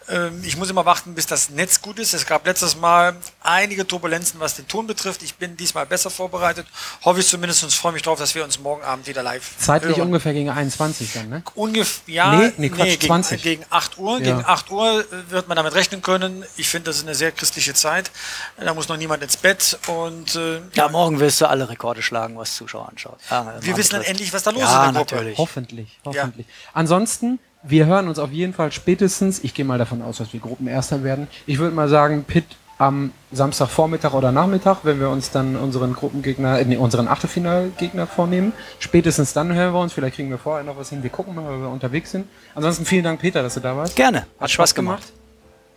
Ähm, 0.09 0.41
ich 0.43 0.57
muss 0.57 0.69
immer 0.69 0.85
warten, 0.85 1.15
bis 1.15 1.25
das 1.25 1.49
Netz 1.49 1.81
gut 1.81 1.97
ist. 1.99 2.13
Es 2.13 2.25
gab 2.25 2.45
letztes 2.45 2.75
Mal 2.75 3.15
einige 3.41 3.87
Turbulenzen, 3.87 4.39
was 4.39 4.55
den 4.55 4.67
Ton 4.67 4.85
betrifft. 4.87 5.23
Ich 5.23 5.35
bin 5.35 5.55
diesmal 5.57 5.85
besser 5.85 6.09
vorbereitet. 6.09 6.67
Hoffe 7.03 7.21
ich 7.21 7.27
zumindest 7.27 7.63
und 7.63 7.73
freue 7.73 7.93
mich 7.93 8.01
darauf, 8.01 8.19
dass 8.19 8.35
wir 8.35 8.43
uns 8.43 8.59
morgen 8.59 8.83
Abend 8.83 9.07
wieder 9.07 9.23
live 9.23 9.57
Zeitlich 9.57 9.97
hören. 9.97 10.07
ungefähr 10.07 10.33
gegen 10.33 10.49
21 10.49 11.13
dann, 11.13 11.29
ne? 11.29 11.43
Ungefähr, 11.55 12.13
ja, 12.13 12.35
Nee, 12.35 12.53
nee, 12.57 12.69
Quatsch, 12.69 12.87
gegen, 12.99 13.01
20. 13.07 13.41
gegen 13.41 13.65
8 13.69 13.97
Uhr. 13.97 14.19
Ja. 14.19 14.23
Gegen 14.25 14.45
8 14.45 14.71
Uhr 14.71 14.99
äh, 15.01 15.31
wird 15.31 15.47
man 15.47 15.55
damit 15.55 15.73
rechnen 15.73 16.01
können. 16.01 16.45
Ich 16.57 16.67
finde, 16.69 16.89
das 16.89 16.97
ist 16.97 17.03
eine 17.03 17.15
sehr 17.15 17.31
christliche 17.31 17.73
Zeit. 17.73 18.11
Da 18.57 18.73
muss 18.73 18.87
noch 18.89 18.97
niemand 18.97 19.23
ins 19.23 19.37
Bett 19.37 19.77
und 19.87 20.35
äh, 20.35 20.61
Ja, 20.73 20.89
morgen 20.89 21.19
wirst 21.19 21.39
du 21.41 21.47
alle 21.47 21.69
Rekorde 21.69 22.01
schlagen, 22.01 22.37
was 22.37 22.55
Zuschauer 22.55 22.89
anschaut. 22.89 23.19
Ja, 23.29 23.53
wir 23.61 23.77
wissen 23.77 23.93
dann 23.93 24.03
endlich, 24.03 24.31
was 24.33 24.43
da 24.43 24.51
los 24.51 24.61
ja, 24.61 24.83
ist 24.83 24.87
in 24.89 24.93
der 24.93 25.03
Gruppe. 25.03 25.15
natürlich. 25.15 25.37
Hoffentlich, 25.37 25.99
hoffentlich. 26.05 26.47
Ansonsten, 26.73 27.36
wir 27.67 27.85
hören 27.85 28.07
uns 28.07 28.19
auf 28.19 28.31
jeden 28.31 28.53
Fall 28.53 28.71
spätestens, 28.71 29.43
ich 29.43 29.53
gehe 29.53 29.65
mal 29.65 29.77
davon 29.77 30.01
aus, 30.01 30.17
dass 30.17 30.33
wir 30.33 30.39
Gruppenerster 30.39 31.03
werden. 31.03 31.27
Ich 31.45 31.59
würde 31.59 31.75
mal 31.75 31.89
sagen, 31.89 32.23
Pitt 32.23 32.45
am 32.77 33.11
Samstagvormittag 33.31 34.13
oder 34.13 34.31
Nachmittag, 34.31 34.79
wenn 34.83 34.99
wir 34.99 35.09
uns 35.09 35.31
dann 35.31 35.55
unseren 35.55 35.93
Gruppengegner, 35.93 36.59
äh, 36.59 36.65
nee, 36.65 36.77
unseren 36.77 37.07
Achtelfinalgegner 37.07 38.05
vornehmen. 38.05 38.53
Spätestens 38.79 39.33
dann 39.33 39.53
hören 39.53 39.73
wir 39.73 39.79
uns, 39.79 39.93
vielleicht 39.93 40.15
kriegen 40.15 40.29
wir 40.29 40.37
vorher 40.37 40.63
noch 40.63 40.77
was 40.77 40.89
hin. 40.89 41.01
Wir 41.01 41.09
gucken 41.09 41.33
mal, 41.33 41.45
weil 41.45 41.59
wir 41.59 41.69
unterwegs 41.69 42.11
sind. 42.11 42.27
Ansonsten 42.53 42.85
vielen 42.85 43.03
Dank, 43.03 43.19
Peter, 43.19 43.41
dass 43.41 43.55
du 43.55 43.61
da 43.61 43.75
warst. 43.75 43.95
Gerne, 43.95 44.27
hat 44.39 44.51
Spaß 44.51 44.75
gemacht. 44.75 45.03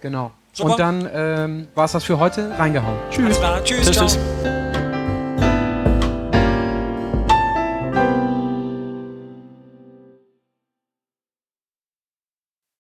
Genau. 0.01 0.33
Super. 0.53 0.71
Und 0.71 0.81
dann 0.81 1.09
ähm, 1.13 1.69
war 1.75 1.85
es 1.85 1.93
das 1.93 2.05
für 2.05 2.19
heute. 2.19 2.51
Reingehauen. 2.59 2.99
Tschüss. 3.11 3.39
Tschüss. 3.65 3.91
Tschüss. 3.91 4.19